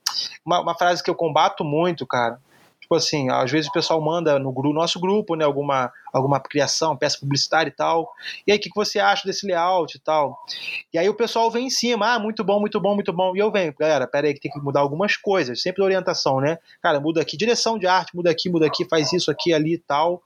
Uma, 0.45 0.62
uma 0.62 0.75
frase 0.75 1.04
que 1.04 1.10
eu 1.10 1.15
combato 1.15 1.63
muito, 1.63 2.06
cara 2.06 2.39
Tipo 2.86 2.93
assim, 2.93 3.32
às 3.32 3.50
vezes 3.50 3.67
o 3.67 3.71
pessoal 3.71 4.00
manda 4.00 4.38
no 4.38 4.54
nosso 4.71 5.00
grupo, 5.00 5.36
né, 5.36 5.43
alguma, 5.43 5.91
alguma 6.13 6.39
criação, 6.39 6.95
peça 6.95 7.17
publicitária 7.19 7.67
e 7.67 7.74
tal. 7.74 8.13
E 8.45 8.52
aí, 8.52 8.60
o 8.60 8.62
que, 8.62 8.69
que 8.69 8.76
você 8.76 9.00
acha 9.00 9.26
desse 9.26 9.43
layout 9.43 9.98
e 9.98 10.00
tal? 10.00 10.39
E 10.93 11.00
aí 11.00 11.10
o 11.10 11.15
pessoal 11.15 11.50
vem 11.50 11.65
em 11.65 11.69
cima, 11.71 12.13
ah, 12.13 12.19
muito 12.19 12.43
bom, 12.43 12.60
muito 12.60 12.80
bom, 12.80 12.93
muito 12.93 13.12
bom. 13.12 13.36
E 13.36 13.39
eu 13.39 13.52
venho, 13.52 13.74
galera, 13.74 14.06
pera 14.06 14.28
aí 14.28 14.36
que 14.36 14.39
tem 14.39 14.52
que 14.52 14.60
mudar 14.60 14.82
algumas 14.82 15.17
coisas, 15.17 15.63
sempre 15.63 15.82
orientação, 15.82 16.39
né? 16.39 16.60
Cara, 16.80 17.00
muda 17.00 17.19
aqui, 17.21 17.36
direção 17.36 17.80
de 17.80 17.88
arte, 17.88 18.15
muda 18.15 18.30
aqui, 18.30 18.52
muda 18.52 18.67
aqui, 18.67 18.86
faz 18.86 19.12
isso 19.12 19.32
aqui, 19.32 19.52
ali 19.52 19.74
e 19.74 19.80
tal. 19.80 20.21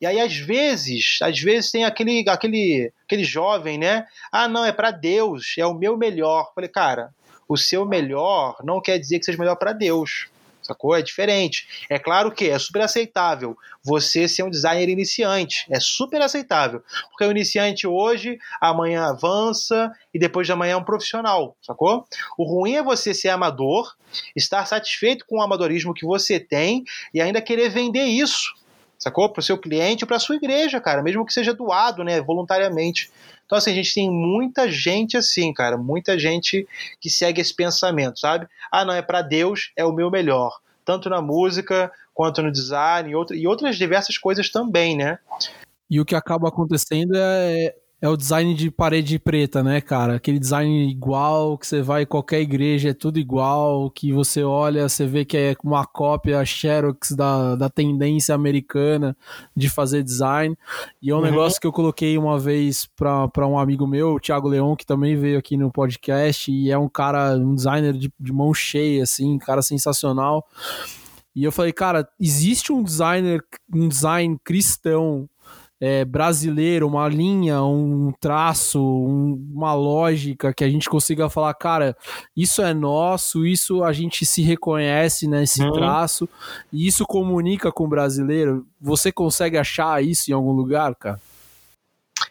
E 0.00 0.06
aí, 0.06 0.20
às 0.20 0.36
vezes, 0.36 1.18
às 1.20 1.40
vezes 1.40 1.72
tem 1.72 1.84
aquele, 1.84 2.24
aquele, 2.28 2.92
aquele 3.04 3.24
jovem, 3.24 3.78
né? 3.78 4.06
Ah, 4.30 4.46
não, 4.46 4.64
é 4.64 4.70
para 4.70 4.92
Deus, 4.92 5.56
é 5.58 5.66
o 5.66 5.74
meu 5.74 5.96
melhor. 5.96 6.52
Falei, 6.54 6.70
cara, 6.70 7.12
o 7.48 7.56
seu 7.56 7.84
melhor 7.84 8.58
não 8.62 8.80
quer 8.80 8.96
dizer 8.96 9.18
que 9.18 9.24
seja 9.24 9.38
melhor 9.38 9.56
para 9.56 9.72
Deus 9.72 10.28
sacou? 10.66 10.94
É 10.94 11.02
diferente. 11.02 11.86
É 11.88 11.98
claro 11.98 12.30
que 12.30 12.48
é 12.50 12.58
super 12.58 12.82
aceitável 12.82 13.56
você 13.82 14.28
ser 14.28 14.42
um 14.42 14.50
designer 14.50 14.88
iniciante. 14.88 15.66
É 15.70 15.80
super 15.80 16.20
aceitável. 16.20 16.82
Porque 17.10 17.24
o 17.24 17.30
iniciante 17.30 17.86
hoje, 17.86 18.38
amanhã 18.60 19.04
avança 19.04 19.90
e 20.12 20.18
depois 20.18 20.46
de 20.46 20.52
amanhã 20.52 20.72
é 20.72 20.76
um 20.76 20.84
profissional, 20.84 21.56
sacou? 21.62 22.04
O 22.36 22.44
ruim 22.44 22.74
é 22.74 22.82
você 22.82 23.14
ser 23.14 23.28
amador, 23.28 23.94
estar 24.34 24.66
satisfeito 24.66 25.24
com 25.26 25.38
o 25.38 25.42
amadorismo 25.42 25.94
que 25.94 26.04
você 26.04 26.40
tem 26.40 26.84
e 27.14 27.20
ainda 27.20 27.40
querer 27.40 27.70
vender 27.70 28.04
isso 28.04 28.54
sacou? 28.98 29.28
Para 29.28 29.40
o 29.40 29.42
seu 29.42 29.58
cliente 29.58 30.04
ou 30.04 30.08
para 30.08 30.16
a 30.16 30.20
sua 30.20 30.36
igreja, 30.36 30.80
cara, 30.80 31.02
mesmo 31.02 31.24
que 31.24 31.32
seja 31.32 31.52
doado, 31.52 32.02
né, 32.02 32.20
voluntariamente. 32.20 33.10
Então, 33.46 33.56
assim, 33.56 33.70
a 33.70 33.74
gente 33.74 33.94
tem 33.94 34.10
muita 34.10 34.70
gente 34.70 35.16
assim, 35.16 35.54
cara, 35.54 35.78
muita 35.78 36.18
gente 36.18 36.66
que 37.00 37.08
segue 37.08 37.40
esse 37.40 37.54
pensamento, 37.54 38.18
sabe? 38.18 38.46
Ah, 38.70 38.84
não, 38.84 38.92
é 38.92 39.00
para 39.00 39.22
Deus, 39.22 39.70
é 39.76 39.84
o 39.84 39.92
meu 39.92 40.10
melhor. 40.10 40.58
Tanto 40.84 41.08
na 41.08 41.22
música, 41.22 41.90
quanto 42.12 42.42
no 42.42 42.50
design 42.50 43.10
e, 43.10 43.34
e 43.40 43.46
outras 43.46 43.76
diversas 43.76 44.18
coisas 44.18 44.50
também, 44.50 44.96
né? 44.96 45.18
E 45.88 46.00
o 46.00 46.04
que 46.04 46.14
acaba 46.14 46.48
acontecendo 46.48 47.12
é, 47.14 47.74
é 48.00 48.08
o 48.08 48.16
design 48.16 48.54
de 48.54 48.70
parede 48.70 49.18
preta, 49.18 49.62
né, 49.62 49.80
cara? 49.80 50.16
Aquele 50.16 50.38
design 50.38 50.90
igual, 50.90 51.56
que 51.56 51.66
você 51.66 51.80
vai 51.80 52.02
em 52.02 52.06
qualquer 52.06 52.40
igreja, 52.40 52.90
é 52.90 52.94
tudo 52.94 53.18
igual, 53.18 53.90
que 53.90 54.12
você 54.12 54.42
olha, 54.44 54.86
você 54.86 55.06
vê 55.06 55.24
que 55.24 55.36
é 55.36 55.56
uma 55.64 55.86
cópia 55.86 56.44
Xerox 56.44 57.12
da, 57.12 57.56
da 57.56 57.70
tendência 57.70 58.34
americana 58.34 59.16
de 59.56 59.70
fazer 59.70 60.02
design. 60.02 60.54
E 61.00 61.10
é 61.10 61.14
um 61.14 61.18
uhum. 61.18 61.24
negócio 61.24 61.58
que 61.58 61.66
eu 61.66 61.72
coloquei 61.72 62.18
uma 62.18 62.38
vez 62.38 62.86
para 62.94 63.46
um 63.46 63.58
amigo 63.58 63.86
meu, 63.86 64.14
o 64.14 64.20
Thiago 64.20 64.48
Leon, 64.48 64.76
que 64.76 64.84
também 64.84 65.16
veio 65.16 65.38
aqui 65.38 65.56
no 65.56 65.72
podcast, 65.72 66.52
e 66.52 66.70
é 66.70 66.76
um 66.76 66.90
cara, 66.90 67.34
um 67.34 67.54
designer 67.54 67.94
de, 67.94 68.12
de 68.20 68.32
mão 68.32 68.52
cheia, 68.52 69.04
assim, 69.04 69.32
um 69.34 69.38
cara 69.38 69.62
sensacional. 69.62 70.46
E 71.34 71.44
eu 71.44 71.52
falei, 71.52 71.72
cara, 71.72 72.06
existe 72.20 72.72
um 72.72 72.82
designer, 72.82 73.42
um 73.74 73.88
design 73.88 74.38
cristão 74.44 75.28
é, 75.80 76.04
brasileiro, 76.04 76.86
uma 76.86 77.08
linha, 77.08 77.62
um 77.62 78.12
traço, 78.20 78.80
um, 78.80 79.34
uma 79.52 79.74
lógica 79.74 80.52
que 80.54 80.64
a 80.64 80.68
gente 80.68 80.88
consiga 80.88 81.28
falar, 81.28 81.52
cara, 81.54 81.96
isso 82.36 82.62
é 82.62 82.72
nosso, 82.72 83.46
isso 83.46 83.84
a 83.84 83.92
gente 83.92 84.24
se 84.24 84.42
reconhece 84.42 85.26
nesse 85.28 85.62
uhum. 85.62 85.72
traço 85.72 86.28
e 86.72 86.86
isso 86.86 87.04
comunica 87.04 87.70
com 87.70 87.84
o 87.84 87.88
brasileiro. 87.88 88.66
Você 88.80 89.12
consegue 89.12 89.58
achar 89.58 90.02
isso 90.02 90.30
em 90.30 90.34
algum 90.34 90.52
lugar, 90.52 90.94
cara? 90.94 91.20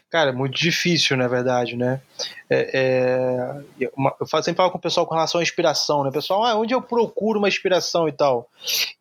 Cara, 0.09 0.29
é 0.29 0.33
muito 0.33 0.57
difícil, 0.57 1.17
na 1.17 1.27
verdade, 1.27 1.75
né? 1.75 2.01
É, 2.47 3.59
é, 3.79 3.87
eu 4.19 4.43
sempre 4.43 4.55
falo 4.55 4.71
com 4.71 4.77
o 4.77 4.81
pessoal 4.81 5.05
com 5.07 5.15
relação 5.15 5.39
à 5.39 5.43
inspiração, 5.43 6.03
né? 6.03 6.11
Pessoal, 6.11 6.43
ah, 6.43 6.55
onde 6.55 6.75
eu 6.75 6.81
procuro 6.81 7.39
uma 7.39 7.47
inspiração 7.47 8.07
e 8.07 8.11
tal? 8.11 8.47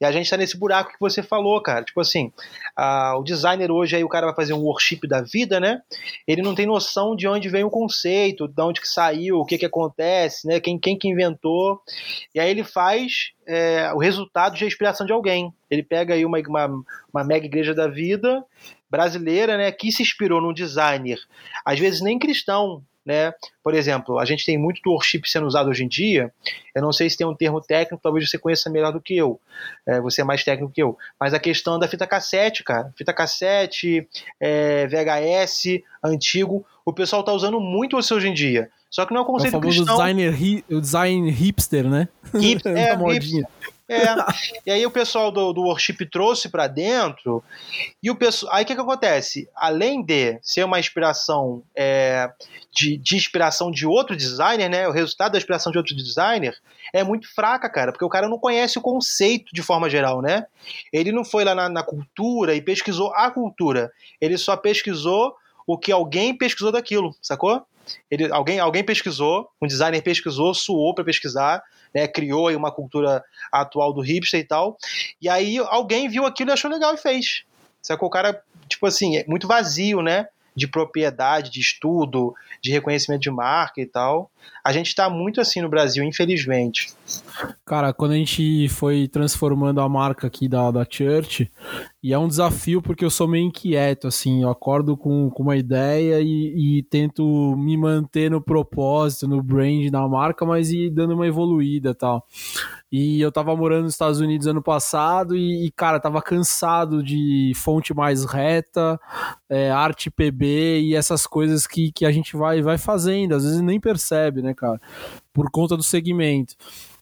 E 0.00 0.04
a 0.04 0.10
gente 0.10 0.30
tá 0.30 0.36
nesse 0.36 0.56
buraco 0.56 0.92
que 0.92 1.00
você 1.00 1.22
falou, 1.22 1.60
cara. 1.60 1.84
Tipo 1.84 2.00
assim, 2.00 2.32
a, 2.74 3.16
o 3.18 3.22
designer 3.22 3.70
hoje, 3.70 3.96
aí 3.96 4.04
o 4.04 4.08
cara 4.08 4.26
vai 4.26 4.34
fazer 4.34 4.54
um 4.54 4.62
worship 4.62 5.00
da 5.06 5.20
vida, 5.20 5.60
né? 5.60 5.82
Ele 6.26 6.40
não 6.40 6.54
tem 6.54 6.64
noção 6.64 7.14
de 7.14 7.28
onde 7.28 7.50
vem 7.50 7.64
o 7.64 7.70
conceito, 7.70 8.48
de 8.48 8.62
onde 8.62 8.80
que 8.80 8.88
saiu, 8.88 9.38
o 9.38 9.44
que 9.44 9.58
que 9.58 9.66
acontece, 9.66 10.46
né? 10.46 10.58
Quem, 10.58 10.78
quem 10.78 10.96
que 10.96 11.08
inventou. 11.08 11.82
E 12.34 12.40
aí 12.40 12.50
ele 12.50 12.64
faz 12.64 13.32
é, 13.46 13.92
o 13.92 13.98
resultado 13.98 14.56
de 14.56 14.64
inspiração 14.64 15.06
de 15.06 15.12
alguém. 15.12 15.52
Ele 15.70 15.82
pega 15.82 16.14
aí 16.14 16.24
uma, 16.24 16.38
uma, 16.38 16.82
uma 17.12 17.24
mega 17.24 17.44
igreja 17.44 17.74
da 17.74 17.88
vida 17.88 18.42
brasileira, 18.90 19.56
né, 19.56 19.72
que 19.72 19.90
se 19.90 20.02
inspirou 20.02 20.40
num 20.40 20.52
designer, 20.52 21.18
às 21.64 21.80
vezes 21.80 22.00
nem 22.00 22.16
cristão, 22.16 22.80
né? 23.04 23.32
Por 23.62 23.74
exemplo, 23.74 24.18
a 24.18 24.24
gente 24.24 24.44
tem 24.44 24.56
muito 24.56 24.80
do 24.82 24.90
worship 24.90 25.22
sendo 25.26 25.46
usado 25.46 25.68
hoje 25.68 25.84
em 25.84 25.88
dia. 25.88 26.32
Eu 26.74 26.82
não 26.82 26.92
sei 26.92 27.08
se 27.10 27.16
tem 27.16 27.26
um 27.26 27.34
termo 27.34 27.60
técnico, 27.60 28.02
talvez 28.02 28.28
você 28.28 28.38
conheça 28.38 28.70
melhor 28.70 28.92
do 28.92 29.00
que 29.00 29.16
eu. 29.16 29.40
É, 29.86 30.00
você 30.00 30.22
é 30.22 30.24
mais 30.24 30.42
técnico 30.42 30.72
que 30.72 30.82
eu. 30.82 30.96
Mas 31.18 31.34
a 31.34 31.38
questão 31.38 31.78
da 31.78 31.86
fita 31.86 32.06
cassete, 32.06 32.64
cara. 32.64 32.92
Fita 32.96 33.12
cassete, 33.12 34.08
é, 34.40 34.86
VHS, 34.86 35.82
antigo. 36.02 36.64
O 36.84 36.92
pessoal 36.92 37.20
está 37.20 37.32
usando 37.32 37.60
muito 37.60 37.98
isso 37.98 38.14
hoje 38.14 38.28
em 38.28 38.34
dia. 38.34 38.70
Só 38.90 39.04
que 39.04 39.12
não 39.12 39.20
é 39.20 39.24
um 39.24 39.26
conceito 39.26 39.54
é 39.54 39.58
o 39.58 39.60
famoso 39.60 39.84
cristão. 39.84 39.96
Designer, 39.96 40.62
o 40.70 40.80
design 40.80 41.30
hipster, 41.30 41.88
né? 41.88 42.08
Hipster, 42.32 42.72
é, 42.78 42.94
hipster. 42.94 43.46
É, 43.86 44.02
e 44.64 44.70
aí 44.70 44.86
o 44.86 44.90
pessoal 44.90 45.30
do, 45.30 45.52
do 45.52 45.62
worship 45.62 46.06
trouxe 46.10 46.48
para 46.48 46.66
dentro, 46.66 47.44
e 48.02 48.10
o 48.10 48.16
pessoal. 48.16 48.54
Aí 48.54 48.64
o 48.64 48.66
que, 48.66 48.74
que 48.74 48.80
acontece? 48.80 49.46
Além 49.54 50.02
de 50.02 50.38
ser 50.42 50.64
uma 50.64 50.80
inspiração 50.80 51.62
é, 51.76 52.30
de, 52.72 52.96
de 52.96 53.16
inspiração 53.16 53.70
de 53.70 53.86
outro 53.86 54.16
designer, 54.16 54.70
né? 54.70 54.88
O 54.88 54.92
resultado 54.92 55.32
da 55.32 55.38
inspiração 55.38 55.70
de 55.70 55.76
outro 55.76 55.94
designer 55.94 56.56
é 56.94 57.04
muito 57.04 57.32
fraca, 57.34 57.68
cara, 57.68 57.92
porque 57.92 58.04
o 58.04 58.08
cara 58.08 58.28
não 58.28 58.38
conhece 58.38 58.78
o 58.78 58.82
conceito 58.82 59.52
de 59.52 59.62
forma 59.62 59.90
geral, 59.90 60.22
né? 60.22 60.46
Ele 60.90 61.12
não 61.12 61.24
foi 61.24 61.44
lá 61.44 61.54
na, 61.54 61.68
na 61.68 61.82
cultura 61.82 62.54
e 62.54 62.62
pesquisou 62.62 63.12
a 63.14 63.30
cultura. 63.30 63.92
Ele 64.18 64.38
só 64.38 64.56
pesquisou 64.56 65.34
o 65.66 65.76
que 65.76 65.92
alguém 65.92 66.36
pesquisou 66.36 66.72
daquilo, 66.72 67.14
sacou? 67.20 67.66
Ele, 68.10 68.30
alguém, 68.32 68.58
alguém 68.58 68.82
pesquisou, 68.82 69.48
um 69.60 69.66
designer 69.66 70.02
pesquisou, 70.02 70.54
suou 70.54 70.94
para 70.94 71.04
pesquisar, 71.04 71.62
né, 71.94 72.08
criou 72.08 72.48
aí 72.48 72.56
uma 72.56 72.72
cultura 72.72 73.22
atual 73.52 73.92
do 73.92 74.00
hipster 74.00 74.40
e 74.40 74.44
tal. 74.44 74.76
E 75.20 75.28
aí 75.28 75.58
alguém 75.58 76.08
viu 76.08 76.26
aquilo 76.26 76.50
e 76.50 76.52
achou 76.52 76.70
legal 76.70 76.94
e 76.94 76.98
fez. 76.98 77.44
Sacou? 77.80 78.08
O 78.08 78.10
cara, 78.10 78.42
tipo 78.68 78.86
assim, 78.86 79.18
é 79.18 79.24
muito 79.26 79.46
vazio, 79.46 80.02
né? 80.02 80.26
De 80.56 80.66
propriedade, 80.66 81.50
de 81.50 81.60
estudo, 81.60 82.34
de 82.62 82.70
reconhecimento 82.70 83.22
de 83.22 83.30
marca 83.30 83.80
e 83.80 83.86
tal. 83.86 84.30
A 84.64 84.72
gente 84.72 84.86
está 84.86 85.10
muito 85.10 85.40
assim 85.42 85.60
no 85.60 85.68
Brasil, 85.68 86.02
infelizmente. 86.02 86.92
Cara, 87.66 87.92
quando 87.92 88.12
a 88.12 88.16
gente 88.16 88.66
foi 88.68 89.06
transformando 89.06 89.80
a 89.80 89.88
marca 89.88 90.26
aqui 90.26 90.48
da, 90.48 90.70
da 90.70 90.86
Church, 90.88 91.50
e 92.02 92.12
é 92.12 92.18
um 92.18 92.28
desafio 92.28 92.80
porque 92.80 93.04
eu 93.04 93.10
sou 93.10 93.28
meio 93.28 93.46
inquieto, 93.46 94.06
assim, 94.06 94.42
eu 94.42 94.50
acordo 94.50 94.96
com, 94.96 95.30
com 95.30 95.42
uma 95.42 95.56
ideia 95.56 96.20
e, 96.20 96.78
e 96.78 96.82
tento 96.84 97.54
me 97.56 97.76
manter 97.76 98.30
no 98.30 98.40
propósito, 98.40 99.28
no 99.28 99.42
brand 99.42 99.90
da 99.90 100.06
marca, 100.08 100.46
mas 100.46 100.70
ir 100.70 100.90
dando 100.90 101.14
uma 101.14 101.26
evoluída 101.26 101.90
e 101.90 101.94
tal. 101.94 102.26
E 102.92 103.20
eu 103.20 103.32
tava 103.32 103.56
morando 103.56 103.84
nos 103.84 103.94
Estados 103.94 104.20
Unidos 104.20 104.46
ano 104.46 104.62
passado 104.62 105.36
e, 105.36 105.66
e 105.66 105.70
cara, 105.72 105.98
tava 105.98 106.22
cansado 106.22 107.02
de 107.02 107.52
fonte 107.56 107.92
mais 107.92 108.24
reta, 108.24 109.00
é, 109.48 109.70
arte 109.70 110.10
PB 110.10 110.80
e 110.80 110.94
essas 110.94 111.26
coisas 111.26 111.66
que, 111.66 111.90
que 111.90 112.06
a 112.06 112.12
gente 112.12 112.36
vai, 112.36 112.62
vai 112.62 112.78
fazendo, 112.78 113.34
às 113.34 113.44
vezes 113.44 113.60
nem 113.60 113.80
percebe, 113.80 114.33
né, 114.42 114.54
cara? 114.54 114.80
Por 115.32 115.50
conta 115.50 115.76
do 115.76 115.82
segmento. 115.82 116.54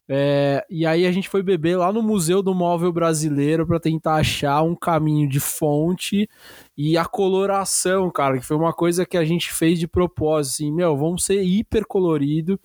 É, 0.08 0.66
e 0.68 0.84
aí 0.84 1.06
a 1.06 1.12
gente 1.12 1.28
foi 1.28 1.42
beber 1.42 1.76
lá 1.76 1.92
no 1.92 2.02
Museu 2.02 2.42
do 2.42 2.54
Móvel 2.54 2.92
Brasileiro 2.92 3.66
para 3.66 3.78
tentar 3.78 4.16
achar 4.16 4.60
um 4.62 4.74
caminho 4.74 5.28
de 5.28 5.38
fonte 5.38 6.28
e 6.76 6.98
a 6.98 7.04
coloração, 7.04 8.10
cara, 8.10 8.38
que 8.38 8.44
foi 8.44 8.56
uma 8.56 8.72
coisa 8.72 9.06
que 9.06 9.16
a 9.16 9.24
gente 9.24 9.52
fez 9.52 9.78
de 9.78 9.86
propósito, 9.86 10.54
assim, 10.54 10.72
meu, 10.72 10.96
vamos 10.96 11.24
ser 11.24 11.42
hiper 11.42 11.86
colorido, 11.86 12.60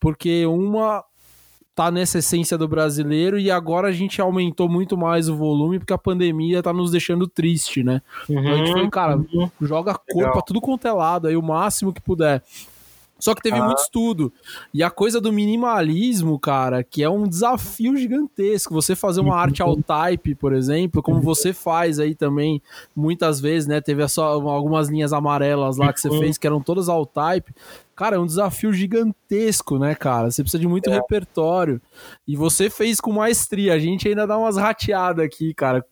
porque 0.00 0.44
uma 0.46 1.04
tá 1.74 1.90
nessa 1.90 2.18
essência 2.18 2.58
do 2.58 2.68
brasileiro 2.68 3.38
e 3.38 3.50
agora 3.50 3.88
a 3.88 3.92
gente 3.92 4.20
aumentou 4.20 4.68
muito 4.68 4.98
mais 4.98 5.28
o 5.28 5.36
volume 5.36 5.78
porque 5.78 5.94
a 5.94 5.98
pandemia 5.98 6.62
tá 6.62 6.72
nos 6.72 6.90
deixando 6.90 7.26
triste, 7.26 7.82
né? 7.82 8.02
Uhum, 8.28 8.40
então 8.40 8.52
a 8.52 8.56
gente 8.56 8.72
foi, 8.72 8.90
cara, 8.90 9.16
uhum. 9.16 9.50
joga 9.62 9.94
cor 9.94 10.16
Legal. 10.16 10.32
pra 10.32 10.42
tudo 10.42 10.60
quanto 10.60 10.86
é 10.86 10.92
lado 10.92 11.28
aí, 11.28 11.36
o 11.36 11.42
máximo 11.42 11.92
que 11.92 12.00
puder. 12.02 12.42
Só 13.20 13.34
que 13.34 13.42
teve 13.42 13.58
ah. 13.58 13.64
muito 13.64 13.78
estudo. 13.78 14.32
E 14.72 14.82
a 14.82 14.90
coisa 14.90 15.20
do 15.20 15.32
minimalismo, 15.32 16.38
cara, 16.38 16.82
que 16.82 17.02
é 17.02 17.08
um 17.08 17.28
desafio 17.28 17.96
gigantesco. 17.96 18.74
Você 18.74 18.94
fazer 18.94 19.20
uma 19.20 19.36
arte 19.36 19.62
all 19.62 19.76
type, 19.76 20.34
por 20.34 20.52
exemplo, 20.52 21.02
como 21.02 21.20
você 21.20 21.52
faz 21.52 21.98
aí 21.98 22.14
também, 22.14 22.62
muitas 22.94 23.40
vezes, 23.40 23.68
né? 23.68 23.80
Teve 23.80 24.06
só 24.08 24.24
algumas 24.32 24.88
linhas 24.88 25.12
amarelas 25.12 25.76
lá 25.76 25.92
que 25.92 26.00
você 26.00 26.10
fez, 26.10 26.38
que 26.38 26.46
eram 26.46 26.60
todas 26.60 26.88
all 26.88 27.06
type. 27.06 27.52
Cara, 28.00 28.16
é 28.16 28.18
um 28.18 28.24
desafio 28.24 28.72
gigantesco, 28.72 29.78
né, 29.78 29.94
cara? 29.94 30.30
Você 30.30 30.42
precisa 30.42 30.58
de 30.58 30.66
muito 30.66 30.88
é. 30.88 30.94
repertório. 30.94 31.82
E 32.26 32.34
você 32.34 32.70
fez 32.70 32.98
com 32.98 33.12
maestria. 33.12 33.74
A 33.74 33.78
gente 33.78 34.08
ainda 34.08 34.26
dá 34.26 34.38
umas 34.38 34.56
rateadas 34.56 35.22
aqui, 35.22 35.52
cara. 35.52 35.84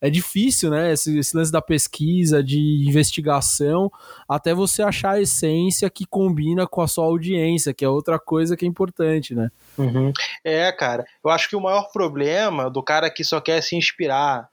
É 0.00 0.10
difícil, 0.10 0.68
né? 0.68 0.90
Esse, 0.90 1.16
esse 1.16 1.36
lance 1.36 1.52
da 1.52 1.62
pesquisa, 1.62 2.42
de 2.42 2.84
investigação, 2.88 3.88
até 4.28 4.52
você 4.52 4.82
achar 4.82 5.12
a 5.12 5.20
essência 5.20 5.88
que 5.88 6.04
combina 6.04 6.66
com 6.66 6.80
a 6.80 6.88
sua 6.88 7.04
audiência, 7.04 7.72
que 7.72 7.84
é 7.84 7.88
outra 7.88 8.18
coisa 8.18 8.56
que 8.56 8.64
é 8.64 8.68
importante, 8.68 9.32
né? 9.32 9.48
Uhum. 9.78 10.12
É, 10.42 10.72
cara. 10.72 11.04
Eu 11.24 11.30
acho 11.30 11.48
que 11.48 11.54
o 11.54 11.60
maior 11.60 11.88
problema 11.92 12.68
do 12.68 12.82
cara 12.82 13.08
que 13.08 13.22
só 13.22 13.40
quer 13.40 13.62
se 13.62 13.76
inspirar 13.76 14.48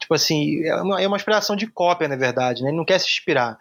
Tipo 0.00 0.14
assim, 0.14 0.64
é 0.64 0.74
uma, 0.76 1.00
é 1.00 1.06
uma 1.06 1.16
inspiração 1.16 1.54
de 1.54 1.66
cópia, 1.66 2.08
na 2.08 2.16
verdade, 2.16 2.62
né? 2.62 2.70
Ele 2.70 2.76
não 2.76 2.86
quer 2.86 2.98
se 2.98 3.06
inspirar. 3.06 3.58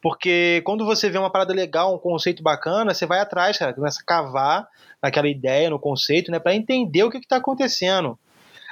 Porque 0.00 0.62
quando 0.64 0.86
você 0.86 1.10
vê 1.10 1.18
uma 1.18 1.30
parada 1.30 1.52
legal, 1.52 1.94
um 1.94 1.98
conceito 1.98 2.42
bacana, 2.42 2.94
você 2.94 3.04
vai 3.04 3.18
atrás, 3.18 3.58
cara, 3.58 3.74
começa 3.74 4.00
a 4.00 4.04
cavar 4.04 4.68
naquela 5.02 5.28
ideia, 5.28 5.68
no 5.68 5.78
conceito, 5.78 6.30
né? 6.30 6.38
Pra 6.38 6.54
entender 6.54 7.02
o 7.02 7.10
que, 7.10 7.20
que 7.20 7.26
tá 7.26 7.36
acontecendo. 7.36 8.18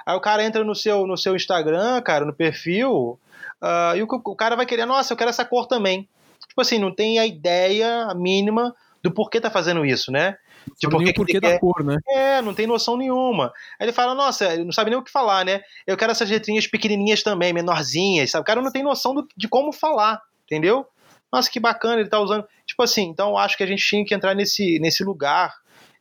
Aí 0.07 0.17
o 0.17 0.21
cara 0.21 0.45
entra 0.45 0.65
no 0.65 0.75
seu, 0.75 1.07
no 1.07 1.17
seu 1.17 1.35
Instagram, 1.35 2.01
cara, 2.03 2.25
no 2.25 2.33
perfil, 2.33 3.19
uh, 3.61 3.97
e 3.97 4.03
o, 4.03 4.07
o 4.07 4.37
cara 4.37 4.57
vai 4.57 4.65
querer, 4.65 4.87
nossa, 4.87 5.13
eu 5.13 5.17
quero 5.17 5.29
essa 5.29 5.45
cor 5.45 5.67
também. 5.67 6.09
Tipo 6.49 6.61
assim, 6.63 6.79
não 6.79 6.95
tem 6.95 7.19
a 7.19 7.27
ideia 7.27 8.15
mínima 8.15 8.75
do 9.03 9.13
porquê 9.13 9.41
tá 9.41 9.51
fazendo 9.51 9.85
isso, 9.85 10.11
né? 10.11 10.37
Tipo, 10.77 10.97
porque 10.97 11.11
o 11.11 11.15
porquê 11.15 11.41
da 11.41 11.59
cor, 11.59 11.85
né? 11.85 11.97
É, 12.09 12.43
não 12.43 12.55
tem 12.55 12.67
noção 12.67 12.97
nenhuma. 12.97 13.53
Aí 13.79 13.87
ele 13.87 13.93
fala, 13.93 14.15
nossa, 14.15 14.53
ele 14.53 14.65
não 14.65 14.73
sabe 14.73 14.91
nem 14.91 14.99
o 14.99 15.03
que 15.03 15.11
falar, 15.11 15.45
né? 15.45 15.61
Eu 15.87 15.97
quero 15.97 16.13
essas 16.13 16.29
letrinhas 16.29 16.67
pequenininhas 16.67 17.23
também, 17.23 17.53
menorzinhas, 17.53 18.31
sabe? 18.31 18.43
O 18.43 18.47
cara 18.47 18.63
não 18.63 18.73
tem 18.73 18.83
noção 18.83 19.15
do, 19.15 19.27
de 19.37 19.49
como 19.49 19.73
falar, 19.73 20.21
entendeu? 20.45 20.87
Nossa, 21.33 21.51
que 21.51 21.61
bacana, 21.61 22.01
ele 22.01 22.09
tá 22.09 22.19
usando. 22.21 22.47
Tipo 22.67 22.83
assim, 22.83 23.05
então 23.05 23.31
eu 23.31 23.39
acho 23.39 23.57
que 23.57 23.63
a 23.63 23.67
gente 23.67 23.85
tinha 23.87 24.05
que 24.05 24.15
entrar 24.15 24.35
nesse, 24.35 24.79
nesse 24.79 25.05
lugar 25.05 25.55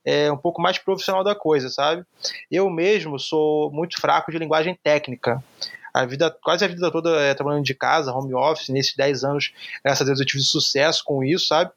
é, 0.05 0.31
um 0.31 0.37
pouco 0.37 0.61
mais 0.61 0.77
profissional 0.77 1.21
da 1.23 1.35
coisa, 1.35 1.69
sabe? 1.69 2.05
Eu 2.49 2.69
mesmo 2.69 3.19
sou 3.19 3.69
muito 3.71 3.99
fraco 3.99 4.31
de 4.31 4.37
linguagem 4.37 4.73
técnica. 4.81 5.43
A 5.93 6.05
vida, 6.05 6.33
quase 6.41 6.63
a 6.63 6.67
vida 6.67 6.89
toda 6.91 7.09
é, 7.19 7.33
trabalhando 7.33 7.65
de 7.65 7.73
casa, 7.73 8.13
home 8.13 8.33
office, 8.33 8.69
nesses 8.69 8.95
10 8.95 9.23
anos, 9.25 9.51
graças 9.83 10.01
a 10.01 10.05
Deus, 10.05 10.19
eu 10.19 10.25
tive 10.25 10.43
sucesso 10.43 11.03
com 11.03 11.23
isso, 11.23 11.47
sabe? 11.47 11.71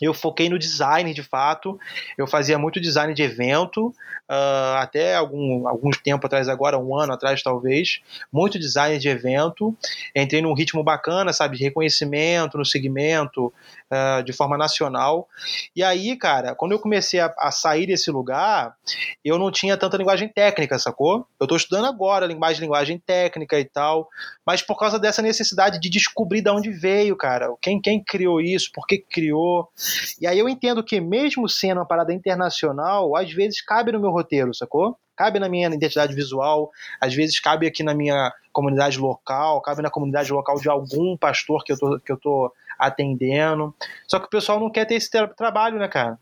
Eu 0.00 0.14
foquei 0.14 0.48
no 0.48 0.58
design 0.58 1.12
de 1.12 1.22
fato. 1.22 1.78
Eu 2.16 2.26
fazia 2.26 2.58
muito 2.58 2.80
design 2.80 3.14
de 3.14 3.22
evento, 3.22 3.88
uh, 4.28 4.76
até 4.78 5.14
algum, 5.14 5.68
algum 5.68 5.90
tempo 5.90 6.26
atrás, 6.26 6.48
agora, 6.48 6.78
um 6.78 6.96
ano 6.96 7.12
atrás 7.12 7.42
talvez. 7.42 8.00
Muito 8.32 8.58
design 8.58 8.98
de 8.98 9.08
evento. 9.08 9.76
Entrei 10.14 10.40
num 10.40 10.54
ritmo 10.54 10.82
bacana, 10.82 11.32
sabe, 11.32 11.56
de 11.56 11.64
reconhecimento 11.64 12.58
no 12.58 12.64
segmento, 12.64 13.52
uh, 13.92 14.22
de 14.24 14.32
forma 14.32 14.56
nacional. 14.56 15.28
E 15.76 15.82
aí, 15.82 16.16
cara, 16.16 16.54
quando 16.54 16.72
eu 16.72 16.78
comecei 16.78 17.20
a, 17.20 17.32
a, 17.38 17.50
sair 17.50 17.86
desse 17.86 18.10
lugar, 18.10 18.74
eu 19.24 19.38
não 19.38 19.50
tinha 19.50 19.76
tanta 19.76 19.96
linguagem 19.96 20.28
técnica, 20.28 20.78
sacou? 20.78 21.26
Eu 21.38 21.44
estou 21.44 21.56
estudando 21.56 21.86
agora 21.86 22.26
linguagem, 22.26 22.62
linguagem 22.62 22.98
técnica 22.98 23.58
e 23.58 23.64
tal, 23.64 24.08
mas 24.44 24.62
por 24.62 24.78
causa 24.78 24.98
dessa 24.98 25.22
necessidade 25.22 25.78
de 25.78 25.88
descobrir 25.88 26.40
de 26.40 26.50
onde 26.50 26.70
veio, 26.70 27.16
cara, 27.16 27.54
quem, 27.60 27.80
quem 27.80 28.02
criou 28.02 28.40
isso, 28.40 28.70
por 28.72 28.86
que 28.86 28.98
criou. 28.98 29.68
E 30.20 30.26
aí 30.26 30.38
eu 30.38 30.48
entendo 30.48 30.82
que, 30.82 31.00
mesmo 31.00 31.48
sendo 31.48 31.78
uma 31.78 31.86
parada 31.86 32.12
internacional, 32.12 33.16
às 33.16 33.32
vezes 33.32 33.60
cabe 33.60 33.92
no 33.92 34.00
meu 34.00 34.10
roteiro, 34.10 34.54
sacou? 34.54 34.96
cabe 35.16 35.38
na 35.38 35.48
minha 35.48 35.68
identidade 35.68 36.14
visual, 36.14 36.70
às 37.00 37.14
vezes 37.14 37.38
cabe 37.38 37.66
aqui 37.66 37.82
na 37.82 37.94
minha 37.94 38.32
comunidade 38.52 38.98
local, 38.98 39.60
cabe 39.60 39.82
na 39.82 39.90
comunidade 39.90 40.32
local 40.32 40.56
de 40.56 40.68
algum 40.68 41.16
pastor 41.16 41.62
que 41.64 41.72
eu 41.72 41.78
tô, 41.78 42.00
que 42.00 42.12
eu 42.12 42.16
tô 42.16 42.52
atendendo. 42.78 43.74
Só 44.06 44.18
que 44.18 44.26
o 44.26 44.30
pessoal 44.30 44.58
não 44.58 44.70
quer 44.70 44.84
ter 44.84 44.94
esse 44.94 45.10
trabalho, 45.36 45.78
né, 45.78 45.88
cara? 45.88 46.18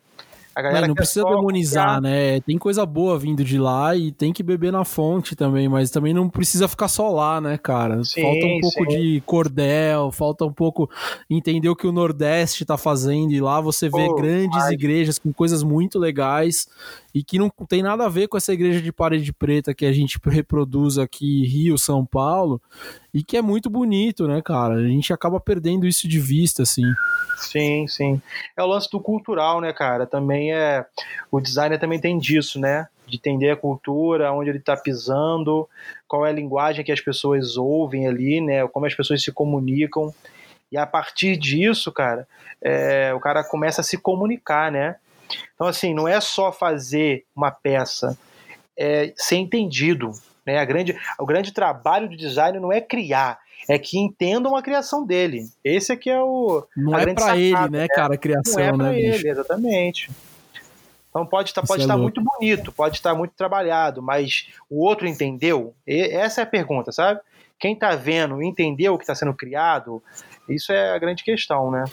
Não 0.86 0.94
precisa 0.94 1.24
demonizar, 1.24 2.00
né? 2.00 2.40
Tem 2.40 2.58
coisa 2.58 2.84
boa 2.84 3.18
vindo 3.18 3.44
de 3.44 3.58
lá 3.58 3.94
e 3.96 4.12
tem 4.12 4.32
que 4.32 4.42
beber 4.42 4.72
na 4.72 4.84
fonte 4.84 5.34
também, 5.34 5.68
mas 5.68 5.90
também 5.90 6.12
não 6.12 6.28
precisa 6.28 6.68
ficar 6.68 6.88
só 6.88 7.10
lá, 7.10 7.40
né, 7.40 7.58
cara? 7.58 8.02
Sim, 8.04 8.22
falta 8.22 8.46
um 8.46 8.60
pouco 8.60 8.90
sim. 8.90 8.98
de 8.98 9.22
cordel, 9.26 10.10
falta 10.12 10.44
um 10.44 10.52
pouco 10.52 10.90
entender 11.28 11.68
o 11.68 11.76
que 11.76 11.86
o 11.86 11.92
Nordeste 11.92 12.64
tá 12.64 12.76
fazendo 12.76 13.32
e 13.32 13.40
lá 13.40 13.60
você 13.60 13.88
vê 13.88 14.06
Pô, 14.06 14.14
grandes 14.16 14.62
ai. 14.62 14.74
igrejas 14.74 15.18
com 15.18 15.32
coisas 15.32 15.62
muito 15.62 15.98
legais 15.98 16.66
e 17.14 17.22
que 17.24 17.38
não 17.38 17.50
tem 17.68 17.82
nada 17.82 18.06
a 18.06 18.08
ver 18.08 18.28
com 18.28 18.36
essa 18.36 18.52
igreja 18.52 18.80
de 18.80 18.92
parede 18.92 19.32
preta 19.32 19.74
que 19.74 19.84
a 19.84 19.92
gente 19.92 20.18
reproduz 20.24 20.98
aqui 20.98 21.46
Rio, 21.46 21.76
São 21.76 22.04
Paulo, 22.06 22.60
e 23.12 23.22
que 23.22 23.36
é 23.36 23.42
muito 23.42 23.68
bonito, 23.68 24.28
né, 24.28 24.40
cara? 24.40 24.74
A 24.74 24.88
gente 24.88 25.12
acaba 25.12 25.40
perdendo 25.40 25.86
isso 25.86 26.06
de 26.06 26.20
vista, 26.20 26.62
assim. 26.62 26.84
Sim, 27.36 27.86
sim. 27.88 28.22
É 28.56 28.62
o 28.62 28.66
lance 28.66 28.88
do 28.90 29.00
cultural, 29.00 29.60
né, 29.60 29.72
cara? 29.72 30.06
Também 30.06 30.52
é. 30.52 30.84
O 31.30 31.40
designer 31.40 31.78
também 31.78 31.98
tem 31.98 32.18
disso, 32.18 32.60
né? 32.60 32.86
De 33.06 33.16
entender 33.16 33.50
a 33.50 33.56
cultura, 33.56 34.32
onde 34.32 34.50
ele 34.50 34.58
está 34.58 34.76
pisando, 34.76 35.68
qual 36.06 36.24
é 36.24 36.30
a 36.30 36.32
linguagem 36.34 36.84
que 36.84 36.92
as 36.92 37.00
pessoas 37.00 37.56
ouvem 37.56 38.06
ali, 38.06 38.40
né? 38.40 38.66
Como 38.68 38.86
as 38.86 38.94
pessoas 38.94 39.22
se 39.22 39.32
comunicam. 39.32 40.14
E 40.70 40.78
a 40.78 40.86
partir 40.86 41.36
disso, 41.36 41.90
cara, 41.90 42.28
é, 42.62 43.12
o 43.12 43.18
cara 43.18 43.42
começa 43.42 43.80
a 43.80 43.84
se 43.84 43.98
comunicar, 43.98 44.70
né? 44.70 44.96
Então, 45.54 45.66
assim, 45.66 45.94
não 45.94 46.08
é 46.08 46.20
só 46.20 46.52
fazer 46.52 47.24
uma 47.34 47.50
peça, 47.50 48.18
é 48.76 49.12
ser 49.16 49.36
entendido. 49.36 50.12
Né? 50.46 50.58
A 50.58 50.64
grande, 50.64 50.98
o 51.18 51.26
grande 51.26 51.52
trabalho 51.52 52.08
do 52.08 52.16
design 52.16 52.58
não 52.58 52.72
é 52.72 52.80
criar, 52.80 53.38
é 53.68 53.78
que 53.78 53.98
entendam 53.98 54.56
a 54.56 54.62
criação 54.62 55.04
dele. 55.04 55.44
Esse 55.62 55.92
aqui 55.92 56.10
é 56.10 56.20
o. 56.20 56.66
Não 56.76 56.98
é 56.98 57.12
para 57.14 57.36
ele, 57.36 57.54
né, 57.54 57.68
né, 57.68 57.86
cara, 57.88 58.14
a 58.14 58.18
criação, 58.18 58.54
não 58.54 58.62
é 58.62 58.72
pra 58.72 58.92
né? 58.92 58.98
Ele, 58.98 59.12
bicho? 59.12 59.28
exatamente. 59.28 60.10
Então 61.10 61.26
pode 61.26 61.50
estar, 61.50 61.62
pode 61.62 61.82
é 61.82 61.84
estar 61.84 61.96
muito 61.96 62.22
bonito, 62.22 62.70
pode 62.70 62.96
estar 62.96 63.14
muito 63.14 63.34
trabalhado, 63.36 64.00
mas 64.00 64.48
o 64.70 64.84
outro 64.84 65.08
entendeu? 65.08 65.74
E 65.86 66.02
essa 66.02 66.40
é 66.40 66.44
a 66.44 66.46
pergunta, 66.46 66.92
sabe? 66.92 67.20
Quem 67.58 67.74
está 67.74 67.94
vendo 67.96 68.42
entendeu 68.42 68.94
o 68.94 68.98
que 68.98 69.02
está 69.02 69.14
sendo 69.14 69.34
criado? 69.34 70.02
Isso 70.48 70.72
é 70.72 70.92
a 70.94 70.98
grande 70.98 71.22
questão, 71.22 71.70
né? 71.70 71.84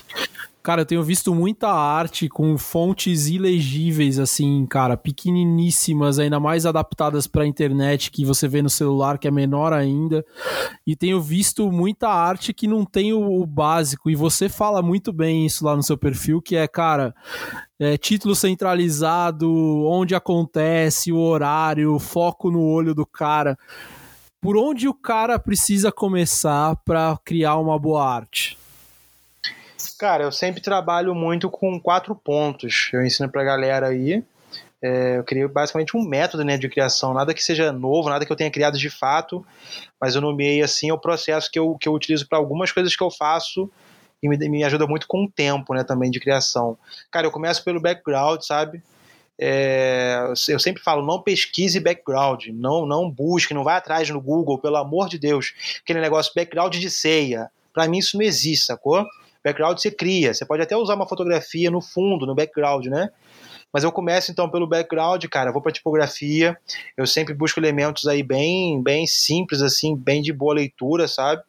Cara, 0.68 0.82
eu 0.82 0.86
tenho 0.86 1.01
visto 1.01 1.34
muita 1.34 1.70
arte 1.70 2.28
com 2.28 2.57
fontes 2.57 3.28
ilegíveis, 3.30 4.20
assim, 4.20 4.65
cara, 4.65 4.97
pequeniníssimas, 4.97 6.20
ainda 6.20 6.41
mais 6.41 6.65
adaptadas 6.65 7.26
para 7.26 7.47
internet, 7.47 8.11
que 8.11 8.26
você 8.26 8.49
vê 8.49 8.61
no 8.61 8.70
celular, 8.70 9.18
que 9.18 9.30
é 9.30 9.32
menor 9.32 9.72
ainda. 9.72 10.26
E 10.86 10.93
tenho 10.93 11.22
visto 11.22 11.72
muita 11.72 12.09
arte 12.09 12.53
que 12.53 12.68
não 12.68 12.84
tem 12.84 13.13
o, 13.13 13.41
o 13.41 13.45
básico. 13.45 14.09
E 14.09 14.15
você 14.15 14.49
fala 14.49 14.82
muito 14.82 15.13
bem 15.13 15.45
isso 15.45 15.63
lá 15.63 15.74
no 15.74 15.82
seu 15.82 15.97
perfil, 15.97 16.41
que 16.41 16.57
é, 16.57 16.68
cara, 16.68 17.15
é, 17.80 17.97
título 17.97 18.36
centralizado, 18.36 19.49
onde 19.86 20.15
acontece, 20.15 21.13
o 21.13 21.18
horário, 21.18 21.97
foco 21.97 22.51
no 22.51 22.61
olho 22.61 22.93
do 22.93 23.05
cara. 23.05 23.57
Por 24.41 24.57
onde 24.57 24.86
o 24.86 24.93
cara 24.93 25.39
precisa 25.39 25.93
começar 25.93 26.76
para 26.84 27.18
criar 27.24 27.55
uma 27.55 27.80
boa 27.80 28.05
arte? 28.05 28.57
Cara, 30.00 30.24
eu 30.24 30.32
sempre 30.32 30.62
trabalho 30.62 31.14
muito 31.14 31.50
com 31.50 31.80
quatro 31.80 32.16
pontos. 32.16 32.90
Eu 32.94 33.06
ensino 33.06 33.30
pra 33.30 33.44
galera 33.44 33.88
aí. 33.88 34.24
É, 34.82 35.18
eu 35.18 35.24
criei 35.24 35.48
basicamente 35.48 35.98
um 35.98 36.04
método 36.04 36.44
né, 36.44 36.58
de 36.58 36.70
criação, 36.70 37.14
nada 37.14 37.34
que 37.34 37.44
seja 37.44 37.72
novo, 37.72 38.10
nada 38.10 38.26
que 38.26 38.32
eu 38.32 38.36
tenha 38.36 38.52
criado 38.52 38.78
de 38.78 38.92
fato, 38.92 39.44
mas 40.00 40.14
eu 40.14 40.22
nomeei 40.22 40.62
assim 40.62 40.92
o 40.92 41.00
processo 41.00 41.50
que 41.52 41.58
eu, 41.58 41.76
que 41.76 41.90
eu 41.90 41.94
utilizo 41.94 42.28
para 42.28 42.38
algumas 42.38 42.72
coisas 42.72 42.96
que 42.96 43.02
eu 43.02 43.10
faço 43.10 43.72
e 44.22 44.30
me, 44.30 44.38
me 44.50 44.64
ajuda 44.64 44.86
muito 44.86 45.08
com 45.08 45.24
o 45.24 45.32
tempo 45.32 45.74
né, 45.74 45.84
também 45.84 46.12
de 46.12 46.20
criação. 46.20 46.78
Cara, 47.10 47.26
eu 47.26 47.32
começo 47.32 47.64
pelo 47.64 47.82
background, 47.82 48.42
sabe? 48.42 48.84
É, 49.40 50.28
eu 50.50 50.60
sempre 50.60 50.82
falo, 50.82 51.06
não 51.06 51.22
pesquise 51.22 51.80
background, 51.80 52.48
não, 52.48 52.86
não 52.86 53.10
busque, 53.10 53.54
não 53.54 53.64
vá 53.64 53.78
atrás 53.78 54.10
no 54.10 54.22
Google, 54.22 54.60
pelo 54.60 54.78
amor 54.78 55.10
de 55.10 55.18
Deus. 55.18 55.54
Aquele 55.84 56.02
negócio 56.02 56.34
background 56.36 56.76
de 56.76 56.90
ceia. 56.90 57.50
Para 57.74 57.88
mim 57.88 58.00
isso 58.00 58.18
não 58.18 58.24
existe, 58.24 58.66
sacou? 58.66 59.06
Background 59.48 59.78
você 59.78 59.89
cria, 59.89 60.34
você 60.34 60.45
pode 60.45 60.62
até 60.62 60.76
usar 60.76 60.95
uma 60.95 61.08
fotografia 61.08 61.72
no 61.72 61.82
fundo, 61.82 62.26
no 62.26 62.36
background, 62.36 62.88
né? 62.88 63.10
Mas 63.72 63.84
eu 63.84 63.91
começo 63.91 64.32
então 64.32 64.50
pelo 64.50 64.68
background, 64.68 65.24
cara, 65.26 65.52
vou 65.52 65.62
para 65.62 65.72
tipografia. 65.72 66.58
Eu 66.95 67.06
sempre 67.06 67.34
busco 67.34 67.60
elementos 67.60 68.08
aí 68.08 68.24
bem, 68.24 68.82
bem 68.82 69.06
simples 69.06 69.62
assim, 69.62 69.95
bem 69.95 70.22
de 70.22 70.34
boa 70.34 70.54
leitura, 70.54 71.08
sabe? 71.08 71.41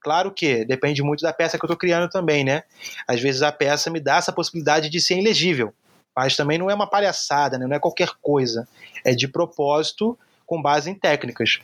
Claro 0.00 0.32
que 0.32 0.64
depende 0.64 1.02
muito 1.02 1.22
da 1.22 1.32
peça 1.32 1.58
que 1.58 1.64
eu 1.64 1.68
estou 1.68 1.76
criando 1.76 2.08
também, 2.08 2.44
né? 2.44 2.62
Às 3.06 3.20
vezes 3.20 3.42
a 3.42 3.52
peça 3.52 3.90
me 3.90 4.00
dá 4.00 4.16
essa 4.16 4.32
possibilidade 4.32 4.88
de 4.88 5.00
ser 5.00 5.18
ilegível, 5.18 5.72
mas 6.14 6.36
também 6.36 6.58
não 6.58 6.70
é 6.70 6.74
uma 6.74 6.88
palhaçada, 6.88 7.58
né? 7.58 7.66
Não 7.66 7.76
é 7.76 7.80
qualquer 7.80 8.10
coisa. 8.20 8.66
É 9.04 9.14
de 9.14 9.28
propósito 9.28 10.18
com 10.46 10.62
base 10.62 10.88
em 10.88 10.94
técnicas. 10.94 11.58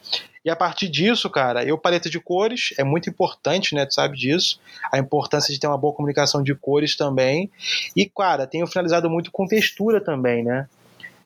E 0.44 0.50
a 0.50 0.56
partir 0.56 0.88
disso, 0.88 1.30
cara, 1.30 1.64
eu 1.64 1.78
paleta 1.78 2.10
de 2.10 2.18
cores 2.18 2.74
é 2.76 2.82
muito 2.82 3.08
importante, 3.08 3.74
né? 3.74 3.86
Tu 3.86 3.94
sabe 3.94 4.16
disso. 4.16 4.60
A 4.92 4.98
importância 4.98 5.54
de 5.54 5.60
ter 5.60 5.68
uma 5.68 5.78
boa 5.78 5.94
comunicação 5.94 6.42
de 6.42 6.54
cores 6.54 6.96
também. 6.96 7.50
E, 7.96 8.06
cara, 8.06 8.46
tenho 8.46 8.66
finalizado 8.66 9.08
muito 9.08 9.30
com 9.30 9.46
textura 9.46 10.00
também, 10.00 10.42
né? 10.42 10.68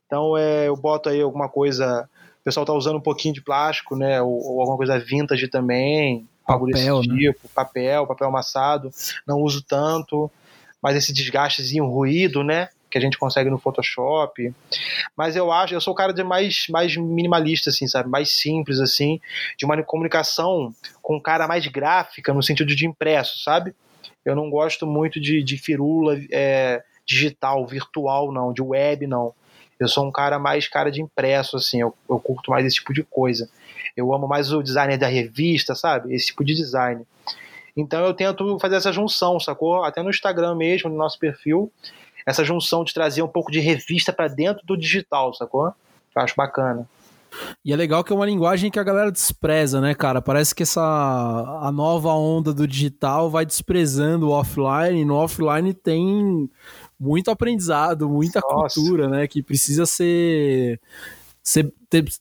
Então, 0.07 0.37
é, 0.37 0.69
eu 0.69 0.77
boto 0.77 1.09
aí 1.09 1.21
alguma 1.21 1.49
coisa. 1.49 2.09
O 2.41 2.45
pessoal 2.45 2.67
tá 2.67 2.75
usando 2.75 2.97
um 2.97 3.01
pouquinho 3.01 3.35
de 3.35 3.41
plástico, 3.41 3.97
né? 3.97 4.21
Ou, 4.21 4.31
ou 4.31 4.61
alguma 4.61 4.77
coisa 4.77 4.99
vintage 4.99 5.49
também. 5.49 6.29
Papel, 6.47 6.55
algo 6.55 6.67
desse 6.67 7.09
né? 7.09 7.19
tipo. 7.19 7.49
Papel, 7.49 8.07
papel 8.07 8.29
amassado. 8.29 8.91
Não 9.27 9.41
uso 9.41 9.63
tanto 9.63 10.31
mais 10.83 10.97
esse 10.97 11.13
desgastezinho, 11.13 11.87
ruído, 11.87 12.45
né? 12.45 12.69
Que 12.97 12.99
a 12.99 13.03
gente 13.03 13.19
consegue 13.19 13.51
no 13.51 13.59
Photoshop. 13.59 14.55
Mas 15.15 15.37
eu 15.37 15.53
acho, 15.53 15.75
eu 15.75 15.81
sou 15.83 15.93
o 15.93 15.97
cara 15.97 16.15
de 16.15 16.25
mais, 16.25 16.67
mais 16.71 16.97
minimalista, 16.97 17.69
assim, 17.69 17.87
sabe? 17.87 18.09
Mais 18.09 18.31
simples, 18.31 18.81
assim, 18.81 19.21
de 19.59 19.67
uma 19.67 19.83
comunicação 19.83 20.75
com 21.03 21.21
cara 21.21 21.47
mais 21.47 21.67
gráfica, 21.67 22.33
no 22.33 22.43
sentido 22.43 22.75
de 22.75 22.87
impresso, 22.87 23.39
sabe? 23.43 23.75
Eu 24.25 24.35
não 24.35 24.49
gosto 24.49 24.87
muito 24.87 25.21
de, 25.21 25.43
de 25.43 25.59
firula 25.59 26.19
é, 26.33 26.83
digital, 27.05 27.67
virtual, 27.67 28.33
não, 28.33 28.53
de 28.53 28.63
web, 28.63 29.07
não. 29.07 29.35
Eu 29.79 29.89
sou 29.89 30.07
um 30.07 30.11
cara 30.11 30.39
mais 30.39 30.67
cara 30.67 30.91
de 30.91 31.03
impresso, 31.03 31.59
assim, 31.59 31.83
eu, 31.83 31.95
eu 32.09 32.19
curto 32.19 32.51
mais 32.51 32.65
esse 32.65 32.77
tipo 32.77 32.95
de 32.95 33.03
coisa. 33.03 33.49
Eu 33.95 34.15
amo 34.15 34.27
mais 34.27 34.51
o 34.53 34.63
designer 34.63 34.97
da 34.97 35.07
revista, 35.07 35.75
sabe? 35.75 36.15
Esse 36.15 36.27
tipo 36.27 36.43
de 36.43 36.55
design. 36.55 37.05
Então 37.77 38.05
eu 38.05 38.15
tento 38.15 38.59
fazer 38.59 38.77
essa 38.77 38.91
junção, 38.91 39.39
sacou? 39.39 39.85
Até 39.85 40.03
no 40.03 40.09
Instagram 40.09 40.55
mesmo, 40.55 40.89
no 40.89 40.97
nosso 40.97 41.19
perfil, 41.19 41.71
essa 42.27 42.45
junção 42.45 42.83
de 42.85 42.93
trazer 42.93 43.23
um 43.23 43.29
pouco 43.29 43.53
de 43.53 43.61
revista 43.61 44.13
para 44.13 44.29
dentro 44.29 44.67
do 44.67 44.77
digital, 44.77 45.33
sacou? 45.33 45.67
Eu 45.67 46.23
acho 46.23 46.35
bacana. 46.37 46.89
E 47.65 47.73
é 47.73 47.77
legal 47.77 48.03
que 48.03 48.13
é 48.13 48.17
uma 48.17 48.27
linguagem 48.27 48.71
que 48.71 48.79
a 48.79 48.85
galera 48.85 49.13
despreza, 49.13 49.81
né, 49.81 49.95
cara? 49.95 50.23
Parece 50.23 50.55
que 50.55 50.63
essa 50.63 50.81
a 50.83 51.71
nova 51.71 52.11
onda 52.13 52.53
do 52.53 52.67
digital 52.67 53.31
vai 53.31 53.45
desprezando 53.45 54.29
o 54.29 54.33
offline, 54.33 55.01
e 55.01 55.05
no 55.05 55.15
offline 55.15 55.75
tem 55.75 56.51
muito 56.99 57.31
aprendizado, 57.31 58.09
muita 58.09 58.41
Nossa. 58.41 58.81
cultura, 58.81 59.09
né, 59.09 59.27
que 59.27 59.43
precisa 59.43 59.85
ser 59.85 60.81
você 61.43 61.73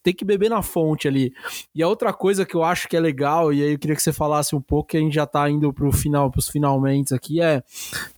tem 0.04 0.14
que 0.14 0.24
beber 0.24 0.50
na 0.50 0.62
fonte 0.62 1.08
ali. 1.08 1.34
E 1.74 1.82
a 1.82 1.88
outra 1.88 2.14
coisa 2.14 2.46
que 2.46 2.54
eu 2.54 2.64
acho 2.64 2.88
que 2.88 2.96
é 2.96 3.00
legal, 3.00 3.52
e 3.52 3.64
aí 3.64 3.72
eu 3.74 3.80
queria 3.80 3.96
que 3.96 4.02
você 4.04 4.14
falasse 4.14 4.56
um 4.56 4.62
pouco, 4.62 4.90
que 4.90 4.98
a 4.98 5.00
gente 5.00 5.16
já 5.16 5.26
tá 5.26 5.50
indo 5.50 5.74
pro 5.74 5.92
final, 5.92 6.30
pros 6.30 6.48
finalmente 6.48 7.12
aqui, 7.12 7.42
é 7.42 7.64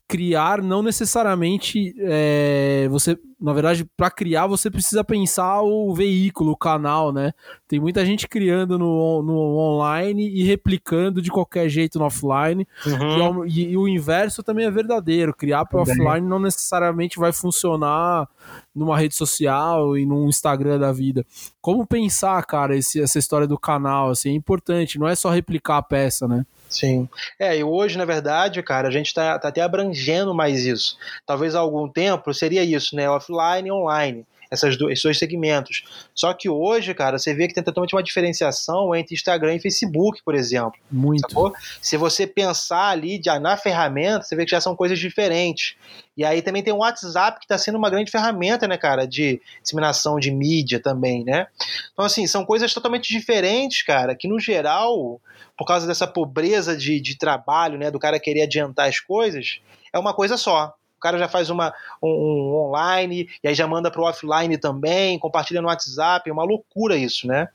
criar 0.08 0.62
não 0.62 0.82
necessariamente 0.82 1.94
é, 2.00 2.88
você 2.90 3.20
na 3.40 3.52
verdade 3.52 3.86
para 3.96 4.10
criar 4.10 4.48
você 4.48 4.72
precisa 4.72 5.04
pensar 5.04 5.62
o 5.62 5.94
veículo 5.94 6.52
o 6.52 6.58
canal 6.58 7.12
né? 7.12 7.34
Tem 7.68 7.80
muita 7.80 8.06
gente 8.06 8.28
criando 8.28 8.80
no, 8.80 9.22
no 9.22 9.58
online 9.58 10.30
e 10.30 10.44
replicando 10.44 11.22
de 11.22 11.30
qualquer 11.30 11.68
jeito 11.68 12.00
no 12.00 12.06
offline. 12.06 12.66
Uhum. 12.86 13.46
e, 13.46 13.72
e, 13.72 13.78
o 13.78 13.88
inverso 13.88 14.42
também 14.42 14.66
é 14.66 14.72
verdadeiro. 14.72 15.34
Criar 15.34 15.66
para 15.66 15.82
offline 15.82 16.26
não 16.26 16.40
necessariamente 16.40 17.20
vai 17.20 17.34
funcionar 17.34 18.28
numa 18.74 18.98
rede 18.98 19.16
social 19.16 19.98
e 19.98 20.06
num 20.06 20.30
Instagram 20.30 20.80
da 20.80 20.94
vida. 20.94 21.26
Como 21.60 21.86
pensar 21.86 22.42
cara 22.46 22.76
esse, 22.78 23.02
essa 23.02 23.20
história 23.20 23.48
do 23.48 23.60
canal 23.60 24.12
assim? 24.12 24.30
É 24.30 24.34
importante 24.34 24.98
não 24.98 25.08
é 25.08 25.16
só 25.16 25.30
replicar 25.30 25.78
a 25.78 25.84
peça 25.84 26.28
né 26.28 26.46
Sim. 26.70 27.08
É, 27.40 27.58
e 27.58 27.64
hoje, 27.64 27.98
na 27.98 28.06
verdade, 28.06 28.62
cara, 28.62 28.88
a 28.88 28.92
gente 28.92 29.08
está 29.08 29.40
tá 29.40 29.48
até 29.48 29.62
abrangendo 29.62 30.34
mais 30.34 30.66
isso. 30.66 30.98
Talvez 31.26 31.56
há 31.56 31.60
algum 31.60 31.88
tempo 31.88 32.34
seria 32.34 32.64
isso, 32.64 32.96
né? 32.96 33.10
Offline 33.10 33.70
e 33.70 33.72
online 33.72 34.26
essas 34.50 34.78
dois, 34.78 34.94
esses 34.94 35.04
dois 35.04 35.18
segmentos. 35.18 35.84
Só 36.14 36.34
que 36.34 36.50
hoje, 36.50 36.94
cara, 36.94 37.18
você 37.18 37.34
vê 37.34 37.48
que 37.48 37.54
tem 37.54 37.64
totalmente 37.64 37.96
uma 37.96 38.04
diferenciação 38.04 38.96
entre 38.96 39.16
Instagram 39.16 39.56
e 39.56 39.60
Facebook, 39.60 40.22
por 40.24 40.36
exemplo. 40.36 40.74
Muito. 40.92 41.30
Sacou? 41.30 41.54
Se 41.82 41.98
você 41.98 42.26
pensar 42.26 42.90
ali 42.90 43.22
já 43.24 43.40
na 43.40 43.58
ferramenta, 43.58 44.24
você 44.24 44.36
vê 44.36 44.46
que 44.46 44.52
já 44.52 44.62
são 44.62 44.76
coisas 44.76 45.00
diferentes. 45.00 45.76
E 46.16 46.26
aí 46.26 46.42
também 46.42 46.64
tem 46.64 46.74
o 46.74 46.78
WhatsApp 46.78 47.40
que 47.40 47.46
está 47.46 47.58
sendo 47.58 47.78
uma 47.78 47.90
grande 47.90 48.10
ferramenta, 48.10 48.68
né, 48.68 48.76
cara, 48.76 49.06
de 49.06 49.40
disseminação 49.62 50.20
de 50.20 50.32
mídia 50.32 50.80
também, 50.80 51.24
né? 51.24 51.48
Então, 51.94 52.04
assim, 52.04 52.26
são 52.26 52.44
coisas 52.44 52.74
totalmente 52.74 53.08
diferentes, 53.08 53.84
cara, 53.84 54.16
que 54.16 54.28
no 54.28 54.40
geral, 54.40 55.22
por 55.56 55.66
causa 55.66 55.86
dessa 55.86 56.08
pobreza 56.08 56.76
de, 56.76 57.00
de 57.00 57.18
trabalho, 57.18 57.78
né, 57.78 57.92
do 57.92 58.00
cara 58.00 58.20
querer 58.20 58.44
adiantar 58.44 58.90
as 58.90 59.00
coisas, 59.00 59.60
é 59.94 60.00
uma 60.00 60.14
coisa 60.14 60.38
só. 60.38 60.74
O 60.98 61.00
cara 61.00 61.18
já 61.18 61.28
faz 61.28 61.50
uma, 61.50 61.74
um, 62.02 62.10
um 62.10 62.56
online, 62.56 63.30
e 63.44 63.48
aí 63.48 63.54
já 63.54 63.68
manda 63.68 63.92
para 63.92 64.02
o 64.02 64.06
offline 64.06 64.58
também, 64.58 65.20
compartilha 65.20 65.62
no 65.62 65.68
WhatsApp, 65.68 66.30
é 66.30 66.34
uma 66.34 66.44
loucura 66.44 66.98
isso, 66.98 67.28
né? 67.28 67.48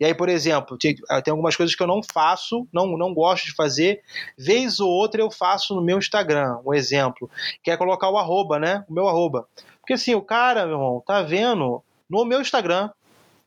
E 0.00 0.04
aí, 0.04 0.14
por 0.14 0.30
exemplo, 0.30 0.78
tem, 0.78 0.96
ah, 1.10 1.20
tem, 1.20 1.30
algumas 1.30 1.54
coisas 1.54 1.76
que 1.76 1.82
eu 1.82 1.86
não 1.86 2.00
faço, 2.02 2.66
não, 2.72 2.96
não 2.96 3.12
gosto 3.12 3.44
de 3.44 3.54
fazer. 3.54 4.00
Vez 4.36 4.80
ou 4.80 4.88
outra 4.88 5.20
eu 5.20 5.30
faço 5.30 5.74
no 5.74 5.82
meu 5.82 5.98
Instagram, 5.98 6.58
um 6.64 6.72
exemplo, 6.72 7.30
que 7.62 7.70
é 7.70 7.76
colocar 7.76 8.08
o 8.08 8.16
arroba, 8.16 8.58
né? 8.58 8.82
O 8.88 8.94
meu 8.94 9.06
arroba. 9.06 9.46
Porque 9.80 9.92
assim, 9.92 10.14
o 10.14 10.22
cara, 10.22 10.64
meu 10.64 10.76
irmão, 10.76 11.02
tá 11.06 11.20
vendo 11.20 11.82
no 12.08 12.24
meu 12.24 12.40
Instagram, 12.40 12.88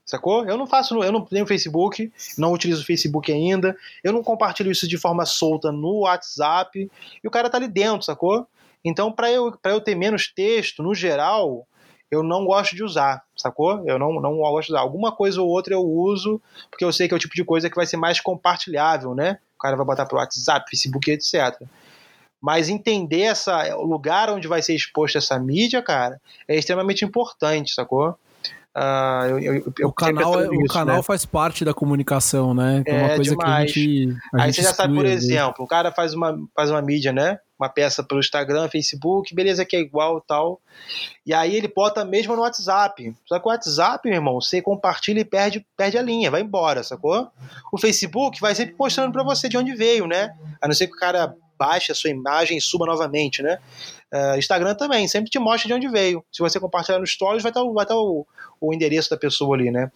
sacou? 0.06 0.46
Eu 0.46 0.56
não 0.56 0.68
faço, 0.68 1.02
eu 1.04 1.12
não 1.12 1.22
tenho 1.22 1.48
Facebook, 1.48 2.12
não 2.38 2.54
utilizo 2.54 2.84
o 2.84 2.86
Facebook 2.86 3.32
ainda, 3.32 3.76
eu 4.04 4.14
não 4.14 4.22
compartilho 4.22 4.72
isso 4.72 4.88
de 4.88 4.98
forma 4.98 5.26
solta 5.26 5.72
no 5.72 6.02
WhatsApp, 6.02 6.90
e 7.24 7.28
o 7.28 7.32
cara 7.32 7.50
tá 7.50 7.58
ali 7.58 7.68
dentro, 7.68 8.04
sacou? 8.04 8.48
Então, 8.84 9.12
para 9.12 9.32
eu, 9.32 9.58
eu 9.66 9.82
ter 9.82 9.96
menos 9.96 10.28
texto, 10.28 10.84
no 10.84 10.94
geral, 10.94 11.66
eu 12.12 12.22
não 12.22 12.46
gosto 12.46 12.76
de 12.76 12.84
usar, 12.84 13.24
sacou? 13.36 13.84
Eu 13.88 13.98
não, 13.98 14.14
não 14.22 14.38
gosto 14.38 14.68
de 14.68 14.74
usar. 14.74 14.82
Alguma 14.82 15.12
coisa 15.12 15.42
ou 15.42 15.48
outra 15.48 15.74
eu 15.74 15.82
uso, 15.82 16.42
porque 16.70 16.86
eu 16.86 16.92
sei 16.92 17.08
que 17.08 17.14
é 17.14 17.18
o 17.18 17.20
tipo 17.20 17.34
de 17.34 17.44
coisa 17.44 17.70
que 17.70 17.76
vai 17.76 17.86
ser 17.86 17.98
mais 17.98 18.20
compartilhável, 18.20 19.16
né? 19.16 19.40
O 19.56 19.60
cara 19.60 19.76
vai 19.76 19.86
botar 19.86 20.06
pro 20.06 20.18
WhatsApp, 20.18 20.70
Facebook, 20.70 21.10
etc. 21.10 21.62
Mas 22.42 22.68
entender 22.68 23.22
essa, 23.22 23.76
o 23.78 23.86
lugar 23.86 24.30
onde 24.30 24.48
vai 24.48 24.62
ser 24.62 24.76
exposta 24.76 25.18
essa 25.18 25.40
mídia, 25.40 25.82
cara, 25.82 26.20
é 26.48 26.56
extremamente 26.58 27.06
importante, 27.06 27.74
sacou? 27.74 28.18
Uh, 28.76 29.26
eu, 29.30 29.40
eu, 29.40 29.74
eu 29.80 29.88
o 29.88 29.94
canal, 29.94 30.42
é, 30.42 30.48
o 30.48 30.66
canal 30.66 30.98
né? 30.98 31.04
faz 31.04 31.26
parte 31.26 31.64
da 31.64 31.76
comunicação, 31.76 32.56
né? 32.56 32.82
é 32.88 32.98
uma 32.98 33.16
coisa 33.16 33.32
demais. 33.32 33.72
que 33.72 33.80
a 33.80 33.82
gente. 33.84 34.18
A 34.34 34.42
Aí 34.42 34.46
gente 34.48 34.56
você 34.56 34.62
já 34.64 34.74
sabe, 34.74 34.96
por 34.96 35.06
exemplo, 35.06 35.64
o 35.64 35.68
cara 35.68 35.92
faz 35.92 36.14
uma, 36.16 36.38
faz 36.56 36.72
uma 36.72 36.82
mídia, 36.82 37.14
né? 37.14 37.40
Uma 37.64 37.70
peça 37.70 38.04
pelo 38.04 38.20
Instagram, 38.20 38.68
Facebook, 38.68 39.34
beleza, 39.34 39.64
que 39.64 39.74
é 39.74 39.80
igual 39.80 40.20
tal. 40.20 40.60
E 41.26 41.34
aí 41.34 41.56
ele 41.56 41.70
bota 41.70 42.04
mesmo 42.04 42.36
no 42.36 42.42
WhatsApp. 42.42 43.16
Só 43.26 43.40
que 43.40 43.48
o 43.48 43.50
WhatsApp, 43.50 44.06
meu 44.10 44.18
irmão, 44.18 44.42
você 44.42 44.62
compartilha 44.62 45.22
e 45.22 45.26
perde, 45.26 45.66
perde 45.78 45.98
a 45.98 46.02
linha, 46.02 46.30
vai 46.30 46.42
embora, 46.42 46.84
sacou? 46.84 47.32
O 47.72 47.78
Facebook 47.78 48.42
vai 48.42 48.54
sempre 48.54 48.76
mostrando 48.78 49.14
para 49.14 49.24
você 49.24 49.48
de 49.48 49.58
onde 49.58 49.74
veio, 49.74 50.06
né? 50.06 50.36
A 50.62 50.68
não 50.68 50.76
ser 50.76 50.88
que 50.88 50.94
o 50.94 51.00
cara 51.00 51.34
baixe 51.58 51.94
a 51.94 51.96
sua 51.96 52.10
imagem 52.10 52.58
e 52.58 52.62
suba 52.62 52.86
novamente, 52.86 53.42
né? 53.42 53.60
Uh, 54.14 54.38
Instagram 54.38 54.76
também, 54.76 55.08
sempre 55.08 55.32
te 55.32 55.40
mostra 55.40 55.68
de 55.68 55.74
onde 55.74 55.88
veio. 55.88 56.24
Se 56.32 56.40
você 56.40 56.60
compartilhar 56.60 57.00
no 57.00 57.08
Stories, 57.08 57.42
vai 57.42 57.50
estar, 57.50 57.64
vai 57.64 57.84
estar 57.84 57.96
o, 57.96 58.28
o 58.62 58.72
endereço 58.72 59.10
da 59.10 59.18
pessoa 59.18 59.56
ali, 59.56 59.72
né? 59.72 59.92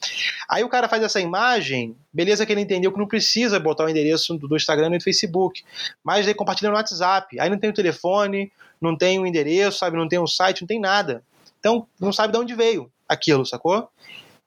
Aí 0.50 0.64
o 0.64 0.70
cara 0.70 0.90
faz 0.90 1.04
essa 1.04 1.22
imagem, 1.22 1.96
beleza 2.12 2.44
que 2.44 2.52
ele 2.52 2.62
entendeu 2.62 2.92
que 2.92 2.98
não 2.98 3.08
precisa 3.08 3.60
botar 3.60 3.86
o 3.86 3.90
endereço 3.90 4.36
do 4.36 4.56
Instagram 4.56 4.96
e 4.96 4.98
do 4.98 5.04
Facebook, 5.04 5.64
mas 6.04 6.26
ele 6.26 6.34
compartilha 6.34 6.72
no 6.72 6.78
WhatsApp. 6.78 7.40
Aí 7.40 7.48
não 7.48 7.60
tem 7.60 7.70
o 7.70 7.74
telefone, 7.74 8.52
não 8.82 8.98
tem 8.98 9.20
o 9.20 9.28
endereço, 9.28 9.78
sabe? 9.78 9.96
Não 9.96 10.08
tem 10.08 10.18
o 10.18 10.26
site, 10.26 10.62
não 10.62 10.68
tem 10.68 10.80
nada. 10.80 11.22
Então 11.60 11.86
não 12.00 12.12
sabe 12.12 12.34
de 12.34 12.40
onde 12.40 12.56
veio 12.56 12.92
aquilo, 13.08 13.46
sacou? 13.46 13.88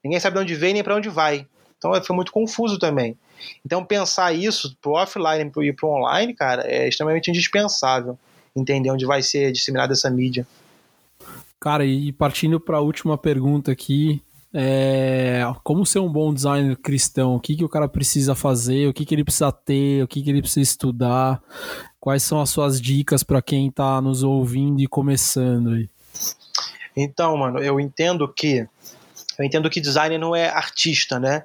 Ninguém 0.03 0.19
sabe 0.19 0.35
de 0.35 0.43
onde 0.43 0.55
veio 0.57 0.75
nem 0.75 0.83
para 0.83 0.97
onde 0.97 1.09
vai. 1.09 1.47
Então 1.79 1.95
foi 2.03 2.17
muito 2.17 2.33
confuso 2.33 2.77
também. 2.77 3.17
Então 3.65 3.85
pensar 3.85 4.33
isso 4.33 4.77
pro 4.83 4.95
offline 4.95 5.49
e 5.63 5.73
pro 5.73 5.91
online, 5.91 6.35
cara, 6.35 6.65
é 6.67 6.89
extremamente 6.89 7.31
indispensável 7.31 8.19
entender 8.55 8.91
onde 8.91 9.07
vai 9.07 9.23
ser 9.23 9.53
disseminada 9.53 9.93
essa 9.93 10.11
mídia. 10.11 10.47
Cara, 11.59 11.85
e 11.85 12.13
partindo 12.13 12.59
para 12.59 12.79
a 12.79 12.81
última 12.81 13.19
pergunta 13.19 13.71
aqui, 13.71 14.23
é, 14.53 15.43
como 15.63 15.87
ser 15.87 16.01
um 16.01 16.11
bom 16.11 16.35
designer 16.35 16.77
cristão? 16.77 17.37
O 17.37 17.41
que, 17.41 17.55
que 17.55 17.65
o 17.65 17.69
cara 17.69 17.89
precisa 17.89 18.35
fazer? 18.35 18.89
O 18.89 18.95
que, 18.95 19.05
que 19.05 19.15
ele 19.15 19.25
precisa 19.25 19.53
ter? 19.53 20.03
O 20.03 20.09
que, 20.09 20.23
que 20.23 20.31
ele 20.31 20.41
precisa 20.41 20.63
estudar? 20.63 21.41
Quais 22.01 22.23
são 22.23 22.41
as 22.41 22.51
suas 22.51 22.81
dicas 22.81 23.23
para 23.23 23.43
quem 23.43 23.69
está 23.69 24.01
nos 24.01 24.23
ouvindo 24.23 24.81
e 24.81 24.87
começando 24.87 25.71
aí? 25.71 25.89
Então, 26.97 27.37
mano, 27.37 27.59
eu 27.61 27.79
entendo 27.79 28.27
que 28.27 28.67
eu 29.39 29.45
entendo 29.45 29.71
que 29.71 29.81
designer 29.81 30.19
não 30.19 30.35
é 30.35 30.49
artista, 30.49 31.19
né? 31.19 31.45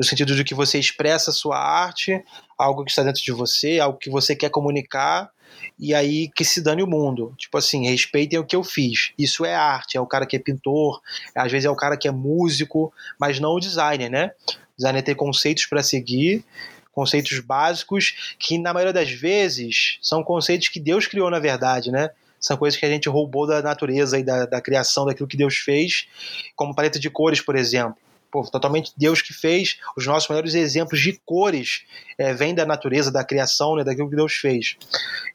No 0.00 0.06
sentido 0.06 0.34
de 0.34 0.42
que 0.44 0.54
você 0.54 0.78
expressa 0.78 1.30
a 1.30 1.34
sua 1.34 1.58
arte, 1.58 2.24
algo 2.56 2.86
que 2.86 2.90
está 2.90 3.02
dentro 3.02 3.22
de 3.22 3.32
você, 3.32 3.78
algo 3.78 3.98
que 3.98 4.08
você 4.08 4.34
quer 4.34 4.48
comunicar, 4.48 5.30
e 5.78 5.94
aí 5.94 6.30
que 6.34 6.42
se 6.42 6.62
dane 6.62 6.82
o 6.82 6.86
mundo. 6.86 7.34
Tipo 7.36 7.58
assim, 7.58 7.86
respeitem 7.86 8.38
o 8.38 8.44
que 8.46 8.56
eu 8.56 8.64
fiz. 8.64 9.12
Isso 9.18 9.44
é 9.44 9.54
arte, 9.54 9.98
é 9.98 10.00
o 10.00 10.06
cara 10.06 10.24
que 10.24 10.36
é 10.36 10.38
pintor, 10.38 11.02
às 11.36 11.52
vezes 11.52 11.66
é 11.66 11.70
o 11.70 11.76
cara 11.76 11.98
que 11.98 12.08
é 12.08 12.10
músico, 12.10 12.90
mas 13.18 13.38
não 13.38 13.50
o 13.50 13.60
designer, 13.60 14.10
né? 14.10 14.30
O 14.48 14.76
designer 14.78 15.02
tem 15.02 15.14
conceitos 15.14 15.66
para 15.66 15.82
seguir, 15.82 16.46
conceitos 16.92 17.38
básicos, 17.40 18.34
que 18.38 18.56
na 18.56 18.72
maioria 18.72 18.94
das 18.94 19.10
vezes 19.10 19.98
são 20.00 20.24
conceitos 20.24 20.68
que 20.68 20.80
Deus 20.80 21.06
criou 21.06 21.28
na 21.28 21.38
verdade, 21.38 21.90
né? 21.90 22.08
São 22.40 22.56
coisas 22.56 22.80
que 22.80 22.86
a 22.86 22.88
gente 22.88 23.06
roubou 23.06 23.46
da 23.46 23.60
natureza 23.60 24.18
e 24.18 24.22
da, 24.22 24.46
da 24.46 24.62
criação 24.62 25.04
daquilo 25.04 25.28
que 25.28 25.36
Deus 25.36 25.56
fez, 25.56 26.08
como 26.56 26.74
paleta 26.74 26.98
de 26.98 27.10
cores, 27.10 27.42
por 27.42 27.54
exemplo 27.54 27.98
pô, 28.30 28.42
totalmente 28.42 28.92
Deus 28.96 29.22
que 29.22 29.32
fez. 29.32 29.78
Os 29.96 30.06
nossos 30.06 30.28
melhores 30.28 30.54
exemplos 30.54 31.00
de 31.00 31.20
cores 31.24 31.84
é, 32.18 32.32
vêm 32.32 32.54
da 32.54 32.64
natureza, 32.64 33.10
da 33.10 33.24
criação, 33.24 33.76
né, 33.76 33.84
daquilo 33.84 34.08
que 34.08 34.16
Deus 34.16 34.34
fez. 34.34 34.76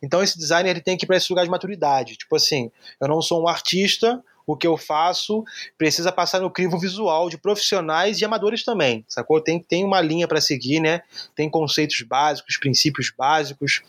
Então 0.02 0.22
esse 0.22 0.38
designer 0.38 0.72
ele 0.72 0.82
tem 0.82 0.98
que 0.98 1.06
ir 1.06 1.08
para 1.08 1.18
esse 1.18 1.32
lugar 1.32 1.44
de 1.44 1.52
maturidade. 1.52 2.18
Tipo 2.18 2.36
assim, 2.36 2.72
eu 3.02 3.08
não 3.08 3.22
sou 3.22 3.44
um 3.44 3.48
artista, 3.48 4.24
o 4.48 4.56
que 4.56 4.68
eu 4.68 4.78
faço 4.78 5.44
precisa 5.78 6.12
passar 6.12 6.40
no 6.40 6.52
crivo 6.52 6.78
visual 6.78 7.30
de 7.30 7.38
profissionais 7.38 8.20
e 8.20 8.26
amadores 8.26 8.64
também, 8.64 9.04
sacou? 9.08 9.42
Tem, 9.42 9.60
tem 9.60 9.84
uma 9.84 10.00
linha 10.02 10.28
para 10.28 10.40
seguir, 10.40 10.80
né? 10.80 11.02
Tem 11.36 11.50
conceitos 11.50 12.02
básicos, 12.02 12.58
princípios 12.58 13.12
básicos. 13.16 13.82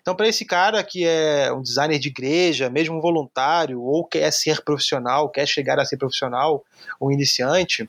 Então, 0.00 0.14
para 0.14 0.28
esse 0.28 0.44
cara 0.44 0.82
que 0.82 1.04
é 1.04 1.52
um 1.52 1.62
designer 1.62 1.98
de 1.98 2.08
igreja, 2.08 2.68
mesmo 2.68 3.00
voluntário, 3.00 3.80
ou 3.80 4.04
quer 4.04 4.32
ser 4.32 4.62
profissional, 4.62 5.28
quer 5.28 5.46
chegar 5.46 5.78
a 5.78 5.84
ser 5.84 5.96
profissional, 5.96 6.64
um 7.00 7.12
iniciante, 7.12 7.88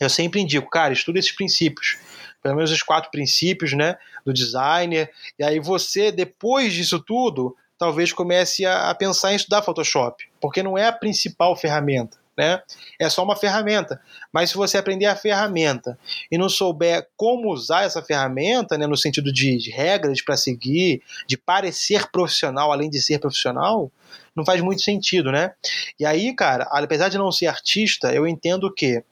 eu 0.00 0.08
sempre 0.08 0.40
indico, 0.40 0.68
cara, 0.70 0.92
estuda 0.92 1.18
esses 1.18 1.32
princípios 1.32 1.98
pelo 2.42 2.56
menos 2.56 2.70
os 2.70 2.82
quatro 2.82 3.10
princípios, 3.10 3.72
né, 3.72 3.96
do 4.24 4.32
designer. 4.32 5.10
E 5.38 5.44
aí 5.44 5.60
você, 5.60 6.10
depois 6.10 6.72
disso 6.72 6.98
tudo, 6.98 7.54
talvez 7.78 8.12
comece 8.12 8.66
a, 8.66 8.94
pensar 8.94 9.32
em 9.32 9.36
estudar 9.36 9.62
Photoshop, 9.62 10.24
porque 10.40 10.62
não 10.62 10.76
é 10.76 10.86
a 10.86 10.92
principal 10.92 11.56
ferramenta. 11.56 12.18
Né? 12.36 12.62
É 12.98 13.08
só 13.10 13.22
uma 13.22 13.36
ferramenta. 13.36 14.00
Mas 14.32 14.50
se 14.50 14.56
você 14.56 14.78
aprender 14.78 15.04
a 15.04 15.16
ferramenta 15.16 15.98
e 16.30 16.38
não 16.38 16.48
souber 16.48 17.06
como 17.14 17.52
usar 17.52 17.84
essa 17.84 18.00
ferramenta, 18.00 18.78
né, 18.78 18.86
no 18.86 18.96
sentido 18.96 19.30
de, 19.30 19.58
de 19.58 19.70
regras 19.70 20.22
para 20.22 20.38
seguir, 20.38 21.02
de 21.26 21.36
parecer 21.36 22.10
profissional 22.10 22.72
além 22.72 22.88
de 22.88 23.00
ser 23.02 23.18
profissional, 23.18 23.92
não 24.40 24.44
faz 24.44 24.60
muito 24.60 24.82
sentido, 24.82 25.30
né? 25.30 25.52
E 25.98 26.04
aí, 26.04 26.34
cara, 26.34 26.64
apesar 26.70 27.08
de 27.08 27.18
não 27.18 27.30
ser 27.30 27.46
artista, 27.46 28.12
eu 28.12 28.26
entendo 28.26 28.72
que 28.72 29.02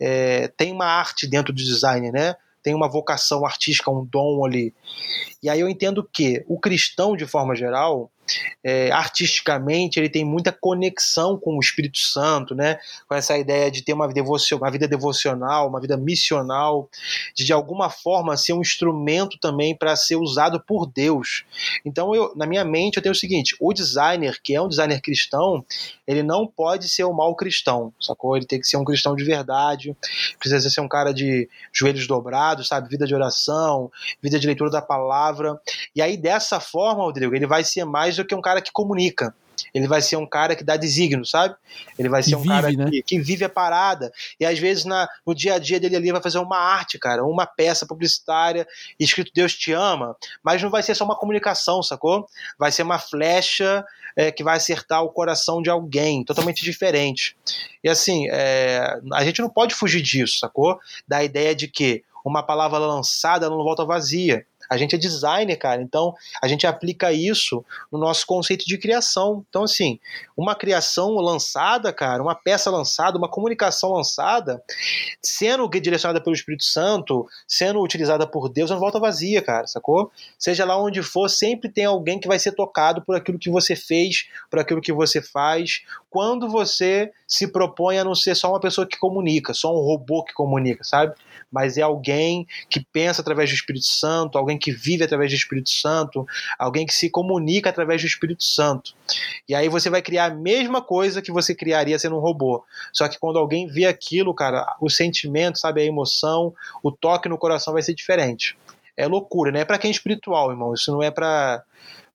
é, 0.00 0.48
tem 0.48 0.72
uma 0.72 0.86
arte 0.86 1.26
dentro 1.26 1.52
do 1.52 1.62
design, 1.62 2.10
né? 2.10 2.34
tem 2.62 2.74
uma 2.74 2.88
vocação 2.88 3.46
artística, 3.46 3.90
um 3.90 4.04
dom 4.04 4.44
ali. 4.44 4.74
E 5.42 5.48
aí 5.48 5.60
eu 5.60 5.68
entendo 5.68 6.06
que 6.12 6.44
o 6.46 6.58
cristão, 6.58 7.16
de 7.16 7.26
forma 7.26 7.54
geral, 7.54 8.10
é, 8.62 8.90
artisticamente, 8.92 9.98
ele 9.98 10.08
tem 10.08 10.24
muita 10.24 10.52
conexão 10.52 11.36
com 11.36 11.56
o 11.56 11.60
Espírito 11.60 11.98
Santo, 11.98 12.54
né? 12.54 12.78
com 13.08 13.14
essa 13.14 13.36
ideia 13.36 13.70
de 13.70 13.82
ter 13.82 13.92
uma, 13.92 14.06
devocio, 14.08 14.56
uma 14.56 14.70
vida 14.70 14.86
devocional, 14.86 15.68
uma 15.68 15.80
vida 15.80 15.96
missional, 15.96 16.88
de 17.34 17.48
de 17.48 17.52
alguma 17.54 17.88
forma 17.88 18.36
ser 18.36 18.52
um 18.52 18.60
instrumento 18.60 19.38
também 19.40 19.74
para 19.74 19.96
ser 19.96 20.16
usado 20.16 20.60
por 20.60 20.84
Deus. 20.84 21.44
Então, 21.82 22.14
eu, 22.14 22.30
na 22.36 22.44
minha 22.44 22.62
mente, 22.62 22.98
eu 22.98 23.02
tenho 23.02 23.14
o 23.14 23.16
seguinte: 23.16 23.56
o 23.58 23.72
designer, 23.72 24.38
que 24.42 24.54
é 24.54 24.60
um 24.60 24.68
designer 24.68 25.00
cristão, 25.00 25.64
ele 26.06 26.22
não 26.22 26.46
pode 26.46 26.90
ser 26.90 27.04
um 27.04 27.12
mau 27.14 27.34
cristão, 27.34 27.90
sacou? 27.98 28.36
Ele 28.36 28.44
tem 28.44 28.60
que 28.60 28.66
ser 28.66 28.76
um 28.76 28.84
cristão 28.84 29.16
de 29.16 29.24
verdade, 29.24 29.96
precisa 30.38 30.68
ser 30.68 30.82
um 30.82 30.88
cara 30.88 31.12
de 31.12 31.48
joelhos 31.72 32.06
dobrados, 32.06 32.68
sabe? 32.68 32.86
Vida 32.90 33.06
de 33.06 33.14
oração, 33.14 33.90
vida 34.22 34.38
de 34.38 34.46
leitura 34.46 34.70
da 34.70 34.82
palavra. 34.82 35.58
E 35.96 36.02
aí, 36.02 36.18
dessa 36.18 36.60
forma, 36.60 37.02
Rodrigo, 37.02 37.34
ele 37.34 37.46
vai 37.46 37.64
ser 37.64 37.86
mais 37.86 38.17
do 38.18 38.26
que 38.26 38.34
um 38.34 38.40
cara 38.40 38.60
que 38.60 38.72
comunica. 38.72 39.34
Ele 39.74 39.86
vai 39.86 40.00
ser 40.00 40.16
um 40.16 40.26
cara 40.26 40.54
que 40.54 40.64
dá 40.64 40.76
designo, 40.76 41.24
sabe? 41.24 41.54
Ele 41.98 42.08
vai 42.08 42.22
ser 42.22 42.36
um 42.36 42.40
vive, 42.40 42.54
cara 42.54 42.70
né? 42.70 42.90
que, 42.90 43.02
que, 43.02 43.20
vive 43.20 43.44
a 43.44 43.48
parada. 43.48 44.12
E 44.38 44.46
às 44.46 44.58
vezes 44.58 44.84
na, 44.84 45.08
no 45.26 45.34
dia 45.34 45.54
a 45.54 45.58
dia 45.58 45.80
dele 45.80 45.96
ali 45.96 46.12
vai 46.12 46.22
fazer 46.22 46.38
uma 46.38 46.58
arte, 46.58 46.98
cara, 46.98 47.24
uma 47.24 47.46
peça 47.46 47.86
publicitária, 47.86 48.66
escrito 48.98 49.32
Deus 49.34 49.54
te 49.54 49.72
ama, 49.72 50.16
mas 50.42 50.62
não 50.62 50.70
vai 50.70 50.82
ser 50.82 50.94
só 50.94 51.04
uma 51.04 51.16
comunicação, 51.16 51.82
sacou? 51.82 52.26
Vai 52.58 52.70
ser 52.70 52.82
uma 52.82 52.98
flecha 52.98 53.84
é, 54.16 54.30
que 54.30 54.42
vai 54.42 54.56
acertar 54.56 55.02
o 55.02 55.10
coração 55.10 55.62
de 55.62 55.70
alguém, 55.70 56.24
totalmente 56.24 56.64
diferente. 56.64 57.36
E 57.82 57.88
assim, 57.88 58.28
é, 58.30 58.98
a 59.12 59.24
gente 59.24 59.40
não 59.40 59.50
pode 59.50 59.74
fugir 59.74 60.02
disso, 60.02 60.38
sacou? 60.38 60.78
Da 61.06 61.22
ideia 61.22 61.54
de 61.54 61.68
que 61.68 62.04
uma 62.24 62.42
palavra 62.42 62.78
lançada 62.78 63.48
não 63.48 63.56
volta 63.58 63.84
vazia. 63.84 64.46
A 64.68 64.76
gente 64.76 64.94
é 64.94 64.98
designer, 64.98 65.56
cara, 65.56 65.80
então 65.82 66.14
a 66.42 66.48
gente 66.48 66.66
aplica 66.66 67.12
isso 67.12 67.64
no 67.90 67.98
nosso 67.98 68.26
conceito 68.26 68.66
de 68.66 68.76
criação. 68.78 69.44
Então, 69.48 69.64
assim, 69.64 69.98
uma 70.36 70.54
criação 70.54 71.14
lançada, 71.16 71.92
cara, 71.92 72.22
uma 72.22 72.34
peça 72.34 72.70
lançada, 72.70 73.18
uma 73.18 73.28
comunicação 73.28 73.92
lançada, 73.92 74.62
sendo 75.22 75.68
direcionada 75.68 76.20
pelo 76.20 76.34
Espírito 76.34 76.64
Santo, 76.64 77.26
sendo 77.46 77.82
utilizada 77.82 78.26
por 78.26 78.48
Deus, 78.48 78.70
não 78.70 78.78
volta 78.78 79.00
vazia, 79.00 79.40
cara, 79.42 79.66
sacou? 79.66 80.10
Seja 80.38 80.64
lá 80.64 80.80
onde 80.80 81.02
for, 81.02 81.28
sempre 81.28 81.68
tem 81.68 81.84
alguém 81.84 82.18
que 82.18 82.28
vai 82.28 82.38
ser 82.38 82.52
tocado 82.52 83.02
por 83.02 83.16
aquilo 83.16 83.38
que 83.38 83.50
você 83.50 83.74
fez, 83.74 84.28
por 84.50 84.58
aquilo 84.58 84.80
que 84.80 84.92
você 84.92 85.22
faz, 85.22 85.82
quando 86.10 86.48
você 86.48 87.10
se 87.26 87.48
propõe 87.48 87.98
a 87.98 88.04
não 88.04 88.14
ser 88.14 88.34
só 88.34 88.50
uma 88.50 88.60
pessoa 88.60 88.86
que 88.86 88.98
comunica, 88.98 89.52
só 89.52 89.72
um 89.74 89.84
robô 89.84 90.24
que 90.24 90.32
comunica, 90.32 90.82
sabe? 90.82 91.14
Mas 91.50 91.78
é 91.78 91.82
alguém 91.82 92.46
que 92.68 92.84
pensa 92.92 93.20
através 93.20 93.50
do 93.50 93.54
Espírito 93.54 93.86
Santo, 93.86 94.36
alguém 94.36 94.58
que 94.58 94.70
vive 94.70 95.04
através 95.04 95.30
do 95.30 95.36
Espírito 95.36 95.70
Santo, 95.70 96.26
alguém 96.58 96.86
que 96.86 96.94
se 96.94 97.10
comunica 97.10 97.70
através 97.70 98.00
do 98.00 98.06
Espírito 98.06 98.44
Santo. 98.44 98.94
E 99.48 99.54
aí 99.54 99.68
você 99.68 99.88
vai 99.88 100.02
criar 100.02 100.26
a 100.26 100.34
mesma 100.34 100.82
coisa 100.82 101.22
que 101.22 101.32
você 101.32 101.54
criaria 101.54 101.98
sendo 101.98 102.16
um 102.16 102.20
robô. 102.20 102.64
Só 102.92 103.08
que 103.08 103.18
quando 103.18 103.38
alguém 103.38 103.66
vê 103.66 103.86
aquilo, 103.86 104.34
cara, 104.34 104.76
o 104.80 104.90
sentimento, 104.90 105.58
sabe, 105.58 105.80
a 105.80 105.84
emoção, 105.84 106.54
o 106.82 106.90
toque 106.90 107.28
no 107.28 107.38
coração 107.38 107.72
vai 107.72 107.82
ser 107.82 107.94
diferente. 107.94 108.56
É 108.96 109.06
loucura, 109.06 109.52
né? 109.52 109.60
É 109.60 109.64
pra 109.64 109.78
quem 109.78 109.88
é 109.88 109.92
espiritual, 109.92 110.50
irmão. 110.50 110.74
Isso 110.74 110.90
não 110.90 111.02
é 111.02 111.10
pra 111.10 111.62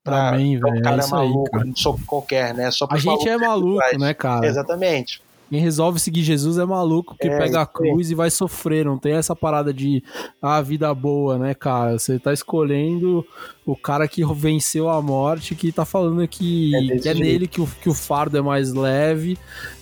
pra 0.04 0.28
Amém, 0.28 0.58
um 0.58 0.82
cara 0.82 1.02
é 1.02 1.06
maluco, 1.06 1.56
aí, 1.56 1.72
cara. 1.72 1.96
qualquer, 2.06 2.54
né? 2.54 2.70
Só 2.70 2.86
a 2.90 2.98
gente 2.98 3.26
é 3.26 3.38
maluco, 3.38 3.98
né, 3.98 4.12
cara? 4.12 4.46
Exatamente. 4.46 5.22
Quem 5.50 5.60
resolve 5.60 6.00
seguir 6.00 6.22
Jesus 6.22 6.58
é 6.58 6.64
maluco, 6.64 7.16
que 7.16 7.28
é, 7.28 7.38
pega 7.38 7.60
a 7.60 7.66
cruz 7.66 8.10
e 8.10 8.14
vai 8.14 8.30
sofrer. 8.30 8.84
Não 8.84 8.98
tem 8.98 9.12
essa 9.12 9.36
parada 9.36 9.72
de 9.72 10.02
a 10.42 10.56
ah, 10.56 10.62
vida 10.62 10.92
boa, 10.92 11.38
né, 11.38 11.54
cara? 11.54 11.98
Você 11.98 12.18
tá 12.18 12.32
escolhendo 12.32 13.24
o 13.64 13.76
cara 13.76 14.08
que 14.08 14.24
venceu 14.34 14.88
a 14.88 15.00
morte, 15.00 15.54
que 15.54 15.70
tá 15.70 15.84
falando 15.84 16.26
que 16.26 16.74
é, 16.74 16.98
que 16.98 17.08
é 17.08 17.14
nele 17.14 17.46
que 17.46 17.60
o, 17.60 17.66
que 17.66 17.88
o 17.88 17.94
fardo 17.94 18.36
é 18.36 18.42
mais 18.42 18.72
leve, 18.72 19.38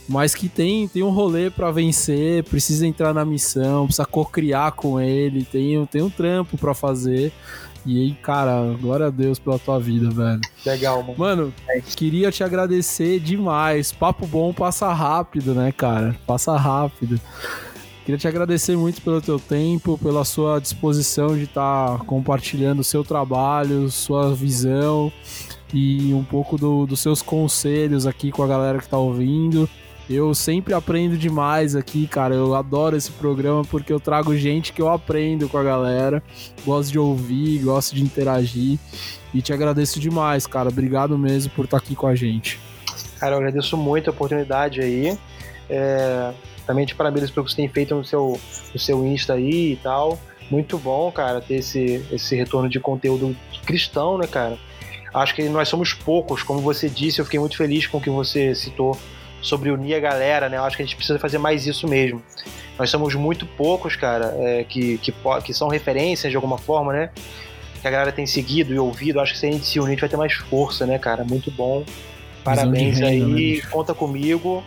mas 0.08 0.34
que 0.34 0.48
tem, 0.48 0.86
tem 0.88 1.02
um 1.02 1.10
rolê 1.10 1.48
para 1.48 1.70
vencer, 1.70 2.44
precisa 2.44 2.86
entrar 2.86 3.14
na 3.14 3.24
missão, 3.24 3.86
precisa 3.86 4.04
co-criar 4.04 4.72
com 4.72 5.00
ele, 5.00 5.44
tem, 5.44 5.86
tem 5.86 6.02
um 6.02 6.10
trampo 6.10 6.58
para 6.58 6.74
fazer. 6.74 7.32
E 7.84 8.00
aí, 8.00 8.14
cara, 8.14 8.76
glória 8.80 9.06
a 9.06 9.10
Deus 9.10 9.38
pela 9.38 9.58
tua 9.58 9.78
vida, 9.80 10.10
velho. 10.10 10.40
Legal, 10.64 11.02
mano. 11.02 11.14
Mano, 11.18 11.54
queria 11.96 12.30
te 12.30 12.44
agradecer 12.44 13.18
demais. 13.18 13.92
Papo 13.92 14.26
bom 14.26 14.52
passa 14.52 14.92
rápido, 14.92 15.54
né, 15.54 15.72
cara? 15.72 16.16
Passa 16.26 16.56
rápido. 16.56 17.20
Queria 18.04 18.18
te 18.18 18.26
agradecer 18.26 18.76
muito 18.76 19.00
pelo 19.00 19.20
teu 19.20 19.38
tempo, 19.38 19.96
pela 19.98 20.24
sua 20.24 20.60
disposição 20.60 21.36
de 21.36 21.44
estar 21.44 21.98
tá 21.98 22.04
compartilhando 22.04 22.80
o 22.80 22.84
seu 22.84 23.04
trabalho, 23.04 23.88
sua 23.90 24.34
visão 24.34 25.12
e 25.72 26.12
um 26.12 26.24
pouco 26.24 26.58
do, 26.58 26.84
dos 26.84 27.00
seus 27.00 27.22
conselhos 27.22 28.06
aqui 28.06 28.30
com 28.30 28.42
a 28.42 28.46
galera 28.46 28.78
que 28.78 28.88
tá 28.88 28.98
ouvindo. 28.98 29.68
Eu 30.12 30.34
sempre 30.34 30.74
aprendo 30.74 31.16
demais 31.16 31.74
aqui, 31.74 32.06
cara. 32.06 32.34
Eu 32.34 32.54
adoro 32.54 32.94
esse 32.94 33.10
programa 33.10 33.64
porque 33.64 33.90
eu 33.90 33.98
trago 33.98 34.36
gente 34.36 34.70
que 34.70 34.82
eu 34.82 34.90
aprendo 34.90 35.48
com 35.48 35.56
a 35.56 35.62
galera. 35.62 36.22
Gosto 36.66 36.92
de 36.92 36.98
ouvir, 36.98 37.60
gosto 37.60 37.94
de 37.94 38.02
interagir. 38.02 38.78
E 39.32 39.40
te 39.40 39.54
agradeço 39.54 39.98
demais, 39.98 40.46
cara. 40.46 40.68
Obrigado 40.68 41.16
mesmo 41.16 41.50
por 41.52 41.64
estar 41.64 41.78
aqui 41.78 41.94
com 41.94 42.06
a 42.06 42.14
gente. 42.14 42.60
Cara, 43.18 43.36
eu 43.36 43.38
agradeço 43.38 43.74
muito 43.74 44.10
a 44.10 44.12
oportunidade 44.12 44.82
aí. 44.82 45.16
É, 45.70 46.34
também 46.66 46.84
te 46.84 46.94
parabéns 46.94 47.30
pelo 47.30 47.46
que 47.46 47.52
você 47.52 47.56
tem 47.56 47.68
feito 47.68 47.94
no 47.94 48.04
seu, 48.04 48.38
no 48.74 48.78
seu 48.78 49.06
Insta 49.06 49.32
aí 49.32 49.72
e 49.72 49.76
tal. 49.76 50.18
Muito 50.50 50.76
bom, 50.76 51.10
cara, 51.10 51.40
ter 51.40 51.54
esse, 51.54 52.04
esse 52.12 52.36
retorno 52.36 52.68
de 52.68 52.78
conteúdo 52.78 53.34
cristão, 53.64 54.18
né, 54.18 54.26
cara? 54.26 54.58
Acho 55.14 55.34
que 55.34 55.48
nós 55.48 55.70
somos 55.70 55.94
poucos, 55.94 56.42
como 56.42 56.60
você 56.60 56.90
disse, 56.90 57.18
eu 57.18 57.24
fiquei 57.24 57.40
muito 57.40 57.56
feliz 57.56 57.86
com 57.86 57.96
o 57.96 58.00
que 58.00 58.10
você 58.10 58.54
citou 58.54 58.98
sobre 59.42 59.70
unir 59.70 59.94
a 59.94 60.00
galera, 60.00 60.48
né? 60.48 60.56
Eu 60.56 60.64
acho 60.64 60.76
que 60.76 60.82
a 60.82 60.86
gente 60.86 60.96
precisa 60.96 61.18
fazer 61.18 61.38
mais 61.38 61.66
isso 61.66 61.86
mesmo. 61.86 62.22
Nós 62.78 62.88
somos 62.88 63.14
muito 63.14 63.44
poucos, 63.44 63.96
cara, 63.96 64.34
é, 64.38 64.64
que, 64.64 64.96
que, 64.98 65.12
que 65.44 65.52
são 65.52 65.68
referências 65.68 66.30
de 66.30 66.36
alguma 66.36 66.56
forma, 66.56 66.92
né? 66.92 67.10
Que 67.80 67.88
a 67.88 67.90
galera 67.90 68.12
tem 68.12 68.26
seguido 68.26 68.72
e 68.72 68.78
ouvido. 68.78 69.18
Eu 69.18 69.22
acho 69.22 69.32
que 69.34 69.38
se 69.38 69.46
a 69.46 69.52
gente 69.52 69.66
se 69.66 69.78
unir, 69.78 69.88
a 69.88 69.90
gente 69.90 70.00
vai 70.00 70.08
ter 70.08 70.16
mais 70.16 70.32
força, 70.32 70.86
né, 70.86 70.98
cara? 70.98 71.24
Muito 71.24 71.50
bom. 71.50 71.84
Parabéns 72.44 73.00
aí, 73.00 73.56
né, 73.56 73.68
conta 73.70 73.94
comigo. 73.94 74.64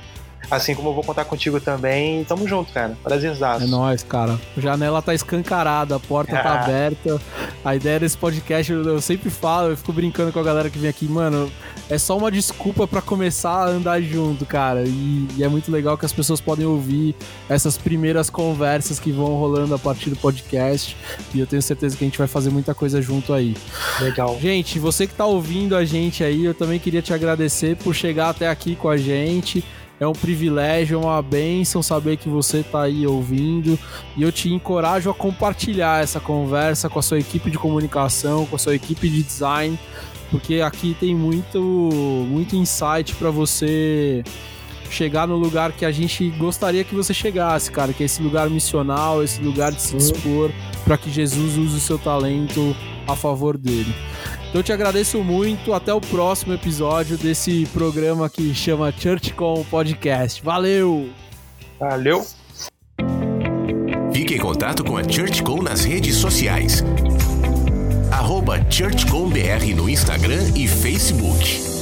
Assim 0.49 0.75
como 0.75 0.89
eu 0.89 0.93
vou 0.93 1.03
contar 1.03 1.25
contigo 1.25 1.59
também. 1.59 2.23
Tamo 2.23 2.47
junto, 2.47 2.71
cara. 2.71 2.97
Prazerzaço. 3.03 3.63
É 3.63 3.67
nóis, 3.67 4.03
cara. 4.03 4.39
A 4.55 4.61
janela 4.61 5.01
tá 5.01 5.13
escancarada, 5.13 5.95
a 5.95 5.99
porta 5.99 6.35
tá 6.35 6.61
aberta. 6.61 7.19
A 7.63 7.75
ideia 7.75 7.99
desse 7.99 8.17
podcast, 8.17 8.71
eu 8.71 9.01
sempre 9.01 9.29
falo, 9.29 9.69
eu 9.69 9.77
fico 9.77 9.91
brincando 9.91 10.31
com 10.31 10.39
a 10.39 10.43
galera 10.43 10.69
que 10.69 10.77
vem 10.77 10.89
aqui, 10.89 11.07
mano. 11.07 11.51
É 11.89 11.97
só 11.97 12.17
uma 12.17 12.31
desculpa 12.31 12.87
para 12.87 13.01
começar 13.01 13.65
a 13.65 13.67
andar 13.67 14.01
junto, 14.01 14.45
cara. 14.45 14.83
E, 14.83 15.27
e, 15.37 15.43
é 15.43 15.47
muito 15.47 15.71
legal 15.71 15.97
que 15.97 16.05
as 16.05 16.13
pessoas 16.13 16.41
podem 16.41 16.65
ouvir 16.65 17.15
essas 17.47 17.77
primeiras 17.77 18.29
conversas 18.29 18.99
que 18.99 19.11
vão 19.11 19.35
rolando 19.35 19.73
a 19.75 19.79
partir 19.79 20.09
do 20.09 20.15
podcast. 20.15 20.97
E 21.33 21.39
eu 21.39 21.45
tenho 21.45 21.61
certeza 21.61 21.95
que 21.95 22.03
a 22.03 22.07
gente 22.07 22.17
vai 22.17 22.27
fazer 22.27 22.49
muita 22.49 22.73
coisa 22.73 23.01
junto 23.01 23.33
aí. 23.33 23.55
Legal. 23.99 24.37
Gente, 24.39 24.79
você 24.79 25.05
que 25.05 25.13
tá 25.13 25.25
ouvindo 25.25 25.75
a 25.75 25.85
gente 25.85 26.23
aí, 26.23 26.45
eu 26.45 26.53
também 26.53 26.79
queria 26.79 27.01
te 27.01 27.13
agradecer 27.13 27.75
por 27.77 27.93
chegar 27.93 28.29
até 28.29 28.49
aqui 28.49 28.75
com 28.75 28.89
a 28.89 28.97
gente. 28.97 29.63
É 29.99 30.05
um 30.05 30.13
privilégio, 30.13 30.95
é 30.95 31.01
uma 31.01 31.21
bênção 31.21 31.81
saber 31.81 32.17
que 32.17 32.27
você 32.27 32.57
está 32.57 32.83
aí 32.83 33.07
ouvindo 33.07 33.79
e 34.17 34.23
eu 34.23 34.31
te 34.31 34.51
encorajo 34.51 35.09
a 35.09 35.13
compartilhar 35.13 36.03
essa 36.03 36.19
conversa 36.19 36.89
com 36.89 36.99
a 36.99 37.01
sua 37.01 37.19
equipe 37.19 37.49
de 37.49 37.57
comunicação, 37.57 38.45
com 38.45 38.55
a 38.55 38.59
sua 38.59 38.75
equipe 38.75 39.09
de 39.09 39.23
design, 39.23 39.79
porque 40.29 40.61
aqui 40.61 40.95
tem 40.99 41.15
muito, 41.15 41.61
muito 41.61 42.55
insight 42.55 43.15
para 43.15 43.29
você 43.29 44.23
chegar 44.89 45.27
no 45.27 45.35
lugar 45.35 45.71
que 45.71 45.85
a 45.85 45.91
gente 45.91 46.29
gostaria 46.31 46.83
que 46.83 46.93
você 46.93 47.13
chegasse, 47.13 47.71
cara, 47.71 47.93
que 47.93 48.03
é 48.03 48.05
esse 48.05 48.21
lugar 48.21 48.49
missional, 48.49 49.23
esse 49.23 49.41
lugar 49.41 49.71
de 49.71 49.81
se 49.81 49.95
dispor 49.95 50.51
para 50.83 50.97
que 50.97 51.09
Jesus 51.09 51.57
use 51.57 51.77
o 51.77 51.79
seu 51.79 51.97
talento 51.97 52.75
a 53.07 53.15
favor 53.15 53.57
dele. 53.57 53.93
Então 54.55 54.61
eu 54.61 54.63
te 54.63 54.71
agradeço 54.71 55.21
muito. 55.21 55.73
Até 55.73 55.93
o 55.93 55.99
próximo 55.99 56.53
episódio 56.53 57.17
desse 57.17 57.65
programa 57.73 58.29
que 58.29 58.55
chama 58.55 58.89
ChurchCom 58.89 59.65
Podcast. 59.65 60.41
Valeu! 60.41 61.09
Valeu! 61.77 62.25
Fique 64.13 64.35
em 64.35 64.39
contato 64.39 64.81
com 64.85 64.95
a 64.95 65.03
ChurchCom 65.03 65.61
nas 65.61 65.83
redes 65.83 66.15
sociais. 66.15 66.81
Arroba 68.09 68.65
ChurchComBR 68.71 69.75
no 69.75 69.89
Instagram 69.89 70.43
e 70.55 70.69
Facebook. 70.69 71.74